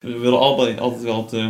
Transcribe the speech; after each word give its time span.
We 0.00 0.18
willen 0.18 0.38
altijd, 0.38 0.80
altijd 0.80 1.02
wel 1.02 1.22
het, 1.22 1.32
eh, 1.32 1.48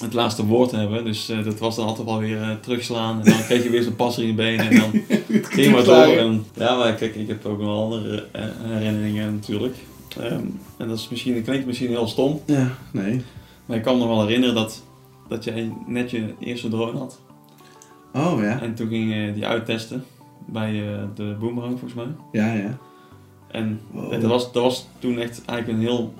het 0.00 0.12
laatste 0.12 0.46
woord 0.46 0.70
hebben. 0.70 1.04
Dus 1.04 1.28
eh, 1.28 1.44
dat 1.44 1.58
was 1.58 1.76
dan 1.76 1.86
altijd 1.86 2.06
wel 2.06 2.18
weer 2.18 2.42
eh, 2.42 2.50
terugslaan. 2.60 3.18
En 3.18 3.24
dan 3.32 3.42
kreeg 3.42 3.62
je 3.62 3.70
weer 3.70 3.82
zo'n 3.82 3.96
passer 3.96 4.22
in 4.22 4.28
je 4.28 4.34
benen. 4.34 4.70
En 4.70 4.78
dan 4.78 4.90
ging 5.28 5.66
je 5.66 5.70
maar 5.70 5.84
door. 5.84 5.94
En, 6.16 6.44
ja, 6.54 6.76
maar 6.76 6.94
kijk, 6.94 7.14
ik 7.14 7.28
heb 7.28 7.46
ook 7.46 7.60
nog 7.60 7.82
andere 7.82 8.26
herinneringen 8.62 9.34
natuurlijk. 9.34 9.76
Ehm, 10.20 10.44
en 10.76 10.88
dat 10.88 10.98
is 10.98 11.08
misschien, 11.08 11.34
dat 11.34 11.42
klinkt 11.44 11.66
misschien 11.66 11.88
heel 11.88 12.06
stom. 12.06 12.40
Ja, 12.46 12.68
nee. 12.92 13.22
Maar 13.66 13.76
ik 13.76 13.82
kan 13.82 13.94
me 13.94 13.98
nog 14.04 14.08
wel 14.08 14.26
herinneren 14.26 14.54
dat, 14.54 14.82
dat 15.28 15.44
jij 15.44 15.72
net 15.86 16.10
je 16.10 16.34
eerste 16.40 16.68
drone 16.68 16.98
had. 16.98 17.20
Oh 18.14 18.40
ja. 18.40 18.60
En 18.60 18.74
toen 18.74 18.88
ging 18.88 19.14
je 19.14 19.32
die 19.34 19.46
uittesten 19.46 20.04
bij 20.46 20.70
eh, 20.88 20.98
de 21.14 21.36
Boomerang 21.40 21.78
volgens 21.78 21.94
mij. 22.04 22.14
Ja, 22.32 22.52
ja. 22.52 22.78
En 23.50 23.80
Wow. 23.90 24.10
dat, 24.10 24.22
was, 24.22 24.52
dat 24.52 24.62
was 24.62 24.86
toen 24.98 25.18
echt 25.18 25.42
eigenlijk 25.44 25.78
een 25.78 25.84
heel... 25.84 26.14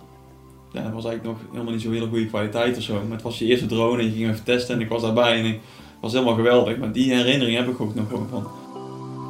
Ja, 0.74 0.82
het 0.82 0.92
was 0.92 1.04
eigenlijk 1.04 1.38
nog 1.38 1.48
helemaal 1.50 1.72
niet 1.72 1.82
zo 1.82 1.90
hele 1.90 2.08
goede 2.08 2.26
kwaliteit 2.26 2.76
of 2.76 2.82
zo. 2.82 2.92
Maar 2.92 3.02
het 3.10 3.22
was 3.22 3.38
je 3.38 3.44
eerste 3.44 3.66
drone 3.66 3.98
en 3.98 4.04
je 4.04 4.12
ging 4.12 4.30
even 4.30 4.44
testen 4.44 4.74
en 4.74 4.80
ik 4.80 4.88
was 4.88 5.02
daarbij 5.02 5.38
en 5.38 5.44
ik 5.44 5.60
was 6.00 6.12
helemaal 6.12 6.34
geweldig. 6.34 6.78
Maar 6.78 6.92
die 6.92 7.14
herinnering 7.14 7.56
heb 7.56 7.68
ik 7.68 7.80
ook 7.80 7.94
nog 7.94 8.08
gewoon 8.08 8.28
van. 8.30 8.46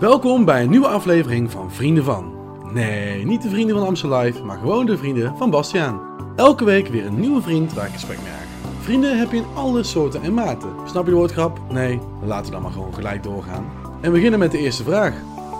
Welkom 0.01 0.45
bij 0.45 0.63
een 0.63 0.71
nieuwe 0.71 0.87
aflevering 0.87 1.51
van 1.51 1.73
Vrienden 1.73 2.05
van. 2.05 2.33
Nee, 2.73 3.25
niet 3.25 3.43
de 3.43 3.49
vrienden 3.49 3.77
van 3.77 3.87
Amstel 3.87 4.19
Live, 4.19 4.43
maar 4.43 4.59
gewoon 4.59 4.87
de 4.87 4.99
vrienden 4.99 5.37
van 5.37 5.51
Bastiaan. 5.51 6.01
Elke 6.37 6.65
week 6.65 6.89
weer 6.89 7.07
een 7.07 7.21
nieuwe 7.21 7.43
vriend 7.43 7.75
waar 7.75 7.87
ik 7.87 7.93
gesprek 7.93 8.19
mee. 8.23 8.33
Vrienden 8.81 9.19
heb 9.19 9.31
je 9.31 9.37
in 9.37 9.47
alle 9.55 9.83
soorten 9.83 10.23
en 10.23 10.35
maten. 10.35 10.71
Snap 10.87 11.05
je 11.05 11.11
de 11.11 11.17
woordgrap? 11.17 11.61
Nee, 11.71 11.99
laten 12.25 12.45
we 12.45 12.53
dan 12.53 12.63
maar 12.63 12.73
gewoon 12.73 12.95
gelijk 12.95 13.23
doorgaan. 13.23 13.65
En 14.01 14.11
we 14.11 14.17
beginnen 14.17 14.39
met 14.39 14.51
de 14.51 14.59
eerste 14.59 14.83
vraag. 14.83 15.15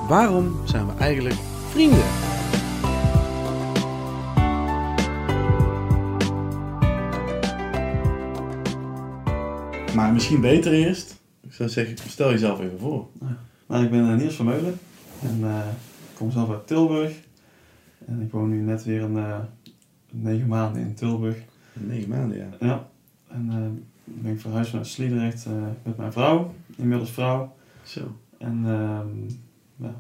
Waarom 0.09 0.57
zijn 0.65 0.87
we 0.87 0.93
eigenlijk 0.99 1.37
vrienden? 1.71 2.34
Maar 9.95 10.13
misschien 10.13 10.41
beter 10.41 10.73
eerst. 10.73 11.21
Ik 11.41 11.53
zou 11.53 11.69
zeggen, 11.69 11.97
stel 12.09 12.31
jezelf 12.31 12.61
even 12.61 12.79
voor. 12.79 13.09
Nou, 13.67 13.85
ik 13.85 13.91
ben 13.91 14.11
eh, 14.11 14.17
Niels 14.17 14.35
Vermeulen 14.35 14.79
en 15.23 15.39
eh, 15.43 15.67
ik 16.11 16.17
kom 16.17 16.31
zelf 16.31 16.51
uit 16.51 16.67
Tilburg. 16.67 17.13
En 18.07 18.21
ik 18.21 18.31
woon 18.31 18.49
nu 18.49 18.61
net 18.61 18.85
weer 18.85 19.03
een 19.03 19.17
eh, 19.17 19.39
negen 20.11 20.47
maanden 20.47 20.83
in 20.83 20.95
Tilburg. 20.95 21.37
Negen 21.73 22.09
maanden, 22.09 22.39
ja. 22.39 22.49
Ja. 22.61 22.89
En 23.29 23.85
ben 24.05 24.33
ik 24.33 24.41
verhuisd 24.41 24.73
naar 24.73 24.87
Sliedrecht 24.87 25.47
met 25.83 25.97
mijn 25.97 26.13
vrouw, 26.13 26.55
inmiddels 26.77 27.11
vrouw. 27.11 27.55
Zo. 27.83 28.01
En 28.39 28.63
ehm, 28.67 29.09
ja, 29.77 29.95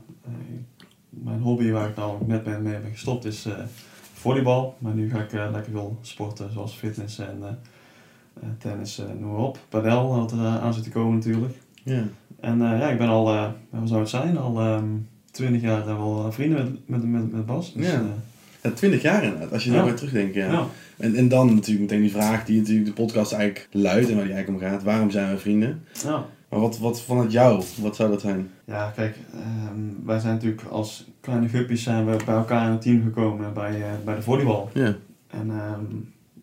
mijn 1.08 1.40
hobby 1.40 1.70
waar 1.70 1.88
ik 1.88 1.96
nou 1.96 2.26
net 2.26 2.44
mee, 2.44 2.58
mee 2.58 2.78
ben 2.78 2.90
gestopt 2.90 3.24
is 3.24 3.48
volleybal. 4.12 4.76
Maar 4.78 4.94
nu 4.94 5.10
ga 5.10 5.22
ik 5.22 5.32
lekker 5.32 5.72
veel 5.72 5.98
sporten 6.00 6.52
zoals 6.52 6.74
fitness 6.74 7.18
en 7.18 7.58
tennis, 8.58 8.98
eh, 8.98 9.04
noem 9.20 9.30
maar 9.32 9.40
op. 9.40 9.58
Padel, 9.68 10.08
wat 10.08 10.32
er 10.32 10.38
eh, 10.38 10.62
aan 10.62 10.74
zit 10.74 10.82
te 10.84 10.90
komen 10.90 11.14
natuurlijk. 11.14 11.54
Ja. 11.82 12.02
En 12.40 12.62
eh, 12.72 12.78
ja, 12.78 12.88
ik 12.90 12.98
ben 12.98 13.08
al, 13.08 13.28
eh 13.32 13.46
wat 13.70 13.88
zou 13.88 14.00
het 14.00 14.08
zijn, 14.10 14.38
al 14.38 14.60
ehm 14.60 14.84
20 15.30 15.60
jaar 15.62 15.80
eh, 15.80 15.96
wel 15.96 16.32
vrienden 16.32 16.64
met, 16.86 17.02
met, 17.02 17.10
met, 17.10 17.32
met 17.32 17.46
Bas. 17.46 17.72
Dus, 17.74 17.86
Ja. 17.86 17.92
eh, 17.92 18.00
Ja, 18.62 18.70
twintig 18.70 19.02
jaar 19.02 19.24
inderdaad, 19.24 19.52
als 19.52 19.64
je 19.64 19.70
Ja. 19.70 19.76
daar 19.76 19.84
weer 19.84 19.94
terugdenkt, 19.94 20.34
ja. 20.34 20.52
ja. 20.52 20.66
En, 20.96 21.14
en 21.14 21.28
dan 21.28 21.46
natuurlijk 21.54 21.80
meteen 21.90 22.00
die 22.00 22.10
vraag 22.10 22.44
die 22.44 22.58
natuurlijk 22.60 22.86
de 22.86 22.92
podcast 23.02 23.32
eigenlijk 23.32 23.68
luidt 23.72 24.08
en 24.08 24.14
waar 24.16 24.24
die 24.24 24.32
eigenlijk 24.34 24.64
om 24.64 24.70
gaat. 24.70 24.82
Waarom 24.82 25.10
zijn 25.10 25.30
we 25.34 25.38
vrienden? 25.38 25.82
Ja. 26.04 26.26
Maar 26.48 26.60
wat, 26.60 26.78
wat 26.78 27.02
vanuit 27.02 27.32
jou, 27.32 27.62
wat 27.80 27.96
zou 27.96 28.10
dat 28.10 28.20
zijn? 28.20 28.50
Ja, 28.64 28.92
kijk, 28.96 29.16
ehm, 29.32 30.06
wij 30.06 30.18
zijn 30.18 30.34
natuurlijk 30.34 30.62
als 30.62 31.06
kleine 31.20 31.48
guppies 31.48 31.82
zijn 31.82 32.06
we 32.06 32.16
bij 32.24 32.34
elkaar 32.34 32.66
in 32.66 32.72
een 32.72 32.78
team 32.78 33.02
gekomen 33.02 33.54
bij, 33.54 33.74
eh, 33.82 33.88
bij 34.04 34.14
de 34.14 34.22
volleybal. 34.22 34.70
Ja. 34.74 34.94
En 35.30 35.50
ehm, 35.50 35.84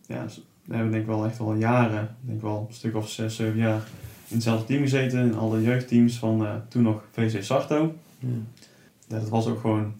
ja, 0.07 0.25
we 0.71 0.77
hebben 0.77 0.91
denk 0.91 1.03
ik 1.03 1.09
wel 1.09 1.25
echt 1.25 1.37
wel 1.37 1.53
jaren, 1.53 2.03
ik 2.03 2.27
denk 2.27 2.41
wel 2.41 2.65
een 2.69 2.75
stuk 2.75 2.95
of 2.95 3.09
zes, 3.09 3.35
zeven 3.35 3.57
jaar 3.57 3.81
in 4.27 4.35
hetzelfde 4.35 4.65
team 4.65 4.81
gezeten. 4.81 5.19
In 5.19 5.37
alle 5.37 5.61
jeugdteams 5.61 6.17
van 6.17 6.45
eh, 6.45 6.53
toen 6.67 6.83
nog 6.83 7.03
VC 7.11 7.43
Sarto. 7.43 7.95
Ja. 8.19 8.27
Ja, 9.07 9.19
dat 9.19 9.29
was 9.29 9.47
ook 9.47 9.59
gewoon 9.59 9.93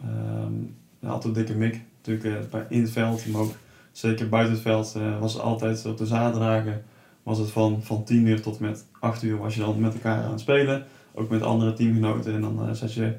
ehm 0.00 0.52
ja, 0.98 1.08
altijd 1.08 1.24
een 1.24 1.44
dikke 1.44 1.58
mik. 1.58 1.80
Natuurlijk 2.04 2.50
bij, 2.50 2.66
in 2.68 2.80
het 2.80 2.90
veld, 2.90 3.26
maar 3.26 3.40
ook 3.40 3.54
zeker 3.92 4.28
buiten 4.28 4.52
het 4.52 4.62
veld 4.62 4.94
eh, 4.96 5.20
was 5.20 5.32
het 5.32 5.42
altijd 5.42 5.86
op 5.86 5.98
de 5.98 6.06
zaterdagen 6.06 6.84
was 7.22 7.38
het 7.38 7.50
van, 7.50 7.80
van 7.82 8.04
10 8.04 8.26
uur 8.26 8.42
tot 8.42 8.60
met 8.60 8.84
8 9.00 9.22
uur 9.22 9.38
was 9.38 9.54
je 9.54 9.60
dan 9.60 9.80
met 9.80 9.94
elkaar 9.94 10.24
aan 10.24 10.30
het 10.30 10.40
spelen. 10.40 10.84
Ook 11.14 11.30
met 11.30 11.42
andere 11.42 11.72
teamgenoten 11.72 12.34
en 12.34 12.40
dan 12.40 12.76
zat 12.76 12.94
je 12.94 13.12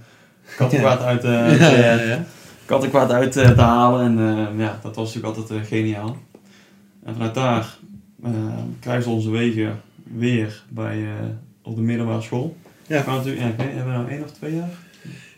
kattenkwaad 0.58 1.02
uit, 1.02 1.26
uit, 1.26 1.60
ja, 1.60 2.24
kattenkwaad 2.66 3.12
uit 3.12 3.36
eh, 3.36 3.52
te 3.52 3.62
halen. 3.62 4.20
En 4.20 4.58
ja, 4.58 4.80
dat 4.82 4.96
was 4.96 5.14
natuurlijk 5.14 5.38
altijd 5.38 5.68
geniaal. 5.68 6.18
En 7.04 7.14
vanuit 7.14 7.34
daar 7.34 7.78
eh, 8.24 8.32
kruisen 8.80 9.12
onze 9.12 9.30
wegen 9.30 9.80
weer 10.04 10.64
bij, 10.70 11.04
eh, 11.04 11.10
op 11.62 11.76
de 11.76 11.82
middelbare 11.82 12.22
school. 12.22 12.56
Ja. 12.88 13.04
Maar 13.06 13.16
natuurlijk, 13.16 13.42
ja, 13.42 13.48
ik 13.48 13.56
hebben 13.58 13.86
we 13.86 13.92
nou 13.92 14.10
één 14.10 14.24
of 14.24 14.32
twee 14.32 14.56
jaar? 14.56 14.70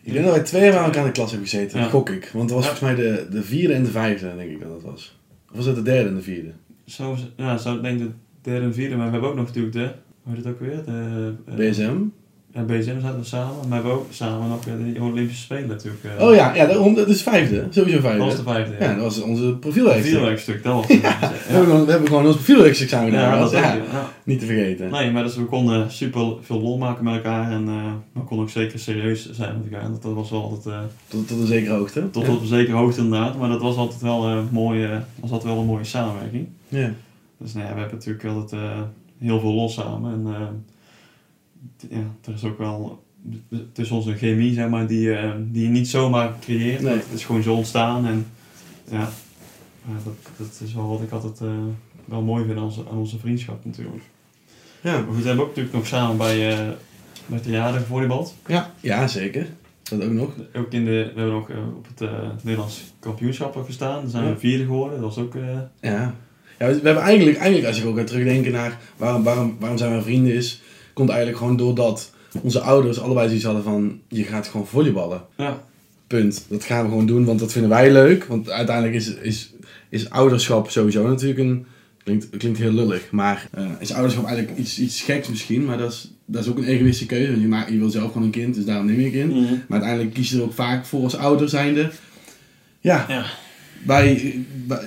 Ik 0.02 0.14
denk 0.14 0.26
dat 0.26 0.34
wij 0.36 0.44
twee 0.44 0.62
jaar 0.64 0.72
bij 0.72 0.84
elkaar 0.84 1.00
in 1.02 1.06
de 1.08 1.12
klas 1.12 1.31
hebben 1.31 1.50
gezeten, 1.50 1.80
Ja. 1.80 1.86
gok 1.88 2.09
ik. 2.09 2.30
Want 2.34 2.50
het 2.50 2.59
was 2.59 2.70
Ja. 2.70 2.76
volgens 2.76 2.98
mij 2.98 3.08
de, 3.09 3.28
de 3.30 3.44
vierde 3.44 3.74
en 3.74 3.84
de 3.84 3.90
vijfde, 3.92 4.36
denk 4.36 4.52
ik 4.52 4.59
dat 4.62 4.70
dat 4.70 4.92
was. 4.92 5.18
Of 5.50 5.56
was 5.56 5.66
het 5.66 5.76
de 5.76 5.81
derde 5.81 6.09
en 6.09 6.16
de 6.16 6.22
vierde? 6.22 6.52
Zo, 6.86 7.18
ja, 7.38 7.58
zo 7.58 7.82
denk 7.82 8.00
ik 8.00 8.06
de 8.08 8.12
derde 8.42 8.66
en 8.66 8.74
vierde. 8.74 8.96
Maar 8.96 9.06
we 9.06 9.12
hebben 9.12 9.30
ook 9.30 9.36
nog 9.36 9.46
natuurlijk 9.46 9.74
de, 9.76 9.92
hoe 10.24 10.36
heet 10.36 10.44
het 10.46 10.53
ook 10.53 10.59
weer? 10.59 10.84
De, 10.86 11.34
eh, 11.46 11.56
BSM? 11.56 11.96
Ja, 12.56 12.62
BSM 12.62 13.00
zaten 13.02 13.20
we 13.20 13.26
samen. 13.26 13.56
Maar 13.56 13.68
we 13.68 13.74
hebben 13.74 13.92
ook 13.92 14.06
samen 14.10 14.50
nog 14.50 14.60
eh, 14.68 14.94
de 14.94 15.02
Olympische 15.02 15.42
Spelen 15.44 15.68
natuurlijk. 15.68 16.04
eh, 16.04 16.28
Oh 16.28 16.36
ja, 16.36 16.56
ja 16.56 16.66
dat 16.96 17.08
is 17.08 17.22
vijfde. 17.22 17.68
Sowieso 17.70 18.00
vijfde. 18.00 18.18
Dat 18.20 18.28
was 18.28 18.36
de 18.36 18.44
vijfde. 18.44 18.76
Ja, 18.80 18.94
dat 18.94 19.04
was 19.04 19.22
onze 19.22 19.56
profielwerkstuk. 19.60 20.12
Vierwerkstuk, 20.12 20.64
dat 20.64 20.74
was 20.74 20.88
het. 20.90 21.02
We, 21.02 21.08
hebben 21.48 21.66
gewoon, 21.66 21.86
we 21.86 21.92
hebben 21.92 22.08
gewoon 22.10 22.26
ons 22.26 22.36
profielwerkstuk 22.36 22.90
samen 22.90 23.10
gedaan. 23.12 23.34
Ja, 23.34 23.40
dat 23.40 23.52
ja, 23.52 23.74
ja. 23.74 24.10
Niet 24.24 24.40
te 24.40 24.46
vergeten. 24.46 24.92
Nee, 24.92 25.12
maar 25.12 25.24
dus 25.24 25.36
we 25.36 25.44
konden 25.46 25.92
super 25.92 26.34
veel 26.42 26.62
lol 26.62 26.78
maken 26.78 27.04
met 27.04 27.16
elkaar 27.16 27.52
en 27.52 27.68
eh, 27.68 27.92
we 28.14 28.20
konden 28.22 28.46
ook 28.46 28.52
zeker 28.52 28.80
serieus 28.80 29.32
zijn 29.32 29.56
met 29.64 29.72
elkaar. 29.74 29.92
Dat, 29.92 30.02
dat 30.02 30.14
was 30.14 30.30
wel 30.30 30.44
altijd, 30.44 30.82
Tot, 31.08 31.28
tot 31.28 31.40
een 31.40 31.48
zekere 31.48 31.74
hoogte. 31.74 32.10
tot 32.12 32.26
ja. 32.26 32.32
op 32.34 32.42
een 32.42 32.48
zekere 32.48 32.78
hoogte 32.78 33.02
inderdaad, 33.02 33.38
maar 33.38 33.50
dat 33.50 33.62
was 33.62 33.76
altijd 33.76 34.02
wel, 34.02 34.28
eh 34.28 34.38
mooie, 34.52 35.02
was 35.20 35.32
altijd 35.32 35.52
wel 35.52 35.62
een 35.62 35.68
mooie 35.68 35.84
samenwerking. 35.84 36.48
Ja. 36.68 36.92
Dus 37.38 37.54
nou 37.54 37.66
ja, 37.68 37.74
we 37.74 37.80
hebben 37.80 37.98
natuurlijk 37.98 38.26
altijd 38.26 38.62
heel 39.20 39.40
veel 39.40 39.54
los 39.54 39.74
samen 39.74 40.12
en 40.12 40.34
ja, 41.90 42.03
er 42.26 42.34
is 42.34 42.44
ook 42.44 42.58
wel 42.58 43.03
tussen 43.74 43.96
ons 43.96 44.06
een 44.06 44.18
chemie 44.18 44.53
zeg 44.53 44.70
maar, 44.70 44.88
die, 44.88 45.14
eh, 45.16 45.31
die 45.40 45.64
je 45.64 45.70
niet 45.70 45.88
zomaar 45.88 46.34
creëert. 46.42 46.81
Nee. 46.81 46.94
Het 46.96 47.06
is 47.14 47.26
gewoon 47.26 47.44
zo 47.44 47.53
ontstaan 47.53 48.06
en 48.06 48.26
ja, 48.92 49.09
ja, 49.88 49.94
dat, 50.03 50.14
dat 50.38 50.62
is 50.64 50.74
wel 50.74 50.88
wat 50.90 51.02
ik 51.02 51.12
altijd 51.12 51.42
eh, 51.42 51.48
wel 52.06 52.22
mooi 52.22 52.46
vind 52.46 52.58
aan 52.58 52.64
onze, 52.64 52.84
aan 52.92 52.98
onze 52.98 53.20
vriendschap 53.20 53.66
natuurlijk. 53.66 54.03
Ja. 54.81 54.92
Maar 54.92 55.14
goed, 55.14 55.22
we 55.22 55.28
hebben 55.28 55.44
ook 55.44 55.50
natuurlijk 55.50 55.76
nog 55.76 55.88
samen 55.88 56.18
bij, 56.18 56.52
eh 56.52 56.70
bij 57.26 57.40
Triade 57.40 57.78
gevolleybald. 57.78 58.36
Ja. 58.47 58.74
ja, 58.80 59.08
zeker. 59.08 59.47
Dat 59.84 60.03
ook 60.03 60.12
nog. 60.12 60.30
Ook 60.56 60.72
in 60.74 60.86
de, 60.86 60.92
we 60.92 61.20
hebben 61.20 61.34
nog 61.34 61.50
eh, 61.50 61.58
op 61.78 61.88
het 61.88 62.02
eh, 62.09 62.30
Nederlands 62.42 62.84
kampioenschap 63.00 63.66
gestaan. 63.66 64.02
Daar 64.02 64.09
zijn 64.09 64.34
we 64.34 64.40
vierde 64.40 64.64
geworden. 64.64 65.02
Dat 65.02 65.16
was 65.16 65.24
ook... 65.26 65.36
eh, 65.36 65.42
Ja. 65.82 66.16
ja 66.59 66.68
we, 66.68 66.74
we 66.80 66.86
hebben 66.86 67.03
eigenlijk, 67.03 67.38
eigenlijk, 67.38 67.68
als 67.68 67.80
ik 67.82 67.86
ook 67.86 67.97
ga 67.97 68.03
terugdenken 68.03 68.52
naar 68.52 68.80
waarom, 68.97 69.24
waarom, 69.24 69.56
waarom 69.59 69.78
zijn 69.78 69.92
wij 69.92 70.02
vrienden 70.02 70.34
is, 70.34 70.62
komt 70.96 71.10
eigenlijk 71.10 71.40
gewoon 71.40 71.58
doordat 71.58 72.12
onze 72.42 72.60
ouders 72.60 73.00
allebei 73.00 73.28
zoiets 73.28 73.46
hadden 73.46 73.64
van, 73.64 74.00
je 74.08 74.24
gaat 74.24 74.48
gewoon 74.48 74.68
volleyballen. 74.68 75.22
ja, 75.38 75.64
Punt. 76.08 76.46
Dat 76.50 76.64
gaan 76.64 76.84
we 76.84 76.90
gewoon 76.90 77.06
doen, 77.06 77.26
want 77.26 77.40
dat 77.40 77.52
vinden 77.52 77.70
wij 77.70 77.92
leuk. 77.92 78.26
Want 78.26 78.50
uiteindelijk 78.50 78.96
is, 78.96 79.16
is, 79.16 79.54
is 79.90 80.10
ouderschap 80.10 80.70
sowieso 80.70 81.08
natuurlijk 81.08 81.40
een... 81.40 81.66
Klinkt, 82.04 82.30
klinkt 82.38 82.58
heel 82.58 82.72
lullig, 82.72 83.12
maar 83.12 83.48
eh, 83.52 83.66
is 83.80 83.94
ouderschap 83.94 84.26
eigenlijk 84.26 84.58
iets, 84.58 84.80
iets 84.80 85.02
geks 85.02 85.28
misschien. 85.28 85.66
Maar 85.66 85.78
dat 85.78 85.92
is, 85.92 86.12
dat 86.26 86.44
is 86.44 86.50
ook 86.50 86.58
een 86.58 86.64
egoïstische 86.64 87.06
keuze. 87.06 87.30
Want 87.30 87.42
je, 87.42 87.48
maakt, 87.48 87.72
je 87.72 87.78
wil 87.78 87.90
zelf 87.90 88.08
gewoon 88.12 88.24
een 88.24 88.32
kind, 88.32 88.56
dus 88.56 88.66
daarom 88.66 88.86
neem 88.86 89.00
je 89.00 89.06
een 89.06 89.12
kind. 89.12 89.34
Maar 89.50 89.64
uiteindelijk 89.70 90.14
kies 90.14 90.30
je 90.30 90.38
er 90.38 90.44
ook 90.44 90.54
vaak 90.54 90.86
voor 90.86 91.04
als 91.04 91.16
ouder 91.16 91.50
zijnde. 91.50 91.92
Ja, 92.80 93.06
ja. 93.08 93.26
Wij, 93.85 94.40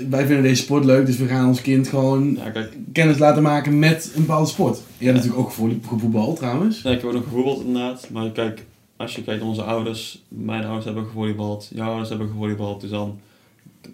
wij, 0.09 0.27
vinden 0.27 0.43
deze 0.43 0.63
sport 0.63 0.85
leuk, 0.85 1.07
dus 1.07 1.17
we 1.17 1.27
gaan 1.27 1.49
ons 1.49 1.61
kind 1.61 1.89
gewoon 1.89 2.35
ja, 2.45 2.51
kijk. 2.51 2.77
kennis 2.93 3.19
laten 3.19 3.43
maken 3.43 3.79
met 3.79 4.13
een 4.15 4.21
bepaalde 4.21 4.49
sport. 4.49 4.81
Je 4.99 5.05
hebt 5.05 5.17
natuurlijk 5.17 5.45
ook 5.47 5.53
gevoetbald 5.89 6.37
trouwens. 6.37 6.83
Ja, 6.83 6.91
ik 6.91 6.97
heb 7.01 7.07
ook 7.07 7.13
nog 7.13 7.23
gevoetbald 7.25 7.65
inderdaad. 7.65 8.09
Maar 8.13 8.31
kijk, 8.31 8.65
als 8.97 9.15
je 9.15 9.23
kijkt 9.23 9.41
naar 9.41 9.49
onze 9.49 9.63
ouders. 9.63 10.23
Mijn 10.29 10.65
ouders 10.65 10.85
hebben 10.85 11.05
gevolleybald. 11.05 11.71
Jouw 11.75 11.89
ouders 11.89 12.09
hebben 12.09 12.29
gevolleybald. 12.29 12.81
Dus 12.81 12.91
dan... 12.91 13.19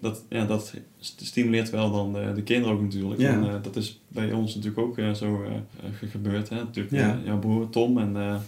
Dat, 0.01 0.23
ja, 0.29 0.45
dat 0.45 0.73
st- 0.99 1.21
stimuleert 1.25 1.69
wel 1.69 1.91
dan 1.91 2.13
de, 2.13 2.31
de 2.35 2.41
kinderen 2.43 2.75
ook 2.75 2.81
natuurlijk. 2.81 3.21
Ja. 3.21 3.29
En, 3.29 3.43
eh, 3.43 3.53
dat 3.61 3.75
is 3.75 3.99
bij 4.07 4.31
ons 4.31 4.55
natuurlijk 4.55 4.81
ook 4.87 4.97
eh, 4.97 5.11
zo 5.13 5.43
eh, 5.43 5.51
ge- 5.99 6.07
gebeurd. 6.07 6.49
Hè? 6.49 6.55
Natuurlijk, 6.55 6.95
Ja. 6.95 7.19
jouw 7.25 7.39
broer 7.39 7.69
Tom 7.69 7.97
en 7.97 8.41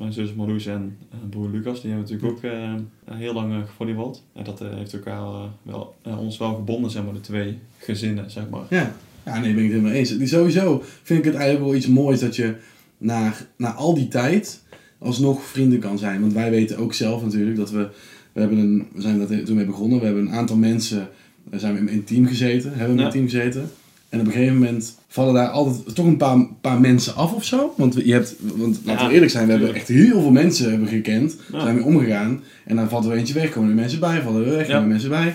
mijn 0.00 0.12
zus 0.12 0.34
Marloes 0.34 0.66
en 0.66 0.96
eh, 1.10 1.18
broer 1.30 1.48
Lucas, 1.50 1.80
die 1.80 1.90
hebben 1.90 2.10
natuurlijk 2.10 2.36
ook 2.36 2.50
eh, 2.50 2.74
heel 3.16 3.34
lang 3.34 3.54
gevolleybald. 3.66 4.24
En 4.34 4.44
dat 4.44 4.58
heeft 4.58 4.92
elkaar 4.92 5.48
wel, 5.62 5.94
ons 6.02 6.38
wel 6.38 6.54
gebonden, 6.54 6.90
zeg 6.90 7.04
maar, 7.04 7.14
de 7.14 7.20
twee 7.20 7.58
gezinnen, 7.78 8.30
zeg 8.30 8.48
maar. 8.48 8.62
Ja. 8.70 8.94
ja, 9.24 9.38
nee, 9.40 9.54
ben 9.54 9.64
ik 9.64 9.70
het 9.70 9.78
helemaal 9.78 9.98
eens. 9.98 10.18
Die 10.18 10.26
Sowieso 10.26 10.82
vind 11.02 11.18
ik 11.18 11.24
het 11.24 11.34
eigenlijk 11.34 11.64
wel 11.64 11.74
iets 11.74 11.86
moois 11.86 12.20
dat 12.20 12.36
je 12.36 12.54
na, 12.98 13.32
na 13.56 13.72
al 13.72 13.94
die 13.94 14.08
tijd 14.08 14.62
alsnog 14.98 15.42
vrienden 15.42 15.78
kan 15.78 15.98
zijn. 15.98 16.20
Want 16.20 16.32
wij 16.32 16.50
weten 16.50 16.78
ook 16.78 16.94
zelf 16.94 17.22
natuurlijk 17.22 17.56
dat 17.56 17.70
we, 17.70 17.88
we, 18.32 18.40
hebben 18.40 18.58
een, 18.58 18.88
we 18.92 19.00
zijn 19.00 19.18
daar 19.18 19.42
toen 19.42 19.56
mee 19.56 19.64
begonnen. 19.64 19.98
We 19.98 20.04
hebben 20.04 20.26
een 20.26 20.32
aantal 20.32 20.56
mensen 20.56 21.08
Daar 21.44 21.60
zijn 21.60 21.74
we 21.74 21.80
in 21.80 21.88
een 21.88 22.04
team 22.04 22.26
gezeten, 22.26 22.70
hebben 22.70 22.86
we 22.86 22.92
in 22.92 22.98
Ja. 22.98 23.04
een 23.04 23.10
team 23.10 23.24
gezeten. 23.24 23.70
En 24.10 24.20
op 24.20 24.26
een 24.26 24.32
gegeven 24.32 24.54
moment 24.54 24.94
vallen 25.08 25.34
daar 25.34 25.48
altijd 25.48 25.94
toch 25.94 26.06
een 26.06 26.16
paar, 26.16 26.46
paar 26.60 26.80
mensen 26.80 27.14
af 27.14 27.32
of 27.32 27.44
zo. 27.44 27.74
Want 27.76 27.94
je 28.04 28.12
hebt, 28.12 28.36
want 28.56 28.80
laten 28.84 29.06
we 29.08 29.12
eerlijk 29.14 29.30
zijn, 29.30 29.46
we 29.46 29.52
hebben 29.52 29.74
echt 29.74 29.88
heel 29.88 30.20
veel 30.20 30.30
mensen 30.30 30.70
hebben 30.70 30.88
gekend. 30.88 31.36
Ja. 31.52 31.60
Zijn 31.60 31.76
we 31.76 31.82
omgegaan. 31.82 32.42
En 32.64 32.76
dan 32.76 32.88
valt 32.88 33.04
er 33.04 33.12
eentje 33.12 33.34
weg, 33.34 33.50
komen 33.50 33.68
er 33.68 33.74
mensen 33.74 34.00
bij, 34.00 34.22
vallen 34.22 34.44
er 34.46 34.56
weg, 34.56 34.66
komen 34.66 34.82
er 34.82 34.88
mensen 34.88 35.08
bij. 35.10 35.34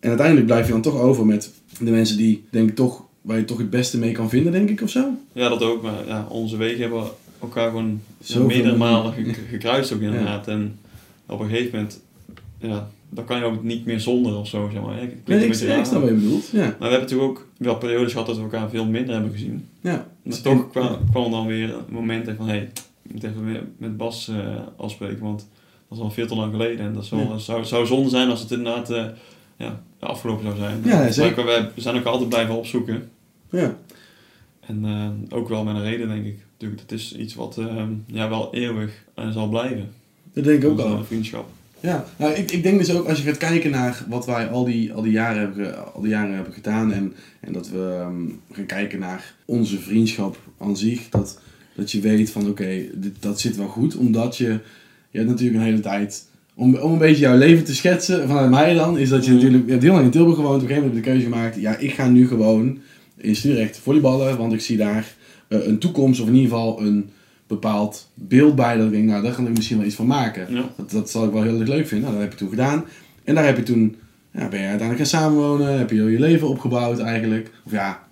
En 0.00 0.08
uiteindelijk 0.08 0.46
blijf 0.46 0.66
je 0.66 0.72
dan 0.72 0.80
toch 0.82 1.00
over 1.00 1.26
met 1.26 1.50
de 1.78 1.90
mensen 1.90 2.16
die, 2.16 2.44
denk 2.50 2.68
ik, 2.68 2.74
toch, 2.74 3.02
waar 3.20 3.38
je 3.38 3.44
toch 3.44 3.58
het 3.58 3.70
beste 3.70 3.98
mee 3.98 4.12
kan 4.12 4.28
vinden, 4.28 4.52
denk 4.52 4.70
ik, 4.70 4.80
of 4.82 4.90
zo. 4.90 5.04
Ja, 5.32 5.48
dat 5.48 5.62
ook. 5.62 5.82
Maar 5.82 6.06
ja, 6.06 6.26
onze 6.28 6.56
wegen 6.56 6.80
hebben 6.80 7.02
elkaar 7.40 7.68
gewoon 7.68 8.00
meerdere 8.46 8.76
malen 8.76 9.12
ge- 9.12 9.34
gekruist 9.50 9.92
ook 9.92 10.00
inderdaad. 10.00 10.48
En 10.48 10.78
op 11.26 11.40
een 11.40 11.48
gegeven 11.48 11.70
moment, 11.74 12.00
ja, 12.58 12.88
dan 13.14 13.24
kan 13.24 13.38
je 13.38 13.44
ook 13.44 13.62
niet 13.62 13.84
meer 13.86 14.00
zonder 14.00 14.36
of 14.36 14.46
zo, 14.48 14.68
zeg 14.72 14.82
maar. 14.82 14.98
Een 14.98 15.22
Nee, 15.24 15.44
ik, 15.44 15.54
ik 15.54 15.54
snap 15.84 16.00
wat 16.00 16.08
je 16.08 16.14
bedoelt. 16.14 16.46
Ja. 16.52 16.58
Maar 16.60 16.68
we 16.78 16.84
hebben 16.84 17.00
natuurlijk 17.00 17.30
ook 17.30 17.46
wel 17.58 17.76
periodes 17.76 18.12
gehad 18.12 18.26
dat 18.26 18.36
we 18.36 18.42
elkaar 18.42 18.70
veel 18.70 18.84
minder 18.86 19.14
hebben 19.14 19.32
gezien. 19.32 19.68
ja. 19.80 20.06
Maar 20.22 20.40
toch 20.40 20.70
kwam, 20.70 20.98
kwam 21.10 21.30
dan 21.30 21.46
weer 21.46 21.74
een 21.74 21.82
moment 21.88 22.30
van, 22.36 22.46
hé, 22.48 22.52
hey, 22.54 22.70
ik 23.02 23.12
moet 23.12 23.22
even 23.24 23.44
weer 23.44 23.62
met 23.76 23.96
Bas 23.96 24.28
eh, 24.28 24.36
afspreken, 24.76 25.18
want 25.22 25.48
dat 25.88 25.98
is 25.98 26.04
al 26.04 26.10
veel 26.10 26.26
te 26.26 26.34
lang 26.34 26.52
geleden. 26.52 26.86
En 26.86 26.92
dat 26.94 27.04
zou, 27.04 27.20
Ja. 27.22 27.28
dat 27.28 27.42
zou, 27.42 27.64
zou 27.64 27.86
zonde 27.86 28.08
zijn 28.08 28.28
als 28.30 28.40
het 28.40 28.50
inderdaad 28.50 28.90
eh, 28.90 29.04
ja, 29.58 29.82
afgelopen 29.98 30.44
zou 30.44 30.56
zijn. 30.56 30.80
Ja, 30.84 30.98
Maar 30.98 31.12
zeker. 31.12 31.44
We 31.74 31.80
zijn 31.80 31.96
ook 31.96 32.04
altijd 32.04 32.28
blijven 32.28 32.54
opzoeken. 32.56 33.08
ja. 33.50 33.76
En 34.60 34.84
eh, 34.84 35.36
ook 35.38 35.48
wel 35.48 35.64
met 35.64 35.74
een 35.76 35.82
reden, 35.82 36.08
denk 36.08 36.24
ik. 36.24 36.38
Natuurlijk, 36.52 36.80
het 36.80 36.92
is 36.92 37.16
iets 37.16 37.34
wat 37.34 37.58
ja, 38.06 38.28
wel 38.28 38.54
eeuwig 38.54 39.04
eh, 39.14 39.30
zal 39.30 39.48
blijven. 39.48 39.92
Dat 40.32 40.44
denk 40.44 40.62
ik 40.62 40.70
ook 40.70 40.80
al. 40.80 41.04
vriendschap. 41.04 41.48
Ja, 41.84 42.04
nou, 42.16 42.32
ik, 42.32 42.50
ik 42.50 42.62
denk 42.62 42.78
dus 42.78 42.90
ook 42.92 43.08
als 43.08 43.18
je 43.18 43.24
gaat 43.24 43.36
kijken 43.36 43.70
naar 43.70 44.04
wat 44.08 44.26
wij 44.26 44.48
al 44.48 44.64
die, 44.64 44.92
al 44.92 45.02
die, 45.02 45.12
jaren, 45.12 45.40
hebben, 45.40 45.94
al 45.94 46.00
die 46.00 46.10
jaren 46.10 46.34
hebben 46.34 46.52
gedaan 46.52 46.92
en, 46.92 47.12
en 47.40 47.52
dat 47.52 47.68
we 47.68 47.98
ehm, 48.00 48.54
gaan 48.54 48.66
kijken 48.66 48.98
naar 48.98 49.34
onze 49.44 49.78
vriendschap 49.78 50.36
aan 50.58 50.76
zich, 50.76 51.08
dat, 51.08 51.40
dat 51.74 51.90
je 51.90 52.00
weet 52.00 52.30
van 52.30 52.48
oké, 52.48 52.82
dat 53.20 53.40
zit 53.40 53.56
wel 53.56 53.66
goed, 53.66 53.96
omdat 53.96 54.36
je, 54.36 54.58
je 55.10 55.18
hebt 55.18 55.30
natuurlijk 55.30 55.58
een 55.58 55.64
hele 55.64 55.80
tijd, 55.80 56.26
om, 56.54 56.76
om 56.76 56.92
een 56.92 56.98
beetje 56.98 57.20
jouw 57.20 57.36
leven 57.36 57.64
te 57.64 57.74
schetsen 57.74 58.28
vanuit 58.28 58.50
mij 58.50 58.74
dan, 58.74 58.98
is 58.98 59.08
dat 59.08 59.24
je 59.24 59.30
Mhm. 59.30 59.40
natuurlijk, 59.40 59.64
je 59.64 59.70
hebt 59.70 59.82
heel 59.82 59.92
lang 59.92 60.04
in 60.04 60.10
Tilburg 60.10 60.36
gewoond, 60.36 60.54
op 60.54 60.60
een 60.62 60.68
gegeven 60.68 60.88
moment 60.88 61.06
heb 61.06 61.14
je 61.14 61.20
de 61.20 61.28
keuze 61.28 61.36
gemaakt, 61.36 61.60
ja 61.60 61.76
ik 61.76 61.92
ga 61.94 62.08
nu 62.08 62.28
gewoon 62.28 62.78
in 63.16 63.36
Stuurrecht 63.36 63.78
volleyballen, 63.78 64.38
want 64.38 64.52
ik 64.52 64.60
zie 64.60 64.76
daar 64.76 65.14
eh, 65.48 65.66
een 65.66 65.78
toekomst 65.78 66.20
of 66.20 66.26
in 66.28 66.34
ieder 66.34 66.50
geval 66.50 66.80
een 66.80 67.10
bepaald 67.46 68.10
beeld 68.14 68.54
bij 68.56 68.76
dat 68.76 68.86
ik 68.86 68.92
denk, 68.92 69.04
nou 69.08 69.22
daar 69.22 69.34
kan 69.34 69.46
ik 69.46 69.54
misschien 69.56 69.76
wel 69.76 69.86
iets 69.86 69.94
van 69.94 70.06
maken. 70.06 70.54
Ja. 70.54 70.64
Dat, 70.76 70.90
dat 70.90 71.10
zal 71.10 71.24
ik 71.24 71.32
wel 71.32 71.42
heel 71.42 71.60
erg 71.60 71.68
leuk 71.68 71.86
vinden. 71.86 72.08
Nou, 72.08 72.12
dat 72.12 72.22
heb 72.22 72.32
je 72.32 72.38
toen 72.38 72.48
gedaan. 72.48 72.84
En 73.24 73.34
daar 73.34 73.46
heb 73.46 73.56
je 73.56 73.62
toen, 73.62 73.96
ja, 74.30 74.48
ben 74.48 74.60
je 74.60 74.66
uiteindelijk 74.66 74.96
gaan 75.10 75.20
samenwonen. 75.20 75.78
Heb 75.78 75.90
je 75.90 75.96
heel 75.96 76.06
je 76.06 76.18
leven 76.20 76.48
opgebouwd 76.48 76.98
eigenlijk. 76.98 77.50
Of 77.64 77.72
ja, 77.72 78.02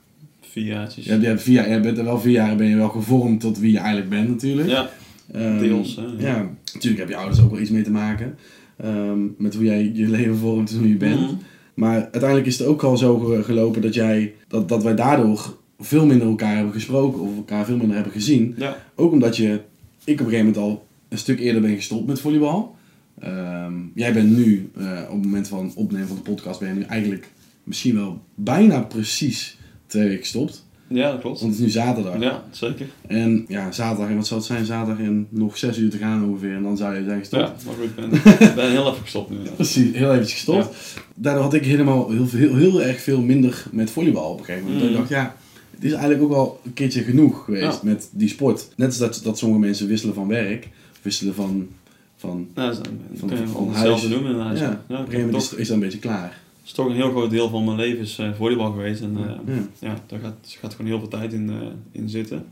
Vier 0.40 0.64
jaartjes. 0.64 1.05
je, 1.05 1.11
hebt, 1.12 1.43
vier, 1.43 1.70
je 1.70 1.81
bent 1.81 1.99
er 1.99 2.05
wel 2.05 2.20
vier 2.20 2.32
jaar 2.32 2.56
ben 2.56 2.67
je 2.67 2.76
wel 2.76 2.88
gevormd 2.88 3.40
tot 3.40 3.58
wie 3.58 3.73
je 3.73 3.79
eigenlijk 3.79 4.08
bent 4.08 4.29
natuurlijk. 4.29 4.69
Ja, 4.69 4.88
Ehm, 5.32 5.58
deels, 5.58 5.96
hè, 5.96 6.02
ja. 6.02 6.34
Ja, 6.34 6.49
natuurlijk 6.73 7.00
heb 7.02 7.08
je 7.08 7.17
ouders 7.17 7.40
ook 7.40 7.50
wel 7.50 7.61
iets 7.61 7.70
mee 7.70 7.82
te 7.82 7.90
maken. 7.90 8.34
ehm, 8.76 9.19
met 9.38 9.55
hoe 9.55 9.64
jij 9.64 9.90
je 9.94 10.08
leven 10.08 10.37
vormt 10.37 10.70
en 10.70 10.79
hoe 10.79 10.88
je 10.88 10.96
bent. 10.96 11.20
Mhm. 11.20 11.34
Maar 11.75 11.94
uiteindelijk 12.00 12.46
is 12.46 12.58
het 12.58 12.69
ook 12.69 12.82
al 12.82 12.96
zo 12.96 13.19
ge- 13.19 13.43
gelopen 13.43 13.82
dat, 13.82 13.94
jij, 13.94 14.34
dat, 14.49 14.69
dat 14.69 14.82
wij 14.82 14.94
daardoor 14.94 15.56
veel 15.84 16.06
minder 16.06 16.26
elkaar 16.26 16.55
hebben 16.55 16.73
gesproken. 16.73 17.20
Of 17.20 17.37
elkaar 17.37 17.64
veel 17.64 17.76
minder 17.76 17.94
hebben 17.94 18.12
gezien. 18.12 18.55
ja. 18.58 18.76
Ook 18.94 19.12
omdat 19.12 19.37
je, 19.37 19.61
ik 20.05 20.20
op 20.20 20.26
een 20.26 20.32
gegeven 20.32 20.46
moment 20.46 20.56
al 20.56 20.87
een 21.08 21.19
stuk 21.19 21.40
eerder 21.40 21.62
ben 21.62 21.75
gestopt 21.75 22.06
met 22.06 22.20
volleybal. 22.20 22.76
Ehm, 23.20 23.75
jij 23.94 24.12
bent 24.12 24.37
nu, 24.37 24.70
eh, 24.76 25.00
op 25.02 25.14
het 25.14 25.25
moment 25.25 25.49
van 25.49 25.73
opnemen 25.75 26.06
van 26.06 26.17
de 26.17 26.23
podcast, 26.23 26.61
ben 26.61 26.69
je 26.69 26.75
nu 26.75 26.82
eigenlijk 26.82 27.31
misschien 27.64 27.94
wel 27.94 28.20
bijna 28.34 28.81
precies 28.81 29.58
twee 29.87 30.02
weken 30.05 30.20
gestopt. 30.20 30.64
ja, 30.88 31.11
dat 31.11 31.20
klopt. 31.20 31.40
Want 31.40 31.52
het 31.52 31.61
is 31.61 31.67
nu 31.67 31.73
zaterdag. 31.73 32.20
Ja, 32.20 32.44
zeker. 32.50 32.87
En 33.06 33.44
ja, 33.49 33.73
zaterdag, 33.73 34.08
en 34.08 34.17
wat 34.17 34.26
zal 34.26 34.37
het 34.37 34.46
zijn? 34.46 34.64
Zaterdag 34.64 35.05
en 35.05 35.26
nog 35.31 35.58
zes 35.58 35.79
uur 35.79 35.90
te 35.90 35.99
gaan 35.99 36.25
ongeveer. 36.25 36.55
En 36.55 36.62
dan 36.62 36.76
zou 36.76 36.94
je 36.96 37.05
zijn 37.05 37.19
gestopt. 37.19 37.43
Ja, 37.43 37.55
maar 37.67 37.75
goed, 37.75 37.84
ik 37.84 37.94
ben, 37.94 38.55
ben 38.55 38.70
heel 38.70 38.90
even 38.90 39.02
gestopt 39.02 39.31
nu. 39.31 39.37
Ja. 39.44 39.50
Precies, 39.50 39.96
heel 39.96 40.11
eventjes 40.12 40.32
gestopt. 40.32 40.76
Daardoor 41.14 41.43
had 41.43 41.55
ik 41.55 41.64
helemaal 41.64 42.11
heel, 42.11 42.29
heel, 42.31 42.56
heel 42.56 42.82
erg 42.82 43.00
veel 43.00 43.20
minder 43.20 43.64
met 43.70 43.90
volleybal 43.90 44.32
op 44.32 44.38
een 44.38 44.44
gegeven 44.44 44.67
moment. 44.67 44.84
Mm. 44.84 44.90
Ik 44.90 44.96
dacht, 44.96 45.08
ja, 45.08 45.37
het 45.82 45.90
is 45.90 45.93
eigenlijk 45.93 46.23
ook 46.23 46.31
wel 46.31 46.61
een 46.64 46.73
keertje 46.75 47.02
genoeg 47.02 47.44
geweest 47.44 47.62
Ja. 47.64 47.79
met 47.82 48.08
die 48.12 48.29
sport. 48.29 48.69
Net 48.76 48.87
als 48.88 48.99
dat, 48.99 49.20
dat 49.25 49.38
sommige 49.38 49.61
mensen 49.61 49.87
wisselen 49.87 50.14
van 50.14 50.29
werk, 50.29 50.69
wisselen 51.02 51.34
van... 51.34 51.69
van 52.17 52.49
Ja, 52.55 52.75
Van- 52.75 52.84
van 53.14 53.29
wel 53.29 53.64
huis. 53.64 53.76
hetzelfde 53.76 54.08
doen 54.08 54.19
inderdaad. 54.31 54.58
ja, 54.58 54.64
Ja, 54.64 54.70
op 54.70 54.79
een 54.79 54.79
ik 54.79 54.96
gegeven 54.96 55.12
heb 55.12 55.25
moment 55.25 55.49
toch, 55.50 55.58
is, 55.58 55.67
dat 55.67 55.76
een 55.76 55.82
beetje 55.82 55.99
klaar. 55.99 56.40
is 56.64 56.73
toch 56.73 56.87
een 56.87 56.94
heel 56.94 57.11
groot 57.11 57.31
deel 57.31 57.49
van 57.49 57.64
mijn 57.64 57.76
leven 57.76 57.99
is 58.02 58.19
eh, 58.19 58.31
volleybal 58.37 58.70
geweest. 58.73 59.00
En 59.02 59.17
eh, 59.17 59.55
Ja. 59.55 59.62
ja, 59.79 59.99
daar 60.06 60.20
gaat, 60.20 60.56
gaat 60.61 60.75
gewoon 60.75 60.87
heel 60.90 60.99
veel 60.99 61.08
tijd 61.08 61.32
in, 61.32 61.50
eh, 61.50 61.56
in 61.93 62.08
zitten. 62.08 62.44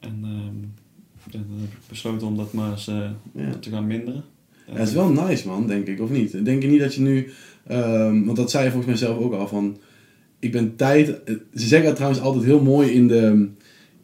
En 0.00 0.18
ehm, 0.22 1.30
dan 1.30 1.40
heb 1.60 1.68
ik 1.70 1.78
besloten 1.88 2.26
om 2.26 2.36
dat 2.36 2.52
maar 2.52 2.70
eens 2.70 2.88
eh, 2.88 3.50
te 3.60 3.70
gaan 3.70 3.86
minderen. 3.86 4.24
Ja, 4.66 4.72
het 4.74 4.88
is 4.88 4.94
wel 4.94 5.08
nice 5.08 5.48
man, 5.48 5.66
denk 5.66 5.86
ik, 5.86 6.00
of 6.00 6.10
niet? 6.10 6.44
Denk 6.44 6.62
je 6.62 6.68
niet 6.68 6.80
dat 6.80 6.94
je 6.94 7.00
nu, 7.00 7.30
ehm, 7.66 8.24
want 8.24 8.36
dat 8.36 8.50
zei 8.50 8.64
je 8.64 8.70
volgens 8.70 8.90
mij 9.00 9.08
zelf 9.08 9.18
ook 9.22 9.32
al, 9.32 9.48
van 9.48 9.76
ik 10.46 10.52
ben 10.52 10.76
tijd, 10.76 11.06
ze 11.54 11.66
zeggen 11.66 11.94
trouwens 11.94 12.20
altijd 12.20 12.44
heel 12.44 12.62
mooi 12.62 12.90
in 12.90 13.08
de, 13.08 13.48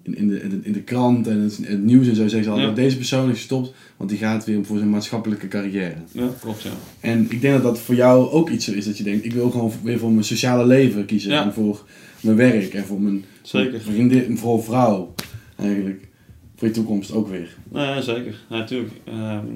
in, 0.02 0.16
in 0.16 0.28
de, 0.28 0.40
in 0.40 0.48
de, 0.50 0.58
in 0.62 0.72
de 0.72 0.82
krant 0.82 1.26
en 1.26 1.38
het, 1.40 1.58
het 1.62 1.82
nieuws 1.82 2.08
en 2.08 2.14
zo, 2.16 2.22
zeggen 2.22 2.44
ze 2.44 2.50
altijd, 2.50 2.68
Ja. 2.68 2.74
deze 2.82 2.96
persoon 2.96 3.30
is 3.30 3.36
gestopt, 3.36 3.72
want 3.96 4.10
die 4.10 4.18
gaat 4.18 4.44
weer 4.44 4.64
voor 4.64 4.76
zijn 4.78 4.90
maatschappelijke 4.90 5.48
carrière. 5.48 5.94
Ja, 6.12 6.28
klopt 6.40 6.62
ja. 6.62 6.70
En 7.00 7.26
ik 7.30 7.40
denk 7.40 7.54
dat 7.54 7.62
dat 7.62 7.78
voor 7.80 7.94
jou 7.94 8.30
ook 8.30 8.50
iets 8.50 8.64
zo 8.64 8.72
is, 8.72 8.84
dat 8.84 8.98
je 8.98 9.04
denkt, 9.04 9.24
ik 9.24 9.32
wil 9.32 9.50
gewoon 9.50 9.72
weer 9.82 9.98
voor 9.98 10.10
mijn 10.12 10.24
sociale 10.24 10.66
leven 10.66 11.04
kiezen 11.04 11.30
Ja. 11.30 11.44
en 11.44 11.52
voor 11.52 11.84
mijn 12.20 12.36
werk 12.36 12.74
en 12.74 12.84
voor 12.84 13.00
mijn 13.00 13.24
Zeker. 13.42 13.80
vriendin, 13.80 14.38
vooral 14.38 14.62
vrouw 14.62 15.14
eigenlijk, 15.56 16.08
voor 16.56 16.68
je 16.68 16.74
toekomst 16.74 17.12
ook 17.12 17.28
weer. 17.28 17.56
Nou 17.68 17.86
ja, 17.86 18.00
zeker. 18.00 18.34
Ja, 18.50 18.56
natuurlijk. 18.56 18.92
Ehm, 19.04 19.46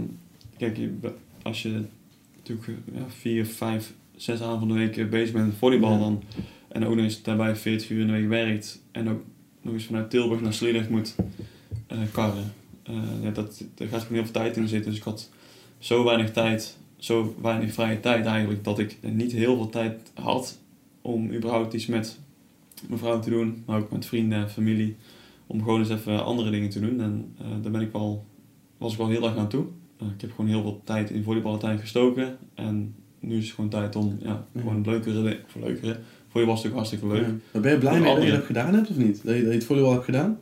kijk, 0.59 0.79
als 1.43 1.63
je 1.63 1.81
natuurlijk 2.37 2.69
eh, 2.69 2.75
ja, 2.95 3.05
vier, 3.21 3.47
vijf, 3.47 3.93
zes 4.17 4.41
avonden 4.43 4.77
de 4.77 4.85
week 4.85 4.97
eh, 4.97 5.09
bezig 5.09 5.33
bent 5.35 5.47
met 5.47 5.57
volleybal 5.57 5.99
dan, 5.99 6.23
en 6.77 6.87
ook 6.87 6.95
nog 6.95 7.05
eens 7.05 7.23
daarbij 7.23 7.57
40 7.57 7.91
uur 7.91 8.01
in 8.01 8.07
de 8.07 8.13
week 8.13 8.29
werkt 8.29 8.83
en 8.93 9.09
ook 9.09 9.23
nog 9.63 9.75
eens 9.75 9.85
vanuit 9.85 10.11
Tilburg 10.11 10.41
naar 10.41 10.53
Sliedrecht 10.53 10.91
moet 10.91 11.15
eh, 11.87 11.99
karren, 12.13 12.53
eh, 12.83 12.95
ja, 13.23 13.31
dat, 13.31 13.65
daar 13.75 13.89
gaat 13.89 14.03
gewoon 14.03 14.17
heel 14.17 14.25
veel 14.25 14.43
tijd 14.43 14.57
in 14.57 14.69
zitten. 14.69 14.91
Dus 14.91 14.99
ik 15.01 15.07
had 15.07 15.31
zo 15.79 16.05
weinig 16.05 16.33
tijd, 16.33 16.79
zo 16.97 17.35
weinig 17.43 17.73
vrije 17.73 18.01
tijd 18.01 18.27
eigenlijk, 18.27 18.65
dat 18.65 18.79
ik 18.79 18.99
niet 19.01 19.33
heel 19.33 19.57
veel 19.57 19.69
tijd 19.69 20.11
had 20.15 20.59
om 21.03 21.33
überhaupt 21.33 21.73
iets 21.73 21.87
met 21.87 22.19
mijn 22.89 22.99
vrouw 22.99 23.21
te 23.21 23.31
doen, 23.31 23.63
maar 23.67 23.79
ook 23.79 23.91
met 23.91 24.07
vrienden 24.07 24.39
en 24.39 24.51
familie 24.51 24.97
om 25.47 25.63
gewoon 25.63 25.79
eens 25.79 25.89
even 25.89 26.25
andere 26.25 26.51
dingen 26.51 26.71
te 26.71 26.81
doen. 26.81 27.01
En 27.01 27.35
eh, 27.39 27.47
daar 27.63 27.73
ben 27.73 27.81
ik 27.81 27.93
wel, 27.93 28.25
was 28.79 28.93
ik 28.93 28.99
wel 28.99 29.09
heel 29.09 29.25
erg 29.25 29.37
aan 29.37 29.49
toe. 29.49 29.67
Ik 29.99 30.21
heb 30.21 30.31
gewoon 30.31 30.51
heel 30.51 30.63
veel 30.63 30.81
tijd 30.85 31.11
in 31.11 31.23
volleyballen 31.23 31.79
gestoken. 31.79 32.39
En 32.55 32.95
nu 33.21 33.37
is 33.37 33.45
het 33.45 33.55
gewoon 33.55 33.71
tijd 33.71 33.97
om 33.97 34.17
ja, 34.19 34.45
gewoon 34.59 34.83
leukere, 34.85 35.41
of 35.47 35.55
leukere. 35.55 35.99
Volleybal 36.37 36.57
is 36.57 36.63
natuurlijk 36.63 36.89
hartstikke 36.91 37.07
leuk. 37.07 37.41
Maar 37.53 37.63
ben 37.63 37.73
je 37.73 37.79
blij 37.79 38.01
mee 38.01 38.15
dat 38.15 38.25
je 38.25 38.31
dat 38.31 38.45
gedaan 38.45 38.75
hebt 38.75 38.91
of 38.91 38.97
niet? 38.97 39.21
Dat 39.25 39.35
je, 39.35 39.41
dat 39.43 39.51
je 39.51 39.57
het 39.59 39.65
volleybal 39.67 39.93
hebt 39.93 40.05
gedaan? 40.05 40.39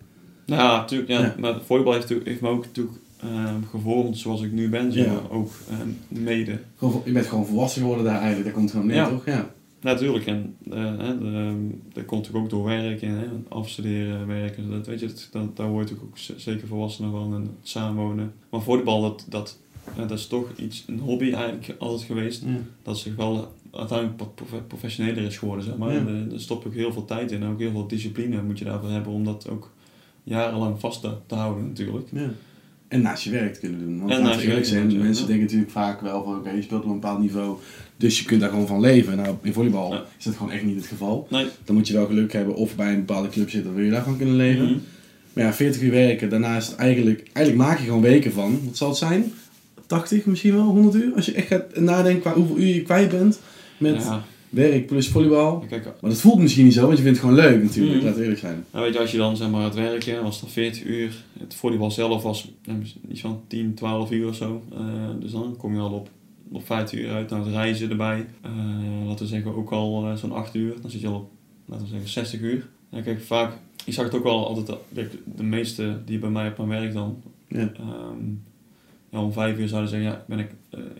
Nou 0.46 0.62
ja, 0.62 0.76
natuurlijk. 0.76 1.10
Ja. 1.10 1.34
Maar 1.38 1.60
volleybal 1.64 1.92
heeft, 1.92 2.08
heeft 2.24 2.40
me 2.40 2.48
ook 2.48 2.64
natuurlijk 2.64 2.96
ehm, 3.20 3.54
gevormd 3.70 4.18
zoals 4.18 4.42
ik 4.42 4.52
nu 4.52 4.68
ben. 4.68 4.92
Zeg 4.92 5.04
Ja. 5.06 5.20
ook 5.30 5.50
ehm, 5.70 6.22
mede. 6.24 6.58
Gewoon, 6.76 7.02
je 7.04 7.12
bent 7.12 7.26
gewoon 7.26 7.46
volwassen 7.46 7.80
geworden 7.80 8.04
daar 8.04 8.14
eigenlijk, 8.16 8.44
daar 8.44 8.54
komt 8.54 8.70
gewoon 8.70 8.86
neer, 8.86 8.96
Ja. 8.96 9.08
toch? 9.08 9.24
Ja. 9.26 9.50
Natuurlijk, 9.80 10.26
en 10.26 10.56
eh, 10.70 10.98
hè, 10.98 11.18
de, 11.18 11.54
dat 11.92 12.04
komt 12.04 12.20
natuurlijk 12.22 12.44
ook 12.44 12.50
door 12.50 12.64
werken, 12.64 13.08
hè, 13.08 13.24
afstuderen, 13.48 14.26
werken. 14.26 14.70
Dat, 14.70 14.86
weet 14.86 15.00
je, 15.00 15.06
dat, 15.06 15.28
dat, 15.32 15.56
daar 15.56 15.68
word 15.68 15.90
ik 15.90 15.96
ook 16.02 16.16
zeker 16.36 16.66
volwassener 16.68 17.10
van 17.10 17.34
en 17.34 17.50
samenwonen. 17.62 18.32
Maar 18.50 18.62
volleybal, 18.62 19.00
dat, 19.02 19.26
dat, 19.28 19.58
ja, 19.96 20.04
dat 20.06 20.18
is 20.18 20.26
toch 20.26 20.46
iets, 20.56 20.84
een 20.86 20.98
hobby 20.98 21.32
eigenlijk 21.32 21.74
altijd 21.78 22.02
geweest. 22.02 22.42
Ja. 22.46 22.56
Dat 22.82 22.98
zich 22.98 23.16
wel 23.16 23.52
uiteindelijk 23.76 24.18
wat 24.18 24.34
profe- 24.34 24.62
professioneler 24.66 25.22
is 25.24 25.38
geworden, 25.38 25.64
zeg 25.64 25.76
maar. 25.76 25.92
Ja. 25.92 25.98
En, 25.98 26.26
eh, 26.28 26.32
Er 26.34 26.40
stopt 26.40 26.66
ook 26.66 26.74
heel 26.74 26.92
veel 26.92 27.04
tijd 27.04 27.32
in 27.32 27.42
en 27.42 27.48
ook 27.48 27.58
heel 27.58 27.70
veel 27.70 27.86
discipline 27.86 28.42
moet 28.42 28.58
je 28.58 28.64
daarvoor 28.64 28.90
hebben 28.90 29.12
om 29.12 29.24
dat 29.24 29.46
ook 29.50 29.70
jarenlang 30.22 30.80
vast 30.80 31.00
te, 31.00 31.10
te 31.26 31.34
houden 31.34 31.66
natuurlijk. 31.66 32.08
Ja. 32.12 32.30
En 32.88 33.02
naast 33.02 33.24
je 33.24 33.30
werk 33.30 33.54
te 33.54 33.60
kunnen 33.60 33.80
doen. 33.80 33.98
Want 33.98 34.10
En 34.12 34.22
naast 34.22 34.40
je 34.40 34.46
werk, 34.48 34.64
zijn, 34.64 34.90
ja. 34.90 34.98
mensen 35.02 35.26
denken 35.26 35.44
natuurlijk 35.44 35.70
vaak 35.70 36.00
wel 36.00 36.24
van 36.24 36.36
oké, 36.36 36.50
je 36.50 36.62
speelt 36.62 36.82
op 36.82 36.88
een 36.88 37.00
bepaald 37.00 37.20
niveau, 37.20 37.56
dus 37.96 38.18
je 38.18 38.24
kunt 38.24 38.40
daar 38.40 38.50
gewoon 38.50 38.66
van 38.66 38.80
leven. 38.80 39.16
Nou, 39.16 39.36
in 39.42 39.52
volleybal 39.52 39.92
Ja. 39.92 40.04
is 40.18 40.24
dat 40.24 40.34
gewoon 40.36 40.52
echt 40.52 40.62
niet 40.64 40.76
het 40.76 40.86
geval. 40.86 41.26
Nee. 41.30 41.46
Dan 41.64 41.74
moet 41.74 41.88
je 41.88 41.94
wel 41.94 42.06
geluk 42.06 42.32
hebben 42.32 42.54
of 42.54 42.76
bij 42.76 42.92
een 42.92 43.04
bepaalde 43.04 43.28
club 43.28 43.50
zitten, 43.50 43.74
wil 43.74 43.84
je 43.84 43.90
daarvan 43.90 44.16
kunnen 44.16 44.34
leven. 44.36 44.64
Mhm. 44.64 44.78
Maar 45.32 45.44
ja, 45.44 45.52
40 45.52 45.82
uur 45.82 45.90
werken, 45.90 46.30
daarnaast 46.30 46.74
eigenlijk, 46.74 47.30
eigenlijk 47.32 47.66
maak 47.68 47.78
je 47.78 47.84
gewoon 47.84 48.00
weken 48.00 48.32
van, 48.32 48.60
wat 48.64 48.76
zal 48.76 48.88
het 48.88 48.96
zijn? 48.98 49.32
80 49.86 50.26
misschien 50.26 50.54
wel, 50.54 50.64
100 50.64 50.94
uur? 50.94 51.12
Als 51.14 51.26
je 51.26 51.32
echt 51.32 51.46
gaat 51.46 51.78
nadenken 51.80 52.20
qua 52.20 52.32
hoeveel 52.34 52.58
uur 52.58 52.74
je 52.74 52.82
kwijt 52.82 53.10
bent 53.10 53.40
met 53.78 54.02
Ja, 54.02 54.24
werk 54.48 54.86
plus 54.86 55.08
volleybal. 55.08 55.58
kijk, 55.68 55.84
Maar 55.84 56.10
dat 56.10 56.20
voelt 56.20 56.38
misschien 56.38 56.64
niet 56.64 56.74
zo, 56.74 56.86
want 56.86 56.96
je 56.98 57.02
vindt 57.04 57.18
het 57.20 57.28
gewoon 57.28 57.44
leuk 57.44 57.62
natuurlijk, 57.62 57.94
Mhm. 57.96 58.04
laten 58.04 58.16
we 58.18 58.22
eerlijk 58.24 58.40
zijn. 58.40 58.64
Nou, 58.70 58.84
weet 58.84 58.94
je, 58.94 59.00
als 59.00 59.10
je 59.10 59.16
dan 59.18 59.36
zeg 59.36 59.50
maar 59.50 59.64
het 59.64 59.74
werken 59.74 60.22
was 60.22 60.40
dan 60.40 60.50
40 60.50 60.84
uur. 60.84 61.14
Het 61.38 61.54
volleybal 61.54 61.90
zelf 61.90 62.22
was 62.22 62.52
iets 63.10 63.20
van 63.20 63.40
10, 63.46 63.74
12 63.74 64.10
uur 64.10 64.28
of 64.28 64.34
zo. 64.36 64.62
Eh, 64.72 64.80
dus 65.20 65.30
dan 65.32 65.54
kom 65.58 65.74
je 65.74 65.80
al 65.80 65.92
op 65.92 66.08
op 66.52 66.66
15 66.66 66.98
uur 66.98 67.10
uit. 67.10 67.30
Nou, 67.30 67.42
het 67.44 67.52
reizen 67.52 67.90
erbij. 67.90 68.26
Eh, 68.42 68.50
laten 69.06 69.24
we 69.24 69.30
zeggen 69.30 69.54
ook 69.56 69.70
al 69.70 70.06
eh, 70.06 70.14
zo'n 70.16 70.32
8 70.32 70.54
uur. 70.54 70.74
Dan 70.80 70.90
zit 70.90 71.00
je 71.00 71.06
al 71.06 71.14
op, 71.14 71.30
laten 71.66 71.84
we 71.84 71.90
zeggen, 71.90 72.08
60 72.08 72.40
uur. 72.40 72.68
Ja, 72.88 73.00
kijk, 73.00 73.20
vaak, 73.20 73.52
ik 73.84 73.92
zag 73.94 74.04
het 74.04 74.14
ook 74.14 74.22
wel 74.22 74.46
altijd, 74.46 74.78
de 75.36 75.42
meeste 75.42 75.96
die 76.04 76.18
bij 76.18 76.30
mij 76.30 76.48
op 76.48 76.56
mijn 76.56 76.68
werk 76.68 76.92
dan, 76.92 77.22
Ja. 77.48 77.58
ehm, 77.58 78.24
ja, 79.10 79.20
om 79.22 79.32
5 79.32 79.58
uur 79.58 79.68
zouden 79.68 79.90
zeggen, 79.90 80.08
ja, 80.08 80.24
ben 80.28 80.38
ik 80.38 80.50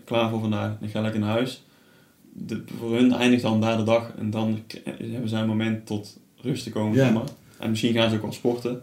klaar 0.03 0.29
voor 0.29 0.39
vandaag. 0.39 0.71
Ik 0.81 0.89
ga 0.89 1.01
lekker 1.01 1.19
naar 1.19 1.29
huis. 1.29 1.63
De, 2.37 2.63
voor 2.79 2.95
hun 2.95 3.13
eindigt 3.13 3.41
dan 3.41 3.61
daar 3.61 3.77
de 3.77 3.83
dag 3.83 4.11
en 4.17 4.29
dan 4.29 4.59
hebben 5.09 5.29
zij 5.29 5.41
een 5.41 5.47
moment 5.47 5.85
tot 5.85 6.17
rust 6.35 6.63
te 6.63 6.69
komen, 6.69 6.97
Ja. 6.97 7.03
zeg 7.05 7.13
maar. 7.13 7.23
En 7.59 7.69
misschien 7.69 7.93
gaan 7.93 8.09
ze 8.09 8.15
ook 8.15 8.21
wel 8.21 8.31
sporten. 8.31 8.81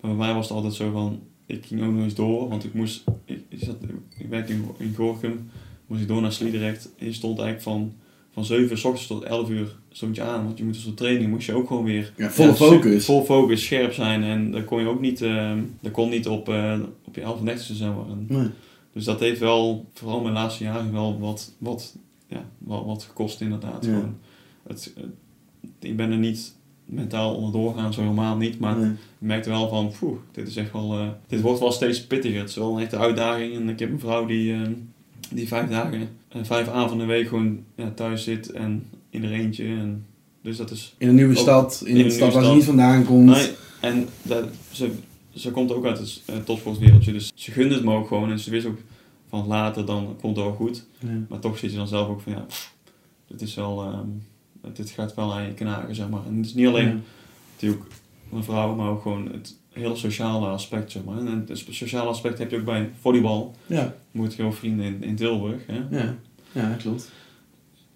Maar 0.00 0.10
bij 0.10 0.26
mij 0.26 0.34
was 0.34 0.48
het 0.48 0.56
altijd 0.56 0.74
zo 0.74 0.90
van, 0.90 1.20
ik 1.46 1.64
ging 1.66 1.82
ook 1.82 1.92
nog 1.92 2.02
eens 2.04 2.14
door, 2.14 2.48
want 2.48 2.64
ik 2.64 2.74
moest, 2.74 3.04
ik, 3.24 3.40
ik, 3.48 3.58
zat, 3.62 3.76
ik 4.18 4.26
werkte 4.28 4.52
in, 4.52 4.64
in 4.78 4.94
Gorkum, 4.96 5.50
moest 5.86 6.00
ik 6.02 6.08
door 6.08 6.20
naar 6.22 6.32
Sliedrecht. 6.32 6.88
En 6.98 7.06
je 7.06 7.12
stond 7.12 7.38
eigenlijk 7.38 7.68
van, 7.68 7.92
van 8.32 8.44
7 8.44 8.70
uur 8.70 8.78
s 8.78 8.84
ochtends 8.84 9.06
tot 9.06 9.22
11 9.22 9.48
uur 9.50 9.76
stond 9.90 10.16
je 10.16 10.22
aan, 10.22 10.44
want 10.44 10.58
je 10.58 10.64
moet 10.64 10.74
dus 10.74 10.86
op 10.86 10.96
training, 10.96 11.30
moest 11.30 11.46
je 11.46 11.54
ook 11.54 11.66
gewoon 11.66 11.84
weer 11.84 12.12
Ja, 12.16 12.24
ja, 12.24 12.30
focus. 12.54 13.04
Vol 13.04 13.24
focus, 13.24 13.64
scherp 13.64 13.92
zijn 13.92 14.22
en 14.22 14.50
dat 14.50 14.64
kon 14.64 14.80
je 14.80 14.86
ook 14.88 15.00
niet, 15.00 15.18
dat 15.80 15.92
kon 15.92 16.10
niet 16.10 16.28
op, 16.28 16.48
eh, 16.48 16.78
op 17.04 17.14
je 17.14 17.20
11 17.20 17.38
en 17.38 17.44
30 17.44 17.64
zeg 17.76 17.88
maar. 17.88 18.08
En 18.10 18.24
Nee. 18.28 18.46
dus 18.92 19.04
dat 19.04 19.20
heeft 19.20 19.40
wel, 19.40 19.86
vooral 19.94 20.20
mijn 20.20 20.34
laatste 20.34 20.64
jaren, 20.64 20.92
wel 20.92 21.18
wat, 21.20 21.52
wat, 21.58 21.96
ja, 22.32 22.44
wat, 22.58 22.84
wat 22.84 23.02
gekost 23.02 23.40
inderdaad. 23.40 23.84
Ja. 23.84 23.90
Gewoon. 23.92 24.16
Het, 24.66 24.92
het- 24.96 25.06
ik 25.80 25.96
ben 25.96 26.10
er 26.10 26.18
niet 26.18 26.54
mentaal 26.84 27.34
onderdoor 27.34 27.74
gaan, 27.74 27.92
zo 27.92 28.00
helemaal 28.00 28.36
niet. 28.36 28.58
Maar 28.58 28.76
Nee. 28.76 28.90
ik 28.90 28.96
merkte 29.18 29.48
wel 29.50 29.68
van, 29.68 29.92
poeh, 29.98 30.18
dit 30.32 30.48
is 30.48 30.56
echt 30.56 30.72
wel, 30.72 30.98
eh, 30.98 31.08
dit 31.26 31.40
wordt 31.40 31.60
wel 31.60 31.72
steeds 31.72 32.06
pittiger. 32.06 32.40
Het 32.40 32.48
is 32.48 32.56
wel 32.56 32.74
een 32.76 32.82
echte 32.82 32.98
uitdaging. 32.98 33.54
En 33.54 33.68
ik 33.68 33.78
heb 33.78 33.90
een 33.90 34.00
vrouw 34.00 34.26
die, 34.26 34.52
eh, 34.52 34.60
die 35.30 35.48
vijf 35.48 35.68
dagen, 35.68 36.08
en 36.28 36.46
vijf 36.46 36.68
avonden 36.68 37.06
de 37.06 37.12
week 37.12 37.28
gewoon 37.28 37.60
ja, 37.74 37.90
thuis 37.90 38.24
zit 38.24 38.50
en 38.50 38.84
in 39.10 39.24
er 39.24 39.32
eentje. 39.32 39.64
En, 39.64 40.06
dus 40.42 40.56
dat 40.56 40.70
is 40.70 40.94
In 40.98 41.08
een 41.08 41.14
nieuwe 41.14 41.34
Ook 41.34 41.38
stad, 41.42 41.82
in, 41.84 41.90
in 41.90 41.98
een 41.98 42.04
een 42.04 42.10
stad 42.10 42.32
waar 42.32 42.44
ze 42.44 42.54
niet 42.54 42.64
vandaan 42.64 43.04
komt. 43.04 43.26
Nee, 43.26 43.50
en 43.80 44.08
dat, 44.22 44.44
ze, 44.70 44.90
ze 45.34 45.50
komt 45.50 45.72
ook 45.72 45.84
uit 45.86 45.98
het 45.98 46.22
uh, 46.30 46.36
topsportwereldje, 46.36 47.12
dus 47.12 47.32
ze 47.34 47.50
gunde 47.50 47.74
het 47.74 47.84
me 47.84 47.94
ook 47.94 48.06
gewoon. 48.08 48.30
En 48.30 48.38
ze 48.38 48.50
wist 48.50 48.66
ook 48.66 48.78
van 49.32 49.46
later, 49.46 49.86
dan 49.86 50.16
komt 50.20 50.36
het 50.36 50.44
wel 50.44 50.54
goed. 50.54 50.86
Ja. 50.98 51.08
Maar 51.28 51.38
toch 51.38 51.58
zit 51.58 51.70
je 51.70 51.76
dan 51.76 51.88
zelf 51.88 52.08
ook 52.08 52.20
van, 52.20 52.32
ja, 52.32 52.46
dit 53.26 53.40
is 53.42 53.54
wel, 53.54 53.82
ehm, 53.82 54.06
dit 54.74 54.90
gaat 54.90 55.14
wel 55.14 55.34
aan 55.34 55.42
je 55.46 55.54
knagen, 55.54 55.94
zeg 55.94 56.08
maar. 56.08 56.26
En 56.26 56.36
het 56.36 56.46
is 56.46 56.54
niet 56.54 56.66
alleen 56.66 56.88
Ja. 56.88 56.96
natuurlijk 57.52 57.82
een 58.32 58.44
vrouw, 58.44 58.74
maar 58.74 58.88
ook 58.90 59.02
gewoon 59.02 59.28
het 59.32 59.56
hele 59.72 59.96
sociale 59.96 60.46
aspect, 60.46 60.90
zeg 60.92 61.04
maar. 61.04 61.18
En 61.18 61.44
het 61.48 61.64
sociale 61.70 62.08
aspect 62.08 62.38
heb 62.38 62.50
je 62.50 62.58
ook 62.58 62.64
bij 62.64 62.90
volleybal. 63.00 63.54
Ja, 63.66 63.94
Moet 64.10 64.30
je 64.30 64.36
gewoon 64.36 64.54
vrienden 64.54 64.86
in, 64.86 65.02
in 65.02 65.16
Tilburg, 65.16 65.66
hè. 65.66 65.98
ja. 65.98 66.14
ja, 66.52 66.74
klopt. 66.74 67.10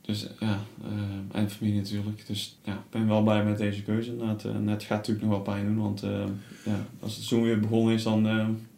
Dus 0.01 0.27
ja, 0.41 0.59
eh, 0.85 1.41
en 1.41 1.51
familie 1.51 1.77
natuurlijk. 1.81 2.27
Dus 2.27 2.59
ja, 2.65 2.73
ik 2.73 2.91
ben 2.91 3.09
wel 3.09 3.23
blij 3.23 3.45
met 3.45 3.59
deze 3.59 3.83
keuze. 3.83 4.13
Eh, 4.21 4.55
En 4.55 4.69
het 4.69 4.83
gaat 4.83 4.97
natuurlijk 4.99 5.27
nog 5.27 5.35
wel 5.35 5.55
pijn 5.55 5.65
doen, 5.67 5.79
want 5.79 6.03
eh, 6.03 6.11
ja, 6.65 6.87
als 7.01 7.15
het 7.17 7.25
seizoen 7.25 7.43
weer 7.43 7.61
begonnen 7.61 7.95
is, 7.95 8.03
dan... 8.03 8.27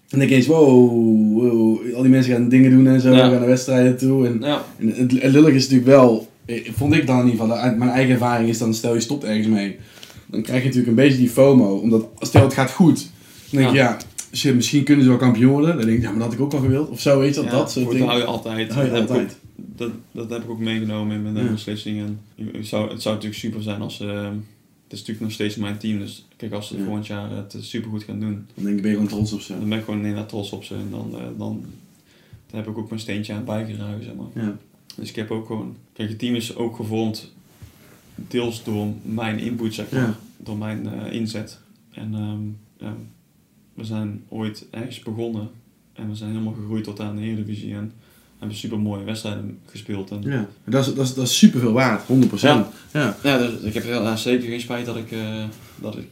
eh, 0.09 0.13
En 0.13 0.19
dan 0.19 0.19
denk 0.19 0.31
je 0.31 0.37
eens, 0.37 0.47
wow, 0.47 0.93
wow, 1.33 1.95
al 1.95 2.03
die 2.03 2.11
mensen 2.11 2.33
gaan 2.33 2.49
dingen 2.49 2.71
doen 2.71 2.87
en 2.87 3.01
zo, 3.01 3.11
Ja. 3.13 3.19
gaan 3.19 3.31
naar 3.31 3.47
wedstrijden 3.47 3.97
toe. 3.97 4.27
En, 4.27 4.39
ja, 4.41 4.65
en 4.79 4.87
het, 4.89 5.23
het 5.23 5.33
lullig 5.33 5.55
is 5.55 5.63
natuurlijk 5.63 5.89
wel, 5.91 6.29
eh, 6.45 6.71
vond 6.73 6.95
ik 6.95 7.07
dan 7.07 7.19
in 7.21 7.25
ieder 7.31 7.41
geval, 7.41 7.57
uit 7.57 7.77
mijn 7.79 7.91
eigen 7.91 8.13
ervaring 8.13 8.49
is 8.49 8.59
dan, 8.59 8.75
stel 8.75 8.95
je 8.95 9.01
stopt 9.01 9.25
ergens 9.25 9.47
mee, 9.47 9.77
dan 10.27 10.43
krijg 10.43 10.59
je 10.61 10.65
natuurlijk 10.69 10.97
een 10.97 11.05
beetje 11.05 11.19
die 11.19 11.29
FOMO. 11.31 11.75
Omdat, 11.77 12.07
stel 12.21 12.43
het 12.43 12.55
gaat 12.55 12.71
goed, 12.71 13.11
dan 13.51 13.61
denk 13.61 13.73
je, 13.73 13.77
ja, 13.79 13.97
shit, 14.33 14.55
misschien 14.55 14.85
kunnen 14.85 15.05
ze 15.05 15.11
wel 15.11 15.19
kampioen 15.19 15.53
worden. 15.53 15.77
Dan 15.77 15.87
denk 15.87 15.97
ik, 15.99 16.03
ja, 16.03 16.09
maar 16.11 16.19
dat 16.19 16.27
had 16.29 16.37
ik 16.37 16.41
ook 16.45 16.53
al 16.53 16.61
gewild. 16.61 16.89
Of 16.89 17.01
zo, 17.01 17.19
weet 17.19 17.35
je 17.35 17.41
dat, 17.41 17.51
dat 17.51 17.71
soort 17.73 17.91
dingen. 17.91 18.07
hou 18.07 18.19
je 18.19 18.25
altijd. 18.25 18.73
Hou 18.73 18.85
je 18.85 18.91
dat, 18.91 19.01
heb 19.01 19.09
altijd. 19.11 19.37
ook, 19.59 19.77
dat, 19.79 19.91
dat 20.13 20.31
heb 20.31 20.43
ik 20.43 20.51
ook 20.51 20.59
meegenomen 20.59 21.17
in 21.17 21.23
mijn 21.23 21.37
eh, 21.37 21.45
Ja. 21.45 21.51
beslissing. 21.51 21.99
En 21.99 22.19
ik- 22.37 22.55
ik 22.57 22.65
zou, 22.67 22.91
het 22.91 23.03
zou 23.03 23.15
natuurlijk 23.15 23.41
super 23.41 23.63
zijn 23.63 23.81
als... 23.81 24.01
eh, 24.01 24.09
het 24.09 24.33
is 24.93 24.99
natuurlijk 24.99 25.21
nog 25.21 25.33
steeds 25.33 25.57
mijn 25.57 25.79
team, 25.79 25.99
dus 25.99 26.27
kijk, 26.37 26.53
als 26.53 26.69
ze 26.69 26.77
Ja. 26.79 26.85
volgend 26.85 27.07
jaar 27.07 27.31
het 27.31 27.57
super 27.61 27.91
goed 27.91 28.03
gaan 28.03 28.21
doen, 28.21 28.47
Dan 28.55 28.65
denk 28.65 28.77
ik, 28.77 28.83
ben 28.83 28.91
je 28.91 28.97
gewoon 28.97 29.11
trots 29.13 29.33
op 29.33 29.41
ze. 29.41 29.59
dan 29.59 29.69
ben 29.69 29.79
ik 29.79 29.85
gewoon 29.85 30.01
inderdaad 30.01 30.29
trots 30.29 30.51
op 30.51 30.65
ze. 30.65 30.75
En 30.75 30.89
dan, 30.91 31.11
eh, 31.15 31.21
dan, 31.21 31.65
dan 32.47 32.61
heb 32.61 32.67
ik 32.69 32.79
ook 32.79 32.89
mijn 32.89 33.01
steentje 33.01 33.33
aan 33.35 33.45
bijgedragen, 33.45 34.05
zeg 34.05 34.15
maar. 34.15 34.45
Ja. 34.45 34.57
Dus 34.97 35.09
ik 35.09 35.17
heb 35.17 35.31
ook 35.31 35.47
gewoon... 35.47 35.77
Kijk, 35.93 36.09
het 36.09 36.19
team 36.19 36.35
is 36.35 36.57
ook 36.57 36.77
gevormd 36.77 37.33
deels 38.15 38.65
door 38.65 38.87
mijn 39.03 39.39
input, 39.39 39.75
zeg 39.75 39.91
maar. 39.91 40.01
Ja. 40.01 40.19
Door 40.37 40.59
mijn 40.59 40.87
eh, 40.89 41.13
inzet. 41.13 41.59
En 41.91 42.15
ehm, 42.15 42.41
ja, 42.87 42.97
we 43.75 43.85
zijn 43.85 44.23
ooit 44.29 44.67
ergens 44.71 44.99
begonnen. 45.03 45.49
En 45.93 46.09
we 46.09 46.15
zijn 46.15 46.31
helemaal 46.31 46.53
gegroeid 46.55 46.85
tot 46.85 47.01
aan 47.01 47.17
de 47.17 47.23
Eredivisie. 47.23 47.75
En 47.75 47.93
hebben 48.39 48.57
super 48.57 48.79
mooie 48.79 49.05
wedstrijden 49.05 49.59
gespeeld. 49.71 50.11
En, 50.11 50.23
Ja, 50.23 50.49
dat 50.65 50.87
is, 50.87 50.95
dat 50.95 51.07
is, 51.07 51.15
dat 51.15 51.27
is 51.27 51.39
super 51.39 51.61
veel 51.61 51.73
waard, 51.73 52.03
100%. 52.03 52.07
Ja. 52.41 52.69
Ja. 52.93 53.17
ja, 53.23 53.39
dus 53.39 53.61
ik 53.61 53.75
heb 53.75 53.83
heel, 53.85 54.03
ja, 54.03 54.17
zeker 54.17 54.49
geen 54.49 54.61
spijt 54.61 54.87
dat 54.87 54.97
ik, 54.97 55.13
eh, 55.13 55.45
dat 55.81 55.97
ik, 55.97 56.07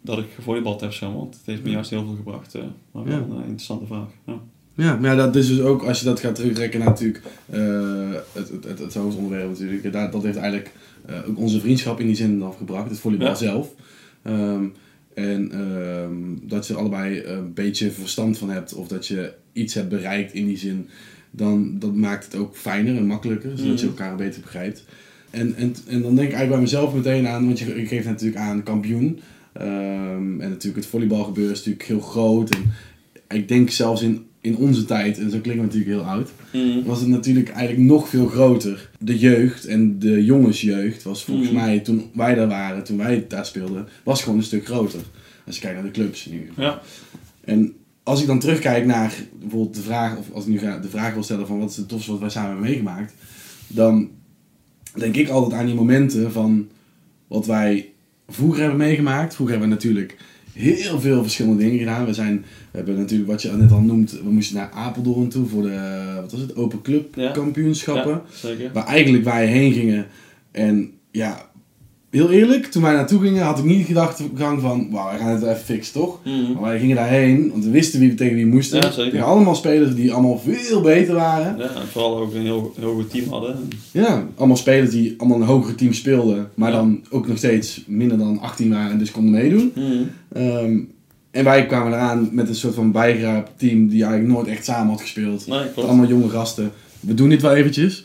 dat 0.00 0.18
ik 0.18 0.26
gevolleybald 0.34 0.80
heb, 0.80 0.92
maar. 1.00 1.12
Want 1.14 1.34
het 1.34 1.46
heeft 1.46 1.62
me 1.62 1.70
juist 1.70 1.90
heel 1.90 2.04
veel 2.04 2.14
gebracht. 2.16 2.54
eh 2.54 2.62
maar 2.92 3.04
wel 3.04 3.14
Ja. 3.14 3.20
een 3.22 3.30
eh, 3.30 3.36
interessante 3.38 3.86
vraag. 3.86 4.08
Ja. 4.26 4.40
Ja, 4.74 4.96
maar 4.96 5.10
ja, 5.10 5.16
dat 5.16 5.36
is 5.36 5.48
dus 5.48 5.60
ook, 5.60 5.82
als 5.82 5.98
je 5.98 6.04
dat 6.04 6.20
gaat 6.20 6.34
terugrekken 6.34 6.78
naar 6.80 6.88
natuurlijk 6.88 7.22
eh, 7.50 8.10
het, 8.32 8.48
het, 8.48 8.64
het, 8.64 8.78
het 8.78 8.94
hoofdonderwerp 8.94 9.48
natuurlijk. 9.48 9.92
Dat, 9.92 10.12
dat 10.12 10.22
heeft 10.22 10.36
eigenlijk 10.36 10.72
eh, 11.06 11.16
ook 11.28 11.38
onze 11.38 11.60
vriendschap 11.60 12.00
in 12.00 12.06
die 12.06 12.16
zin 12.16 12.42
afgebracht, 12.42 12.90
het 12.90 12.98
volleybal 12.98 13.28
Ja. 13.28 13.34
zelf. 13.34 13.68
Ehm, 14.22 14.64
en 15.14 15.50
ehm, 15.52 16.48
dat 16.48 16.66
je 16.66 16.72
er 16.72 16.78
allebei 16.78 17.24
een 17.24 17.52
beetje 17.54 17.90
verstand 17.90 18.38
van 18.38 18.50
hebt 18.50 18.74
of 18.74 18.88
dat 18.88 19.06
je 19.06 19.32
iets 19.52 19.74
hebt 19.74 19.88
bereikt 19.88 20.32
in 20.32 20.46
die 20.46 20.58
zin, 20.58 20.88
dan 21.34 21.78
dat 21.78 21.94
maakt 21.94 22.24
het 22.24 22.34
ook 22.36 22.56
fijner 22.56 22.96
en 22.96 23.06
makkelijker, 23.06 23.50
zodat 23.58 23.80
je 23.80 23.86
Mhm. 23.86 23.98
elkaar 23.98 24.16
beter 24.16 24.40
begrijpt. 24.40 24.84
En, 25.30 25.54
en, 25.56 25.74
en 25.86 26.02
dan 26.02 26.14
denk 26.14 26.28
ik 26.28 26.34
eigenlijk 26.34 26.50
bij 26.50 26.60
mezelf 26.60 26.94
meteen 26.94 27.26
aan, 27.26 27.44
want 27.46 27.58
je, 27.58 27.86
geeft 27.86 28.06
natuurlijk 28.06 28.40
aan 28.40 28.62
kampioen. 28.62 29.20
Ehm, 29.52 30.40
en 30.40 30.48
natuurlijk 30.48 30.76
het 30.76 30.86
volleybalgebeuren 30.86 31.52
is 31.52 31.58
natuurlijk 31.58 31.84
heel 31.86 32.00
groot. 32.00 32.50
En 33.26 33.36
ik 33.36 33.48
denk 33.48 33.70
zelfs 33.70 34.02
in, 34.02 34.24
in 34.40 34.56
onze 34.56 34.84
tijd, 34.84 35.18
en 35.18 35.30
zo 35.30 35.38
klinken 35.38 35.68
we 35.68 35.74
natuurlijk 35.74 35.90
heel 35.90 36.10
oud, 36.10 36.30
was 36.84 37.00
het 37.00 37.08
natuurlijk 37.08 37.48
eigenlijk 37.48 37.86
nog 37.88 38.08
veel 38.08 38.26
groter. 38.26 38.90
De 38.98 39.18
jeugd 39.18 39.64
en 39.66 39.98
de 39.98 40.24
jongensjeugd 40.24 41.02
was 41.02 41.24
volgens 41.24 41.48
Mhm. 41.50 41.56
mij, 41.56 41.80
toen 41.80 42.10
wij 42.14 42.34
daar 42.34 42.48
waren, 42.48 42.84
toen 42.84 42.96
wij 42.96 43.24
daar 43.28 43.46
speelden, 43.46 43.88
was 44.02 44.22
gewoon 44.22 44.38
een 44.38 44.44
stuk 44.44 44.64
groter. 44.66 45.00
Als 45.46 45.54
je 45.54 45.60
kijkt 45.60 45.76
naar 45.76 45.86
de 45.86 45.98
clubs 46.00 46.22
geval. 46.22 46.64
Ja. 46.64 46.80
En 47.44 47.72
als 48.02 48.20
ik 48.20 48.26
dan 48.26 48.38
terugkijk 48.38 48.86
naar 48.86 49.14
bijvoorbeeld 49.40 49.74
de 49.74 49.82
vraag, 49.82 50.16
of 50.16 50.32
als 50.32 50.44
ik 50.44 50.50
nu 50.50 50.58
ga- 50.58 50.78
de 50.78 50.88
vraag 50.88 51.14
wil 51.14 51.22
stellen 51.22 51.46
van 51.46 51.58
wat 51.58 51.70
is 51.70 51.76
het 51.76 51.88
tofste 51.88 52.10
wat 52.10 52.20
wij 52.20 52.30
samen 52.30 52.50
hebben 52.50 52.66
meegemaakt, 52.68 53.14
dan 53.66 54.08
denk 54.98 55.16
ik 55.16 55.28
altijd 55.28 55.60
aan 55.60 55.66
die 55.66 55.74
momenten 55.74 56.32
van 56.32 56.68
wat 57.26 57.46
wij 57.46 57.90
vroeger 58.28 58.60
hebben 58.60 58.78
meegemaakt. 58.78 59.34
Vroeger 59.34 59.58
hebben 59.58 59.76
we 59.78 59.82
natuurlijk 59.82 60.16
heel 60.52 61.00
veel 61.00 61.22
verschillende 61.22 61.62
dingen 61.62 61.78
gedaan. 61.78 62.04
We, 62.06 62.14
zijn, 62.14 62.44
we 62.70 62.76
hebben 62.76 62.96
natuurlijk 62.96 63.30
wat 63.30 63.42
je 63.42 63.52
net 63.52 63.72
al 63.72 63.80
noemt, 63.80 64.10
we 64.24 64.30
moesten 64.30 64.56
naar 64.56 64.70
Apeldoorn 64.70 65.28
toe 65.28 65.46
voor 65.46 65.62
de, 65.62 66.12
wat 66.20 66.32
was 66.32 66.40
het, 66.40 66.56
Open 66.56 66.82
Club 66.82 67.14
Ja. 67.14 67.30
kampioenschappen. 67.30 68.12
Ja, 68.12 68.22
zeker. 68.34 68.70
Waar 68.72 68.86
eigenlijk 68.86 69.24
wij 69.24 69.46
heen 69.46 69.72
gingen. 69.72 70.06
En 70.50 70.90
ja, 71.10 71.50
heel 72.12 72.30
eerlijk, 72.30 72.66
toen 72.66 72.82
wij 72.82 72.92
naartoe 72.92 73.20
gingen 73.20 73.42
had 73.42 73.58
ik 73.58 73.64
niet 73.64 73.86
gedacht 73.86 74.22
gang 74.36 74.60
van, 74.60 74.88
wauw, 74.90 75.08
wij 75.10 75.18
gaan 75.18 75.28
het 75.34 75.42
even 75.42 75.56
fixen 75.56 75.92
toch? 75.92 76.18
Mhm. 76.24 76.52
Maar 76.52 76.62
wij 76.62 76.78
gingen 76.78 76.96
daarheen, 76.96 77.50
want 77.50 77.64
we 77.64 77.70
wisten 77.70 78.00
wie 78.00 78.08
we 78.08 78.14
tegen 78.14 78.34
wie 78.34 78.46
moesten. 78.46 78.80
Ja, 78.80 78.90
zeker. 78.90 79.10
Tegen 79.10 79.26
allemaal 79.26 79.54
spelers 79.54 79.94
die 79.94 80.12
allemaal 80.12 80.38
veel 80.38 80.80
beter 80.80 81.14
waren. 81.14 81.56
Ja, 81.58 81.64
en 81.64 81.86
vooral 81.92 82.18
ook 82.18 82.34
een 82.34 82.42
heel, 82.42 82.74
heel 82.80 82.94
goed 82.94 83.10
team 83.10 83.28
hadden. 83.28 83.68
Ja, 83.90 84.26
allemaal 84.36 84.56
spelers 84.56 84.90
die 84.90 85.14
allemaal 85.18 85.40
een 85.40 85.46
hogere 85.46 85.74
team 85.74 85.92
speelden, 85.92 86.50
maar 86.54 86.70
Ja. 86.70 86.76
dan 86.76 87.00
ook 87.10 87.26
nog 87.28 87.36
steeds 87.38 87.84
minder 87.86 88.18
dan 88.18 88.40
18 88.40 88.70
waren 88.70 88.90
en 88.90 88.98
dus 88.98 89.10
konden 89.10 89.32
meedoen. 89.32 89.72
Mhm. 89.74 90.02
Ehm, 90.32 90.78
en 91.30 91.44
wij 91.44 91.66
kwamen 91.66 91.92
eraan 91.92 92.28
met 92.32 92.48
een 92.48 92.54
soort 92.54 92.74
van 92.74 92.92
bijgeraapt 92.92 93.50
team 93.58 93.88
die 93.88 94.02
eigenlijk 94.04 94.32
nooit 94.32 94.46
echt 94.48 94.64
samen 94.64 94.90
had 94.90 95.00
gespeeld. 95.00 95.46
Nee. 95.46 95.66
Allemaal 95.76 96.06
jonge 96.06 96.28
gasten. 96.28 96.70
We 97.00 97.14
doen 97.14 97.28
dit 97.28 97.42
wel 97.42 97.54
eventjes. 97.54 98.04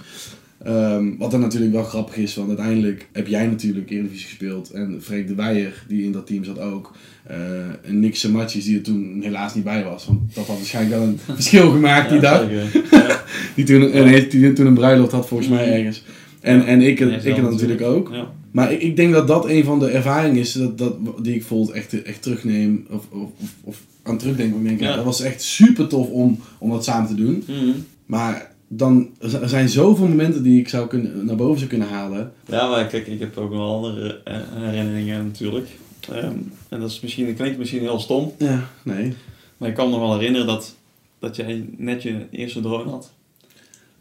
Ehm, 0.67 1.17
wat 1.17 1.31
dan 1.31 1.39
natuurlijk 1.39 1.71
wel 1.73 1.83
grappig 1.83 2.17
is, 2.17 2.35
want 2.35 2.47
uiteindelijk 2.47 3.07
heb 3.11 3.27
jij 3.27 3.47
natuurlijk 3.47 3.89
Eredivisie 3.89 4.25
gespeeld. 4.27 4.71
En 4.71 4.97
Freek 5.01 5.27
de 5.27 5.35
Weijer, 5.35 5.83
die 5.87 6.03
in 6.03 6.11
dat 6.11 6.27
team 6.27 6.43
zat 6.43 6.59
ook. 6.59 6.95
Eh, 7.23 7.37
en 7.83 7.99
Nick 7.99 8.15
Samatjes, 8.15 8.63
die 8.65 8.75
er 8.77 8.81
toen 8.83 9.19
helaas 9.21 9.55
niet 9.55 9.63
bij 9.63 9.83
was. 9.83 10.05
Want 10.05 10.35
dat 10.35 10.45
had 10.47 10.57
waarschijnlijk 10.57 10.95
wel 10.99 11.07
een 11.07 11.19
verschil 11.35 11.71
gemaakt 11.71 12.09
die 12.09 12.21
Ja, 12.21 12.37
dag. 12.37 12.47
Die 13.55 13.65
toen, 13.65 13.91
en 13.91 14.07
heeft- 14.07 14.31
die 14.31 14.53
toen 14.53 14.65
een 14.65 14.73
bruiloft 14.73 15.11
had 15.11 15.27
volgens 15.27 15.49
mij 15.49 15.73
ergens. 15.73 16.03
En, 16.39 16.65
en 16.65 16.81
ik, 16.81 16.99
Nee, 16.99 17.17
ik 17.17 17.35
het 17.35 17.51
natuurlijk 17.51 17.81
ook. 17.81 18.09
Ja. 18.11 18.31
Maar 18.51 18.71
ik, 18.71 18.81
ik 18.81 18.95
denk 18.95 19.13
dat 19.13 19.27
dat 19.27 19.49
een 19.49 19.63
van 19.63 19.79
de 19.79 19.87
ervaringen 19.89 20.37
is 20.39 20.51
dat, 20.51 20.77
dat, 20.77 20.95
die 21.21 21.33
ik 21.33 21.39
bijvoorbeeld 21.39 21.71
echt, 21.71 22.03
echt 22.03 22.21
terugneem. 22.21 22.85
Of, 22.89 23.05
of, 23.11 23.29
of, 23.63 23.81
aan 24.03 24.17
terugdenk. 24.17 24.63
Denk. 24.63 24.79
Ja. 24.79 24.95
dat 24.95 25.05
was 25.05 25.21
echt 25.21 25.41
super 25.41 25.87
tof 25.87 26.09
om, 26.09 26.39
om 26.59 26.69
dat 26.69 26.83
samen 26.83 27.07
te 27.07 27.15
doen. 27.15 27.43
Mhm. 27.47 27.69
Maar 28.05 28.55
dan, 28.67 29.09
er 29.19 29.49
zijn 29.49 29.69
zoveel 29.69 30.07
momenten 30.07 30.43
die 30.43 30.59
ik 30.59 30.69
zou 30.69 30.87
kunnen, 30.87 31.25
naar 31.25 31.35
boven 31.35 31.57
zou 31.57 31.69
kunnen 31.69 31.87
halen. 31.87 32.33
Ja, 32.45 32.69
maar 32.69 32.85
kijk, 32.87 33.07
ik 33.07 33.19
heb 33.19 33.37
ook 33.37 33.51
nog 33.51 33.75
andere 33.75 34.21
eh, 34.23 34.35
herinneringen 34.53 35.25
natuurlijk. 35.25 35.67
Ehm, 36.11 36.35
en 36.69 36.79
dat 36.79 36.89
is 36.89 36.99
misschien, 36.99 37.25
dat 37.25 37.35
klinkt 37.35 37.57
misschien 37.57 37.79
heel 37.81 37.99
stom, 37.99 38.31
Ja, 38.37 38.69
nee. 38.83 39.13
maar 39.57 39.69
ik 39.69 39.75
kan 39.75 39.89
me 39.89 39.99
wel 39.99 40.13
herinneren 40.17 40.47
dat, 40.47 40.75
dat 41.19 41.35
jij 41.35 41.65
net 41.77 42.03
je 42.03 42.25
eerste 42.31 42.61
drone 42.61 42.89
had. 42.89 43.13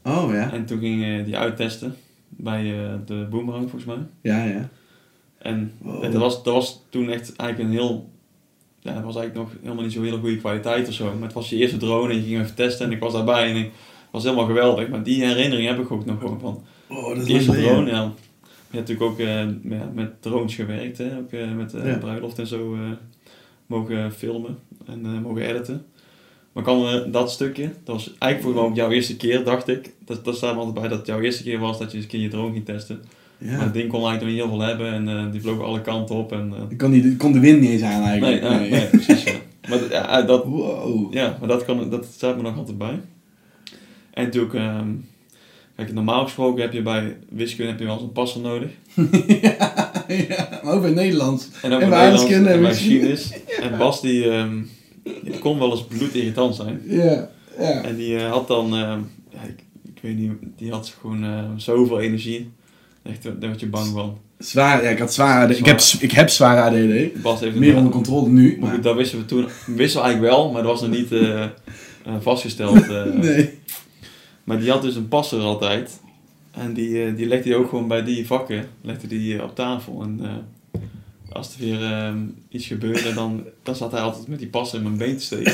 Oh 0.05 0.29
ja. 0.33 0.53
En 0.53 0.67
toen 0.67 0.79
ging 0.79 1.05
je 1.05 1.25
die 1.25 1.37
uittesten 1.37 1.97
bij 2.29 2.85
eh, 2.85 2.91
de 3.07 3.27
Boomerang 3.31 3.71
volgens 3.71 3.85
mij. 3.97 4.07
Ja, 4.21 4.45
ja. 4.45 4.69
En 5.39 5.73
Wow. 5.79 6.03
dat, 6.03 6.15
was, 6.15 6.43
dat 6.43 6.55
was 6.55 6.83
toen 6.91 7.11
echt 7.11 7.37
eigenlijk 7.37 7.71
een 7.71 7.77
heel... 7.77 8.09
Ja, 8.81 8.95
dat 8.95 9.05
was 9.05 9.17
eigenlijk 9.17 9.49
nog 9.49 9.61
helemaal 9.63 9.85
niet 9.85 9.93
zo 9.93 10.03
hele 10.03 10.19
goede 10.19 10.37
kwaliteit 10.37 10.89
of 10.89 10.95
zo. 10.95 11.05
Maar 11.05 11.23
het 11.23 11.33
was 11.33 11.51
je 11.51 11.57
eerste 11.57 11.77
drone 11.77 12.13
en 12.13 12.17
je 12.17 12.23
ging 12.27 12.41
even 12.43 12.55
testen 12.55 12.87
en 12.87 12.93
ik 12.93 13.01
was 13.01 13.13
daarbij 13.13 13.51
en 13.51 13.57
ik 13.57 13.71
was 14.11 14.23
helemaal 14.25 14.47
geweldig. 14.47 14.89
Maar 14.89 15.03
die 15.03 15.25
herinnering 15.25 15.69
heb 15.69 15.79
ik 15.79 15.91
ook 15.91 16.05
nog 16.05 16.19
gewoon 16.21 16.41
van. 16.41 16.63
Oh, 16.89 17.17
dat 17.17 17.27
is 17.29 17.45
drone, 17.45 17.91
ja. 17.91 18.13
Je 18.71 18.77
hebt 18.77 18.89
natuurlijk 18.89 19.03
ook 19.03 19.19
eh, 19.19 19.45
met, 19.63 19.95
met 19.95 20.23
drones 20.23 20.55
gewerkt, 20.55 20.99
hè? 20.99 21.17
ook 21.19 21.33
eh, 21.33 21.53
met 21.57 21.75
Ja. 21.85 21.97
bruiloft 21.99 22.39
en 22.39 22.47
zo 22.47 22.77
mogen 23.67 24.13
filmen 24.13 24.59
en 24.87 25.23
mogen 25.23 25.43
editen. 25.49 25.85
Maar 26.53 26.65
kan 26.65 27.11
dat 27.11 27.31
stukje, 27.31 27.63
dat 27.85 27.95
was 27.95 28.07
eigenlijk 28.19 28.41
volgens 28.43 28.55
mij 28.63 28.65
ook 28.71 28.77
jouw 28.77 28.91
eerste 28.91 29.17
keer, 29.17 29.45
dacht 29.45 29.69
ik. 29.69 29.93
Dat, 30.05 30.25
dat 30.25 30.37
staat 30.37 30.53
me 30.53 30.59
altijd 30.59 30.79
bij 30.81 30.89
dat 30.89 30.99
het 30.99 31.07
jouw 31.07 31.21
eerste 31.21 31.43
keer 31.43 31.59
was 31.59 31.79
dat 31.79 31.91
je 31.91 31.97
eens 31.97 32.05
een 32.05 32.11
keer 32.11 32.21
je 32.21 32.29
drone 32.29 32.53
ging 32.53 32.65
testen. 32.65 33.03
Maar 33.39 33.51
Ja. 33.53 33.59
het 33.59 33.73
ding 33.73 33.89
kon 33.91 34.05
eigenlijk 34.07 34.21
nog 34.21 34.31
niet 34.31 34.39
heel 34.41 34.49
veel 34.49 34.87
hebben 34.87 35.09
en 35.09 35.31
die 35.31 35.41
vloog 35.41 35.61
alle 35.63 35.81
kanten 35.81 36.15
op. 36.17 36.33
En, 36.33 36.53
Ik 36.69 36.79
kon, 36.79 36.91
die, 36.91 37.17
kon 37.17 37.33
de 37.33 37.41
wind 37.41 37.61
niet 37.61 37.71
eens 37.71 37.83
aan 37.83 38.03
eigenlijk. 38.03 38.43
nee, 38.43 38.71
nee, 38.71 38.87
precies. 38.87 39.25
Ja. 39.25 39.33
Maar, 39.69 39.79
ja, 39.91 40.23
dat, 40.23 40.45
Wow. 40.45 41.15
ja, 41.15 41.37
maar 41.41 41.49
dat, 41.49 41.65
kan, 41.65 41.91
dat 41.91 42.05
staat 42.15 42.37
me 42.37 42.43
nog 42.43 42.57
altijd 42.57 42.79
bij. 42.79 43.01
En 44.17 44.25
natuurlijk, 44.25 44.55
ehm, 44.55 44.89
kijk, 45.77 45.93
normaal 45.93 46.25
gesproken 46.25 46.63
heb 46.63 46.73
je 46.73 46.83
bij 46.83 47.17
wiskunde 47.29 47.71
heb 47.71 47.81
je 47.81 47.87
wel 47.87 47.95
eens 47.95 48.03
een 48.03 48.13
passer 48.13 48.41
nodig. 48.41 48.71
ja, 50.29 50.61
maar 50.63 50.75
ook 50.75 50.81
bij 50.81 50.91
Nederlands. 50.91 51.49
En 51.63 51.73
ook 51.73 51.81
En 51.81 51.89
bij 51.89 51.99
Nederlands 51.99 52.23
aardrijkskunde 52.23 52.49
en 52.49 52.55
en 52.55 52.61
bij 52.61 52.71
geschiedenis. 52.71 53.23
geschiedenis. 53.23 53.71
En 53.71 53.79
Bas 53.79 54.01
die, 54.01 54.31
ehm, 54.31 54.63
die 55.03 55.39
kon 55.39 55.59
wel 55.59 55.71
eens 55.71 55.85
bloedirritant 55.85 56.55
zijn. 56.55 56.81
Ja, 56.85 57.31
ja. 57.59 57.83
En 57.83 57.97
die 57.97 58.17
eh, 58.17 58.31
had 58.31 58.49
dan, 58.49 58.67
ehm, 58.77 59.01
ja, 59.31 59.43
ik, 59.43 59.65
ik 59.95 59.99
weet 60.03 60.17
niet, 60.17 60.33
die 60.57 60.71
had 60.71 60.95
gewoon 61.01 61.55
zoveel 61.57 62.01
energie. 62.01 62.51
Echt, 63.03 63.23
daar 63.23 63.35
werd 63.41 63.61
je 63.61 63.67
bang 63.67 63.87
van. 63.87 64.19
Zwaar, 64.39 64.83
ja, 64.83 64.91
ik 64.91 64.99
had 64.99 65.15
zware, 65.15 65.57
ik 65.57 65.67
heb, 65.67 65.81
ik 66.01 66.13
heb 66.13 66.29
zware 66.29 66.61
ADD. 66.61 67.23
Bas 67.23 67.41
heeft 67.41 67.57
Meer 67.57 67.77
onder 67.77 67.93
controle 67.93 68.29
nu. 68.29 68.57
Maar 68.61 68.73
goed, 68.73 68.83
dat 68.83 68.97
wisten 68.97 69.19
we 69.19 69.25
toen, 69.25 69.49
wisten 69.67 70.01
we 70.01 70.07
eigenlijk 70.07 70.35
wel, 70.35 70.51
maar 70.51 70.63
dat 70.63 70.71
was 70.71 70.81
nog 70.81 70.91
niet 70.91 71.13
eh, 71.13 71.43
eh, 71.43 71.49
vastgesteld. 72.21 72.89
nee. 73.15 73.59
Maar 74.47 74.59
die 74.59 74.71
had 74.71 74.83
dus 74.83 74.95
een 74.95 75.09
passer 75.09 75.41
altijd. 75.41 76.01
En 76.51 76.75
die, 76.75 77.05
eh, 77.05 77.17
die 77.17 77.27
legde 77.27 77.49
hij 77.49 77.59
ook 77.59 77.69
gewoon 77.69 77.89
bij 77.89 78.05
die 78.05 78.27
vakken 78.27 78.69
legde 78.81 79.07
die, 79.07 79.37
eh, 79.37 79.45
op 79.45 79.55
tafel. 79.55 80.03
En 80.03 80.21
eh, 80.23 80.81
als 81.33 81.55
er 81.55 81.61
weer 81.61 81.83
ehm, 81.83 82.19
iets 82.49 82.67
gebeurde, 82.67 83.15
dan, 83.15 83.45
dan 83.63 83.77
zat 83.77 83.93
hij 83.93 84.01
altijd 84.01 84.29
met 84.29 84.39
die 84.39 84.49
passer 84.49 84.79
in 84.79 84.85
mijn 84.85 84.97
been 84.97 85.17
te 85.17 85.25
steken. 85.25 85.53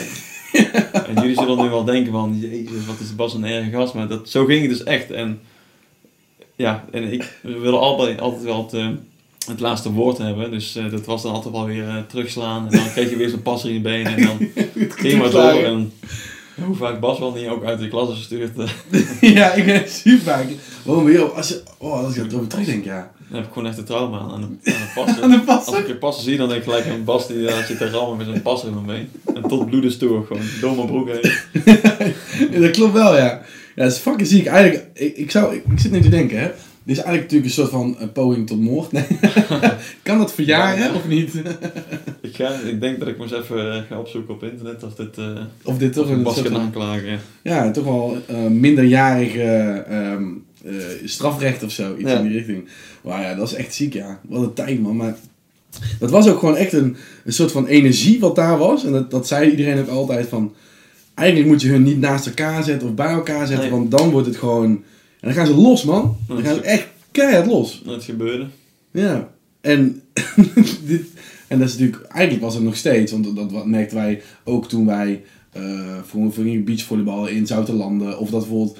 en 1.08 1.14
jullie 1.14 1.38
zullen 1.38 1.62
nu 1.62 1.68
wel 1.68 1.84
denken 1.84 2.12
van, 2.12 2.38
jezus, 2.40 2.86
wat 2.86 3.00
is 3.00 3.16
Bas 3.16 3.34
een 3.34 3.44
erge 3.44 3.70
gast. 3.70 3.94
Maar 3.94 4.08
dat, 4.08 4.28
zo 4.28 4.44
ging 4.44 4.60
het 4.60 4.70
dus 4.70 4.82
echt. 4.82 5.10
En 5.10 5.40
ja, 6.56 6.84
en 6.90 7.12
ik, 7.12 7.38
we 7.42 7.58
willen 7.58 7.80
altijd, 7.80 8.20
altijd 8.20 8.42
wel 8.42 8.68
het, 8.70 8.98
het 9.46 9.60
laatste 9.60 9.92
woord 9.92 10.18
hebben. 10.18 10.50
Dus 10.50 10.72
dat 10.90 11.04
was 11.04 11.22
dan 11.22 11.32
altijd 11.32 11.54
wel 11.54 11.66
weer 11.66 12.04
terugslaan. 12.08 12.66
En 12.66 12.78
dan 12.78 12.90
kreeg 12.90 13.10
je 13.10 13.16
weer 13.16 13.28
zo'n 13.28 13.42
passer 13.42 13.68
in 13.68 13.74
je 13.74 13.80
been. 13.80 14.06
En 14.06 14.22
dan 14.22 14.38
ging 15.02 15.18
maar 15.18 15.30
door. 15.30 15.62
En 15.62 15.92
hoe 16.66 16.76
vaak 16.76 17.00
Bas 17.00 17.18
wel 17.18 17.32
niet 17.32 17.48
ook 17.48 17.64
uit 17.64 17.78
de 17.78 17.88
klas 17.88 18.10
is 18.10 18.16
gestuurd. 18.16 18.58
eh, 18.58 19.32
ja, 19.36 19.52
ik 19.52 19.64
ben 19.64 19.82
super 19.88 20.32
vaak. 20.32 20.46
Waarom 20.82 21.04
weer? 21.04 21.32
Als 21.32 21.48
je, 21.48 21.62
oh, 21.78 22.04
als 22.04 22.16
ik 22.16 22.30
erover 22.30 22.48
terugdenk, 22.48 22.84
ja. 22.84 23.10
Dan 23.28 23.36
heb 23.40 23.46
ik 23.46 23.52
gewoon 23.52 23.68
echt 23.68 23.78
een 23.78 23.84
trauma 23.84 24.18
aan, 24.18 24.30
aan 24.30 24.58
de, 24.62 24.74
aan 25.22 25.30
de 25.30 25.36
de 25.46 25.52
Als 25.52 25.78
ik 25.78 25.88
een 25.88 25.98
passer 25.98 26.24
zie, 26.24 26.36
dan 26.36 26.48
denk 26.48 26.60
ik 26.60 26.68
gelijk 26.68 26.88
aan 26.88 27.04
Bas 27.04 27.26
die 27.26 27.42
daar 27.42 27.64
zit 27.64 27.78
te 27.78 27.90
rammen 27.90 28.16
met 28.16 28.26
zijn 28.26 28.42
passer 28.42 28.68
in 28.68 28.74
mijn 28.84 28.86
been. 28.86 29.34
En 29.34 29.48
tot 29.48 29.66
bloedens 29.66 29.96
toe, 29.96 30.26
gewoon 30.26 30.42
door 30.60 30.74
mijn 30.74 30.86
broek 30.86 31.08
heen. 31.08 32.60
Dat 32.60 32.70
klopt 32.70 32.92
wel, 32.92 33.16
ja. 33.16 33.42
Ja, 33.74 33.82
dat 33.82 33.92
is 33.92 33.98
fucking 33.98 34.28
ziek. 34.28 34.46
Eigenlijk, 34.46 34.86
ik, 34.94 35.16
ik, 35.16 35.30
zou, 35.30 35.54
ik, 35.54 35.64
ik 35.72 35.78
zit 35.78 35.90
nu 35.90 36.00
te 36.00 36.08
denken, 36.08 36.38
hè. 36.40 36.50
Dit 36.84 36.96
is 36.96 37.02
eigenlijk 37.02 37.32
natuurlijk 37.32 37.44
een 37.44 37.50
soort 37.64 37.70
van 37.70 37.96
uh, 38.00 38.12
poging 38.12 38.46
tot 38.46 38.60
moord. 38.60 38.92
Nee. 38.92 39.04
kan 40.02 40.18
dat 40.18 40.32
verjaren, 40.32 40.84
Ja. 40.84 40.94
of 40.94 41.08
niet? 41.08 41.34
Ik, 42.20 42.34
ga, 42.36 42.54
ik 42.54 42.80
denk 42.80 42.98
dat 42.98 43.08
ik 43.08 43.18
eens 43.18 43.32
even 43.32 43.72
eh, 43.74 43.82
ga 43.88 43.98
opzoeken 43.98 44.34
op 44.34 44.42
internet 44.44 44.82
of 44.82 44.94
dit 44.94 45.18
uh, 45.18 45.26
of 45.64 45.78
dit 45.78 45.92
toch 45.92 46.08
een 46.10 46.22
Bas 46.22 46.42
kan 46.42 46.56
aanklagen. 46.56 47.18
ja, 47.42 47.70
toch 47.70 47.84
wel 47.84 48.16
uh, 48.30 48.36
minderjarige 48.46 49.42
ehm, 49.88 50.24
uh, 50.64 50.82
strafrecht 51.04 51.62
of 51.62 51.70
zo. 51.70 51.96
Iets 51.98 52.10
Ja. 52.10 52.16
in 52.18 52.22
die 52.28 52.36
richting. 52.36 52.68
Maar 53.02 53.22
ja, 53.22 53.34
dat 53.34 53.46
is 53.48 53.54
echt 53.54 53.74
ziek, 53.74 53.92
ja. 53.92 54.20
Wat 54.28 54.42
een 54.42 54.52
tijd, 54.52 54.80
man. 54.80 54.96
Maar 54.96 55.14
dat 55.98 56.10
was 56.10 56.28
ook 56.28 56.38
gewoon 56.38 56.56
echt 56.56 56.72
een, 56.72 56.96
een 57.24 57.32
soort 57.32 57.52
van 57.52 57.66
energie 57.66 58.20
wat 58.20 58.36
daar 58.36 58.58
was. 58.58 58.84
En 58.84 58.92
dat, 58.92 59.10
dat 59.10 59.26
zei 59.26 59.50
iedereen 59.50 59.78
ook 59.80 59.88
altijd 59.88 60.28
van... 60.28 60.54
Eigenlijk 61.14 61.48
moet 61.48 61.62
je 61.62 61.68
hun 61.68 61.82
niet 61.82 62.00
naast 62.00 62.26
elkaar 62.26 62.62
zetten 62.62 62.88
of 62.88 62.94
bij 62.94 63.10
elkaar 63.12 63.46
zetten, 63.46 63.70
Nee. 63.70 63.78
want 63.78 63.90
dan 63.90 64.10
wordt 64.10 64.26
het 64.26 64.36
gewoon... 64.36 64.82
En 65.22 65.28
dan 65.28 65.32
gaan 65.32 65.46
ze 65.46 65.54
los, 65.54 65.84
man. 65.84 66.16
Dan 66.26 66.36
Dat 66.36 66.46
gaan 66.46 66.54
ze 66.54 66.60
echt 66.60 66.86
keihard 67.10 67.46
los. 67.46 67.82
Dat 67.84 68.04
gebeurde. 68.04 68.46
Ja. 68.90 69.28
En, 69.60 70.02
dit, 70.86 71.02
en 71.48 71.58
dat 71.58 71.68
is 71.68 71.76
natuurlijk... 71.78 72.02
Eigenlijk 72.08 72.44
was 72.44 72.54
het 72.54 72.62
nog 72.62 72.76
steeds, 72.76 73.12
want 73.12 73.36
dat, 73.36 73.50
dat 73.50 73.66
merkten 73.66 73.96
wij 73.96 74.22
ook 74.44 74.68
toen 74.68 74.86
wij... 74.86 75.22
eh 75.52 75.98
voor, 76.06 76.32
voor 76.32 76.44
beachvolleyballen 76.64 77.32
in 77.32 77.46
Zoutelanden. 77.46 78.18
Of 78.18 78.30
dat 78.30 78.40
bijvoorbeeld 78.40 78.78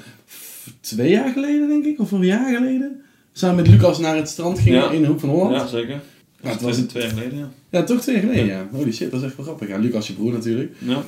twee 0.81 1.11
jaar 1.11 1.33
geleden, 1.33 1.69
denk 1.69 1.85
ik. 1.85 2.01
Of 2.01 2.11
een 2.11 2.25
jaar 2.25 2.55
geleden. 2.57 3.01
Samen 3.33 3.57
met 3.57 3.69
Lucas 3.69 3.99
naar 3.99 4.17
het 4.17 4.29
strand 4.29 4.59
gingen 4.59 4.79
Ja. 4.83 4.91
in 4.91 5.01
de 5.01 5.07
Hoek 5.09 5.21
van 5.21 5.29
Holland. 5.29 5.55
Ja, 5.57 5.67
zeker. 5.67 6.01
Ja, 6.43 6.51
het 6.51 6.61
Dat 6.61 6.77
was 6.77 6.77
twee 6.87 7.03
jaar 7.03 7.13
geleden, 7.13 7.39
ja. 7.39 7.51
Ja, 7.71 7.83
toch 7.85 8.01
twee 8.01 8.15
jaar 8.15 8.25
geleden, 8.25 8.47
ja. 8.47 8.69
Holy 8.73 8.93
shit, 8.93 9.11
dat 9.11 9.21
is 9.21 9.27
echt 9.27 9.37
wel 9.37 9.45
grappig. 9.45 9.69
Ja, 9.69 9.77
Lucas, 9.79 10.07
je 10.07 10.13
broer 10.13 10.33
natuurlijk. 10.33 10.73
Ja, 10.79 11.03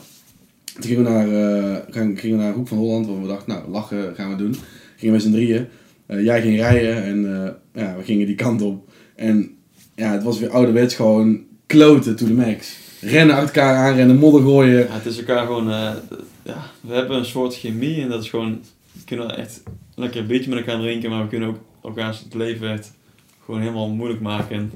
Toen 0.74 0.82
gingen 0.84 1.04
we 1.04 1.10
naar, 1.10 1.26
gaan- 1.90 2.16
gingen 2.18 2.36
we 2.38 2.42
naar 2.42 2.52
Hoek 2.52 2.68
van 2.68 2.78
Holland, 2.78 3.06
want 3.06 3.20
we 3.22 3.26
dachten, 3.28 3.54
nou, 3.54 3.68
lachen 3.70 4.14
gaan 4.14 4.30
we 4.30 4.36
doen. 4.36 4.56
Gingen 4.96 5.14
we 5.14 5.20
z'n 5.20 5.32
drieën. 5.32 5.66
Eh, 6.06 6.24
jij 6.24 6.42
ging 6.42 6.56
rijden 6.56 7.02
en 7.02 7.44
eh, 7.44 7.82
ja, 7.82 7.96
we 7.96 8.04
gingen 8.04 8.26
die 8.26 8.34
kant 8.34 8.62
op. 8.62 8.88
En 9.16 9.56
ja, 9.94 10.12
het 10.12 10.22
was 10.22 10.38
weer 10.38 10.50
ouderwets 10.50 10.94
gewoon 10.94 11.40
kloten 11.66 12.16
to 12.16 12.26
the 12.26 12.34
max. 12.34 12.76
Rennen 13.00 13.36
achter 13.36 13.62
elkaar 13.62 13.76
aanrennen, 13.76 14.16
modder 14.16 14.42
gooien. 14.42 14.78
Ja, 14.78 14.94
het 14.94 15.06
is 15.06 15.18
elkaar 15.18 15.46
gewoon... 15.46 15.70
eh, 15.70 15.90
ja, 16.42 16.70
we 16.80 16.94
hebben 16.94 17.16
een 17.16 17.24
soort 17.24 17.56
chemie 17.56 18.02
en 18.02 18.08
dat 18.08 18.22
is 18.22 18.30
gewoon... 18.30 18.60
We 18.92 19.04
kunnen 19.04 19.36
echt 19.36 19.62
lekker 19.94 20.20
een 20.20 20.26
beetje 20.26 20.50
met 20.50 20.58
elkaar 20.58 20.80
drinken, 20.80 21.10
maar 21.10 21.22
we 21.22 21.28
kunnen 21.28 21.48
ook 21.48 21.58
elkaar 21.82 22.18
het 22.24 22.34
leven 22.34 22.70
echt 22.72 22.92
gewoon 23.44 23.60
helemaal 23.60 23.88
moeilijk 23.88 24.20
maken. 24.20 24.56
En 24.56 24.72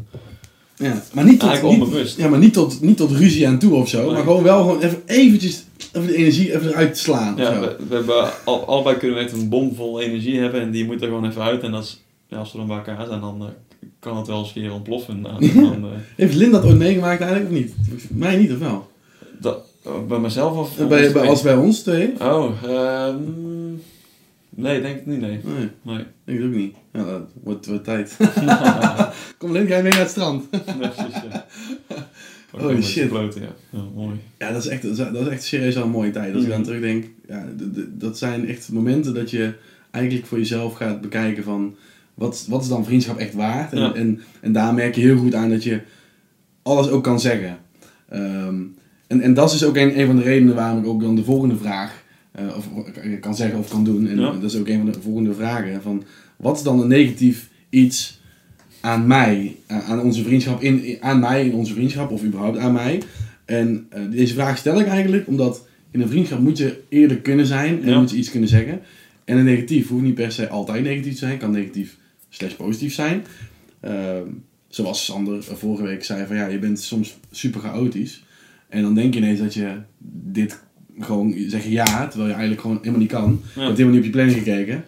Ja, 0.78 1.02
maar 1.12 1.24
niet 1.24 1.40
tot, 1.40 1.48
Eigenlijk 1.48 1.92
niet, 1.92 2.14
ja, 2.16 2.28
maar 2.28 2.38
niet 2.38 2.52
tot, 2.52 2.80
niet 2.80 2.96
tot 2.96 3.10
ruzie 3.10 3.48
aan 3.48 3.58
toe 3.58 3.74
of 3.74 3.88
zo. 3.88 4.02
Nee. 4.02 4.12
Maar 4.12 4.22
gewoon 4.22 4.42
wel 4.42 4.60
gewoon 4.60 4.82
even 4.82 5.02
eventjes 5.06 5.64
even 5.92 6.08
de 6.08 6.16
energie 6.16 6.54
even 6.54 6.68
eruit 6.68 6.98
slaan. 6.98 7.36
Ja, 7.36 7.60
we, 7.60 7.76
we 7.88 7.94
hebben 7.94 8.30
al, 8.44 8.66
allebei 8.66 8.96
kunnen 8.96 9.16
we 9.16 9.24
echt 9.24 9.32
een 9.32 9.48
bom 9.48 9.74
vol 9.74 10.00
energie 10.00 10.40
hebben 10.40 10.60
en 10.60 10.70
die 10.70 10.84
moet 10.84 11.02
er 11.02 11.08
gewoon 11.08 11.28
even 11.28 11.42
uit. 11.42 11.62
En 11.62 11.74
is, 11.74 12.04
ja, 12.26 12.38
als 12.38 12.52
we 12.52 12.58
dan 12.58 12.66
bij 12.66 12.76
elkaar 12.76 13.06
zijn, 13.06 13.20
dan 13.20 13.40
eh, 13.40 13.48
kan 13.98 14.16
het 14.16 14.26
wel 14.26 14.38
eens 14.38 14.48
een 14.54 14.62
keer 14.62 14.72
ontploffen. 14.72 15.22
Ja. 15.40 15.52
dan, 15.54 15.84
eh, 15.84 15.90
Heeft 16.16 16.34
Lin 16.34 16.50
dat 16.50 16.64
ooit 16.64 16.78
meegemaakt 16.78 17.20
eigenlijk 17.20 17.50
of 17.50 17.58
niet? 17.58 17.74
Mij 18.10 18.36
niet 18.36 18.52
of 18.52 18.58
wel? 18.58 18.88
dat, 19.40 19.60
eh, 19.84 19.92
bij 20.08 20.18
mezelf 20.18 20.56
of 20.56 20.88
bij, 20.88 21.12
bij, 21.12 21.28
als 21.28 21.42
bij 21.42 21.56
ons 21.56 21.80
twee? 21.80 22.12
Oh, 22.22 22.50
ehm, 22.64 23.16
nee, 24.62 24.80
denk 24.80 24.96
ik 24.96 25.06
niet, 25.06 25.20
nee. 25.20 25.40
Nee, 25.44 25.68
Nee, 25.82 26.04
denk 26.24 26.38
ik 26.38 26.44
ook 26.44 26.54
niet. 26.54 26.74
Ja, 26.92 27.04
dat 27.04 27.30
wordt, 27.42 27.66
wordt 27.66 27.84
tijd. 27.84 28.16
Kom 29.38 29.52
Lin, 29.52 29.66
ga 29.66 29.76
je 29.76 29.82
mee 29.82 29.92
naar 29.92 30.00
het 30.00 30.10
strand? 30.10 30.50
precies, 30.50 31.14
ja. 31.30 31.46
Holy 32.50 32.74
beetje 32.74 32.90
shit. 32.90 33.08
Bloten, 33.08 33.40
ja. 33.40 33.48
ja, 33.70 33.82
mooi. 33.94 34.16
Ja, 34.38 34.52
dat 34.52 34.64
is 34.64 34.70
echt, 34.70 34.96
dat 34.96 35.16
is, 35.16 35.28
echt 35.28 35.42
serieus 35.42 35.74
wel 35.74 35.84
een 35.84 35.90
mooie 35.90 36.10
tijd. 36.10 36.34
Als 36.34 36.44
ik 36.44 36.50
dan 36.50 36.62
terugdenk, 36.62 37.04
ja, 37.28 37.46
dat 37.88 38.18
zijn 38.18 38.48
echt 38.48 38.72
momenten 38.72 39.14
dat 39.14 39.30
je 39.30 39.52
eigenlijk 39.90 40.26
voor 40.26 40.38
jezelf 40.38 40.74
gaat 40.74 41.00
bekijken 41.00 41.44
van 41.44 41.76
wat, 42.14 42.46
wat 42.48 42.62
is 42.62 42.68
dan 42.68 42.84
vriendschap 42.84 43.18
echt 43.18 43.34
waard? 43.34 43.72
En, 43.72 43.78
Ja. 43.78 43.94
en, 43.94 44.20
en 44.40 44.52
daar 44.52 44.74
merk 44.74 44.94
je 44.94 45.00
heel 45.00 45.16
goed 45.16 45.34
aan 45.34 45.50
dat 45.50 45.64
je 45.64 45.80
alles 46.62 46.88
ook 46.88 47.02
kan 47.02 47.20
zeggen. 47.20 47.58
Ehm, 48.08 48.56
en, 49.06 49.20
en 49.20 49.34
dat 49.34 49.52
is 49.52 49.58
dus 49.58 49.68
ook 49.68 49.76
een, 49.76 49.98
een 50.00 50.06
van 50.06 50.16
de 50.16 50.22
redenen 50.22 50.54
waarom 50.54 50.78
ik 50.78 50.86
ook 50.86 51.00
dan 51.00 51.16
de 51.16 51.24
volgende 51.24 51.56
vraag 51.56 52.02
eh, 52.38 52.56
of, 52.56 52.68
kan 53.20 53.36
zeggen 53.36 53.58
of 53.58 53.68
kan 53.70 53.84
doen. 53.84 54.08
En 54.08 54.18
Ja. 54.18 54.30
dat 54.32 54.42
is 54.42 54.56
ook 54.56 54.68
een 54.68 54.76
van 54.82 54.92
de 54.92 55.00
volgende 55.02 55.34
vragen. 55.34 55.82
Van, 55.82 56.04
wat 56.36 56.56
is 56.56 56.62
dan 56.62 56.80
een 56.80 56.88
negatief 56.88 57.48
iets 57.70 58.20
aan 58.80 59.06
mij, 59.06 59.56
aan 59.66 60.00
onze 60.00 60.22
vriendschap, 60.22 60.62
in, 60.62 60.84
in- 60.84 61.02
aan 61.02 61.18
mij 61.20 61.46
in 61.46 61.52
onze 61.54 61.74
vriendschap 61.74 62.10
of 62.10 62.22
überhaupt 62.24 62.58
aan 62.58 62.72
mij? 62.72 63.02
En 63.44 63.86
eh, 63.90 64.02
deze 64.10 64.34
vraag 64.34 64.58
stel 64.58 64.80
ik 64.80 64.86
eigenlijk 64.86 65.26
omdat 65.26 65.66
in 65.90 66.00
een 66.00 66.08
vriendschap 66.08 66.40
moet 66.40 66.58
je 66.58 66.80
eerlijk 66.88 67.22
kunnen 67.22 67.46
zijn 67.46 67.82
en 67.82 67.88
Ja. 67.90 67.98
moet 68.00 68.10
je 68.10 68.16
iets 68.16 68.30
kunnen 68.30 68.48
zeggen. 68.48 68.80
En 69.24 69.36
een 69.38 69.44
negatief 69.44 69.88
hoeft 69.88 70.02
niet 70.02 70.14
per 70.14 70.32
se 70.32 70.48
altijd 70.48 70.82
negatief 70.82 71.12
te 71.12 71.18
zijn, 71.18 71.38
kan 71.38 71.50
negatief 71.50 71.96
slash 72.28 72.52
positief 72.52 72.94
zijn. 72.94 73.24
Ehm, 73.80 74.22
zoals 74.68 75.04
Sander 75.04 75.42
vorige 75.44 75.82
week 75.82 76.04
zei 76.04 76.26
van 76.26 76.36
ja, 76.36 76.46
je 76.46 76.58
bent 76.58 76.80
soms 76.80 77.18
super 77.30 77.60
chaotisch. 77.60 78.22
En 78.68 78.82
dan 78.82 78.94
denk 78.94 79.14
je 79.14 79.20
ineens 79.20 79.38
dat 79.38 79.54
je 79.54 79.72
dit 80.22 80.62
gewoon 81.00 81.34
zeggen 81.46 81.70
ja, 81.70 81.84
terwijl 82.08 82.26
je 82.28 82.34
eigenlijk 82.34 82.60
gewoon 82.60 82.76
helemaal 82.78 83.00
niet 83.00 83.10
kan. 83.10 83.40
Je 83.54 83.60
Ja. 83.60 83.66
hebt 83.66 83.78
helemaal 83.78 83.98
niet 83.98 83.98
op 83.98 84.04
je 84.04 84.10
planning 84.10 84.38
gekeken. 84.38 84.84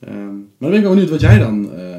Ehm, 0.00 0.14
maar 0.34 0.36
dan 0.58 0.70
ben 0.70 0.74
ik 0.74 0.82
wel 0.82 0.90
benieuwd 0.92 1.10
wat 1.10 1.20
jij 1.20 1.38
dan 1.38 1.72
eh, 1.74 1.96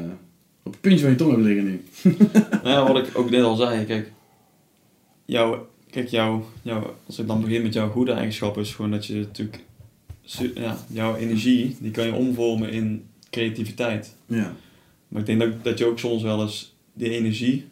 op 0.62 0.72
het 0.72 0.80
puntje 0.80 1.00
van 1.00 1.10
je 1.10 1.16
tong 1.16 1.30
hebt 1.30 1.42
liggen 1.44 1.64
nu. 1.64 1.80
Nou 2.62 2.68
ja, 2.86 2.92
wat 2.92 3.06
ik 3.08 3.18
ook 3.18 3.30
net 3.30 3.42
al 3.42 3.56
zei, 3.56 3.84
kijk, 3.84 4.12
jouw, 5.24 5.68
kijk 5.90 6.08
jouw, 6.08 6.44
jouw, 6.62 6.96
als 7.06 7.18
ik 7.18 7.26
dan 7.26 7.40
begin 7.40 7.62
met 7.62 7.72
jouw 7.72 7.90
goede 7.90 8.12
eigenschappen, 8.12 8.62
is 8.62 8.74
gewoon 8.74 8.90
dat 8.90 9.06
je 9.06 9.14
natuurlijk 9.14 9.58
ja, 10.54 10.76
jouw 10.88 11.16
energie, 11.16 11.76
die 11.80 11.90
kan 11.90 12.06
je 12.06 12.14
omvormen 12.14 12.70
in 12.70 13.04
creativiteit. 13.30 14.14
Ja. 14.26 14.54
Maar 15.08 15.20
ik 15.20 15.26
denk 15.26 15.40
dat, 15.40 15.64
dat 15.64 15.78
je 15.78 15.84
ook 15.86 15.98
soms 15.98 16.22
wel 16.22 16.42
eens 16.42 16.74
die 16.92 17.10
energie 17.10 17.64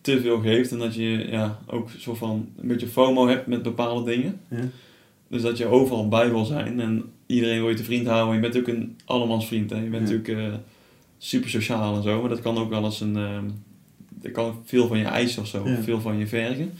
te 0.00 0.20
veel 0.20 0.40
geeft 0.40 0.70
en 0.72 0.78
dat 0.78 0.94
je 0.94 1.26
ja, 1.30 1.58
ook 1.66 1.90
zo 1.98 2.14
van 2.14 2.48
een 2.56 2.68
beetje 2.68 2.86
FOMO 2.86 3.28
hebt 3.28 3.46
met 3.46 3.62
bepaalde 3.62 4.10
dingen. 4.10 4.40
Ja. 4.50 4.56
Dus 5.28 5.42
dat 5.42 5.58
je 5.58 5.66
overal 5.66 6.08
bij 6.08 6.30
wil 6.30 6.44
zijn 6.44 6.80
en 6.80 7.04
iedereen 7.26 7.60
wil 7.60 7.68
je 7.68 7.74
te 7.76 7.84
vriend 7.84 8.06
houden. 8.06 8.34
Je 8.34 8.40
bent 8.40 8.56
ook 8.58 8.68
een 8.68 8.96
allemans 9.04 9.46
vriend. 9.46 9.70
Hè? 9.70 9.76
Je 9.76 9.90
bent 9.90 10.08
Ja. 10.08 10.14
natuurlijk 10.14 10.52
eh, 10.52 10.58
super 11.18 11.50
sociaal 11.50 11.96
en 11.96 12.02
zo, 12.02 12.20
maar 12.20 12.28
dat 12.30 12.40
kan 12.40 12.58
ook 12.58 12.70
wel 12.70 12.84
eens 12.84 13.00
een. 13.00 13.16
ehm, 13.16 13.44
dat 14.08 14.32
kan 14.32 14.54
veel 14.64 14.86
van 14.86 14.98
je 14.98 15.04
eisen 15.04 15.42
of 15.42 15.48
zo, 15.48 15.68
Ja. 15.68 15.82
veel 15.82 16.00
van 16.00 16.16
je 16.18 16.26
vergen. 16.26 16.72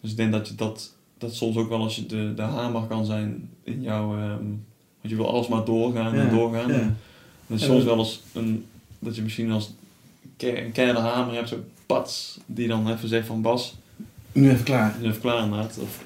Dus 0.00 0.10
ik 0.10 0.16
denk 0.16 0.32
dat 0.32 0.48
je 0.48 0.54
dat, 0.54 0.94
dat 1.18 1.34
soms 1.34 1.56
ook 1.56 1.68
wel 1.68 1.82
eens 1.82 2.06
de, 2.06 2.32
de 2.34 2.42
hamer 2.42 2.82
kan 2.82 3.04
zijn 3.04 3.48
in 3.64 3.82
jouw. 3.82 4.12
ehm, 4.16 4.44
want 5.00 5.12
je 5.12 5.16
wil 5.16 5.28
alles 5.28 5.48
maar 5.48 5.64
doorgaan 5.64 6.14
en 6.14 6.30
doorgaan. 6.30 6.70
En 7.48 7.58
soms 7.58 7.84
wel 7.84 7.98
eens 7.98 8.20
een. 8.32 8.64
dat 8.98 9.16
je 9.16 9.22
misschien 9.22 9.50
als 9.50 9.70
een 10.38 10.72
keiharde 10.72 11.00
hamer 11.00 11.34
hebt, 11.34 11.48
zo 11.48 11.56
pats, 11.86 12.38
die 12.46 12.68
dan 12.68 12.90
even 12.90 13.08
zegt 13.08 13.26
van 13.26 13.42
Bas, 13.42 13.76
Nu 14.32 14.50
even 14.50 14.64
klaar. 14.64 14.96
even 15.02 15.20
klaar 15.20 15.44
inderdaad. 15.44 15.78
Of 15.82 16.04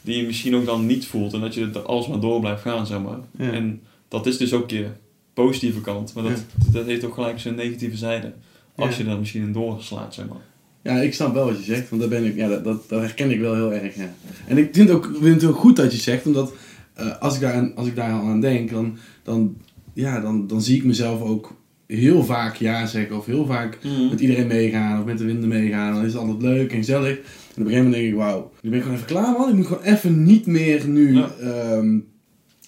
die 0.00 0.16
je 0.16 0.26
misschien 0.26 0.56
ook 0.56 0.64
dan 0.66 0.86
niet 0.86 1.06
voelt 1.06 1.32
en 1.32 1.40
dat 1.40 1.54
je 1.54 1.70
er 1.74 1.82
alsmaar 1.82 2.20
door 2.20 2.40
blijft 2.40 2.62
gaan, 2.62 2.86
zeg 2.86 3.00
maar. 3.02 3.18
Ja. 3.38 3.50
En 3.52 3.80
dat 4.08 4.26
is 4.26 4.36
dus 4.36 4.52
ook 4.52 4.70
je 4.70 4.86
positieve 5.34 5.80
kant, 5.80 6.14
maar 6.14 6.24
dat, 6.24 6.44
dat 6.72 6.86
heeft 6.86 7.04
ook 7.04 7.14
gelijk 7.14 7.40
zijn 7.40 7.54
negatieve 7.54 7.96
zijde. 7.96 8.32
Als 8.74 8.96
Ja. 8.96 9.04
je 9.04 9.10
er 9.10 9.18
misschien 9.18 9.42
in 9.42 9.52
doorslaat, 9.52 10.14
zeg 10.14 10.28
maar. 10.28 10.36
Ja, 10.82 11.00
ik 11.00 11.14
snap 11.14 11.34
wel 11.34 11.44
wat 11.46 11.58
je 11.58 11.64
zegt, 11.64 11.88
want 11.88 12.00
daar 12.00 12.10
ben 12.10 12.24
ik, 12.24 12.36
ja, 12.36 12.48
dat, 12.48 12.64
dat, 12.64 12.88
dat 12.88 13.00
herken 13.00 13.30
ik 13.30 13.40
wel 13.40 13.54
heel 13.54 13.72
erg. 13.72 13.96
Ja. 13.96 14.14
En 14.46 14.58
ik 14.58 14.68
vind, 14.72 14.90
ook, 14.90 15.10
vind 15.20 15.40
het 15.40 15.50
ook 15.50 15.56
goed 15.56 15.76
dat 15.76 15.92
je 15.92 15.98
zegt, 15.98 16.26
omdat 16.26 16.52
eh, 16.94 17.18
als, 17.20 17.34
ik 17.34 17.40
daar, 17.40 17.54
aan- 17.54 17.72
als 17.76 17.86
ik 17.86 17.96
daar 17.96 18.12
al 18.12 18.26
aan 18.26 18.40
denk, 18.40 18.70
dan, 18.70 18.96
dan, 19.22 19.56
ja, 19.92 20.20
dan, 20.20 20.46
dan 20.46 20.62
zie 20.62 20.76
ik 20.76 20.84
mezelf 20.84 21.20
ook 21.20 21.54
heel 21.86 22.24
vaak 22.24 22.56
ja 22.56 22.86
zeggen 22.86 23.16
of 23.16 23.26
heel 23.26 23.46
vaak 23.46 23.78
met 24.10 24.20
iedereen 24.20 24.46
meegaan 24.46 24.98
of 25.00 25.04
met 25.06 25.18
de 25.18 25.24
winden 25.24 25.48
meegaan. 25.48 25.94
Dan 25.94 26.04
is 26.04 26.12
het 26.12 26.22
altijd 26.22 26.42
leuk 26.42 26.70
en 26.72 26.76
gezellig. 26.78 27.16
En 27.16 27.62
op 27.62 27.68
een 27.68 27.72
gegeven 27.72 27.84
moment 27.84 27.92
denk 27.94 28.06
ik, 28.06 28.14
wauw, 28.14 28.50
nu 28.62 28.68
ben 28.70 28.78
ik 28.78 28.84
gewoon 28.84 28.98
even 28.98 29.10
klaar 29.10 29.32
man. 29.38 29.48
Ik 29.48 29.54
moet 29.54 29.66
gewoon 29.66 29.82
even 29.82 30.24
niet 30.24 30.46
meer 30.46 30.88
nu 30.88 31.14
Ja. 31.14 31.30
ehm, 31.40 31.98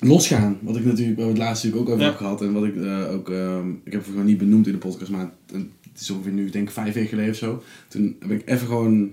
losgaan. 0.00 0.58
Wat 0.60 0.76
ik 0.76 0.84
natuurlijk, 0.84 1.16
waar 1.16 1.26
we 1.26 1.32
het 1.32 1.40
laatst 1.40 1.64
natuurlijk 1.64 1.90
ook 1.90 1.94
over 1.94 2.04
Ja. 2.06 2.10
heb 2.10 2.20
gehad. 2.20 2.42
En 2.42 2.52
wat 2.52 2.64
ik 2.64 2.74
ook, 2.76 3.10
ook 3.12 3.30
ehm, 3.30 3.68
ik 3.84 3.92
heb 3.92 4.00
het 4.00 4.10
gewoon 4.10 4.26
niet 4.26 4.38
benoemd 4.38 4.66
in 4.66 4.72
de 4.72 4.78
podcast, 4.78 5.10
maar 5.10 5.30
het, 5.52 5.62
het 5.92 6.00
is 6.00 6.10
ongeveer 6.10 6.32
nu, 6.32 6.50
denk 6.50 6.66
ik, 6.68 6.74
vijf 6.74 6.94
weken 6.94 7.08
geleden 7.08 7.30
of 7.30 7.36
zo. 7.36 7.62
Toen 7.88 8.16
heb 8.20 8.30
ik 8.30 8.42
even 8.44 8.66
gewoon, 8.66 9.10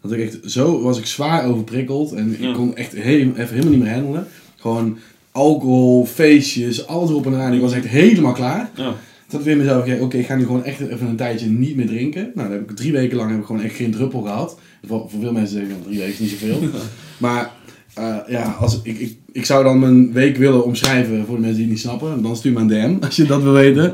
dat 0.00 0.12
ik 0.12 0.20
echt, 0.20 0.38
zo 0.44 0.82
was 0.82 0.98
ik 0.98 1.06
zwaar 1.06 1.44
overprikkeld. 1.46 2.12
En 2.12 2.36
Ja. 2.40 2.48
ik 2.48 2.54
kon 2.54 2.76
echt 2.76 2.92
helemaal, 2.92 3.36
even 3.36 3.48
helemaal 3.54 3.72
niet 3.74 3.82
meer 3.82 3.92
handelen. 3.94 4.26
Gewoon 4.56 4.98
alcohol, 5.32 6.06
feestjes, 6.06 6.86
alles 6.86 7.10
erop 7.10 7.26
en 7.26 7.32
eraan. 7.32 7.52
Ik 7.52 7.60
was 7.60 7.72
echt 7.72 7.86
helemaal 7.88 8.32
klaar. 8.32 8.70
Ja, 8.74 8.94
Toen 9.28 9.42
weer 9.42 9.56
mezelf, 9.56 9.82
oké, 9.82 9.98
oké, 10.00 10.16
ik 10.16 10.26
ga 10.26 10.34
nu 10.34 10.44
gewoon 10.44 10.64
echt 10.64 10.80
even 10.80 11.06
een 11.06 11.16
tijdje 11.16 11.46
niet 11.46 11.76
meer 11.76 11.86
drinken. 11.86 12.22
Nou, 12.34 12.48
dan 12.48 12.58
heb 12.58 12.70
ik 12.70 12.76
drie 12.76 12.92
weken 12.92 13.16
lang 13.16 13.30
heb 13.30 13.40
ik 13.40 13.46
gewoon 13.46 13.62
echt 13.62 13.74
geen 13.74 13.90
druppel 13.90 14.22
gehad. 14.22 14.58
Voor, 14.86 15.10
voor 15.10 15.20
veel 15.20 15.32
mensen 15.32 15.56
zeggen 15.56 15.74
dan 15.74 15.82
drie 15.82 15.98
weken 15.98 16.12
is 16.12 16.18
niet 16.18 16.30
zoveel. 16.30 16.68
maar 17.18 17.52
eh, 17.94 18.16
ja, 18.28 18.50
als, 18.50 18.80
ik, 18.82 18.98
ik, 18.98 19.16
ik 19.32 19.44
zou 19.44 19.64
dan 19.64 19.78
mijn 19.78 20.12
week 20.12 20.36
willen 20.36 20.64
omschrijven 20.64 21.26
voor 21.26 21.34
de 21.34 21.40
mensen 21.40 21.56
die 21.56 21.64
het 21.64 21.72
niet 21.72 21.82
snappen. 21.82 22.22
Dan 22.22 22.36
stuur 22.36 22.52
me 22.52 22.60
een 22.60 22.66
DM 22.68 22.96
als 23.04 23.16
je 23.16 23.24
dat 23.24 23.42
wil 23.42 23.52
weten. 23.52 23.92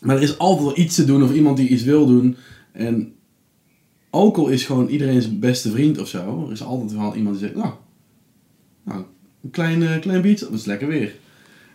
Maar 0.00 0.16
er 0.16 0.22
is 0.22 0.38
altijd 0.38 0.66
wel 0.66 0.78
iets 0.78 0.94
te 0.94 1.04
doen 1.04 1.22
of 1.22 1.32
iemand 1.32 1.56
die 1.56 1.68
iets 1.68 1.82
wil 1.82 2.06
doen. 2.06 2.36
En 2.72 3.12
alcohol 4.10 4.50
is 4.50 4.64
gewoon 4.64 4.88
iedereen's 4.88 5.38
beste 5.38 5.70
vriend 5.70 5.98
of 5.98 6.08
zo. 6.08 6.44
Er 6.46 6.52
is 6.52 6.62
altijd 6.62 6.92
wel 6.92 7.16
iemand 7.16 7.38
die 7.38 7.46
zegt, 7.46 7.58
nou, 7.58 7.72
nou 8.84 9.04
een 9.42 9.50
klein, 9.50 9.82
eh, 9.82 10.00
klein 10.00 10.22
biertje, 10.22 10.44
dat 10.44 10.58
is 10.58 10.64
lekker 10.64 10.88
weer. 10.88 11.14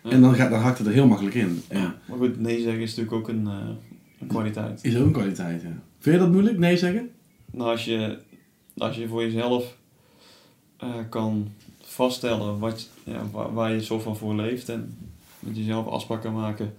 En 0.10 0.22
dan, 0.22 0.36
gaat, 0.36 0.50
dan 0.50 0.60
hakt 0.60 0.78
het 0.78 0.88
er 0.88 0.94
heel 0.94 1.08
makkelijk 1.08 1.36
in. 1.36 1.62
ja. 1.70 1.96
Maar 2.08 2.18
goed, 2.18 2.39
nee 2.39 2.62
zeggen 2.62 2.82
is 2.82 2.96
natuurlijk 2.96 3.15
ook 3.15 3.28
een, 3.36 3.48
eh, 3.48 3.70
een 4.20 4.28
kwaliteit. 4.28 4.84
Is 4.84 4.98
ook 4.98 5.06
een 5.06 5.12
kwaliteit, 5.12 5.62
ja. 5.62 5.82
Vind 6.00 6.15
je 6.15 6.22
dat 6.22 6.32
moeilijk, 6.32 6.58
nee 6.58 6.78
zeggen? 6.78 7.10
Nou, 7.52 7.70
als 7.72 7.86
je, 7.86 8.18
als 8.78 8.96
je 8.96 9.08
voor 9.08 9.22
jezelf 9.22 9.78
eh, 10.78 10.89
kan 11.10 11.48
vaststellen 11.82 12.60
wat, 12.60 12.89
ja, 13.04 13.22
waar, 13.32 13.54
waar 13.54 13.74
je 13.74 13.84
zo 13.84 14.00
van 14.00 14.18
voor 14.18 14.36
leeft 14.36 14.70
en 14.70 14.98
met 15.39 15.58
jezelf 15.58 15.88
afspraken 15.88 16.34
maken, 16.34 16.74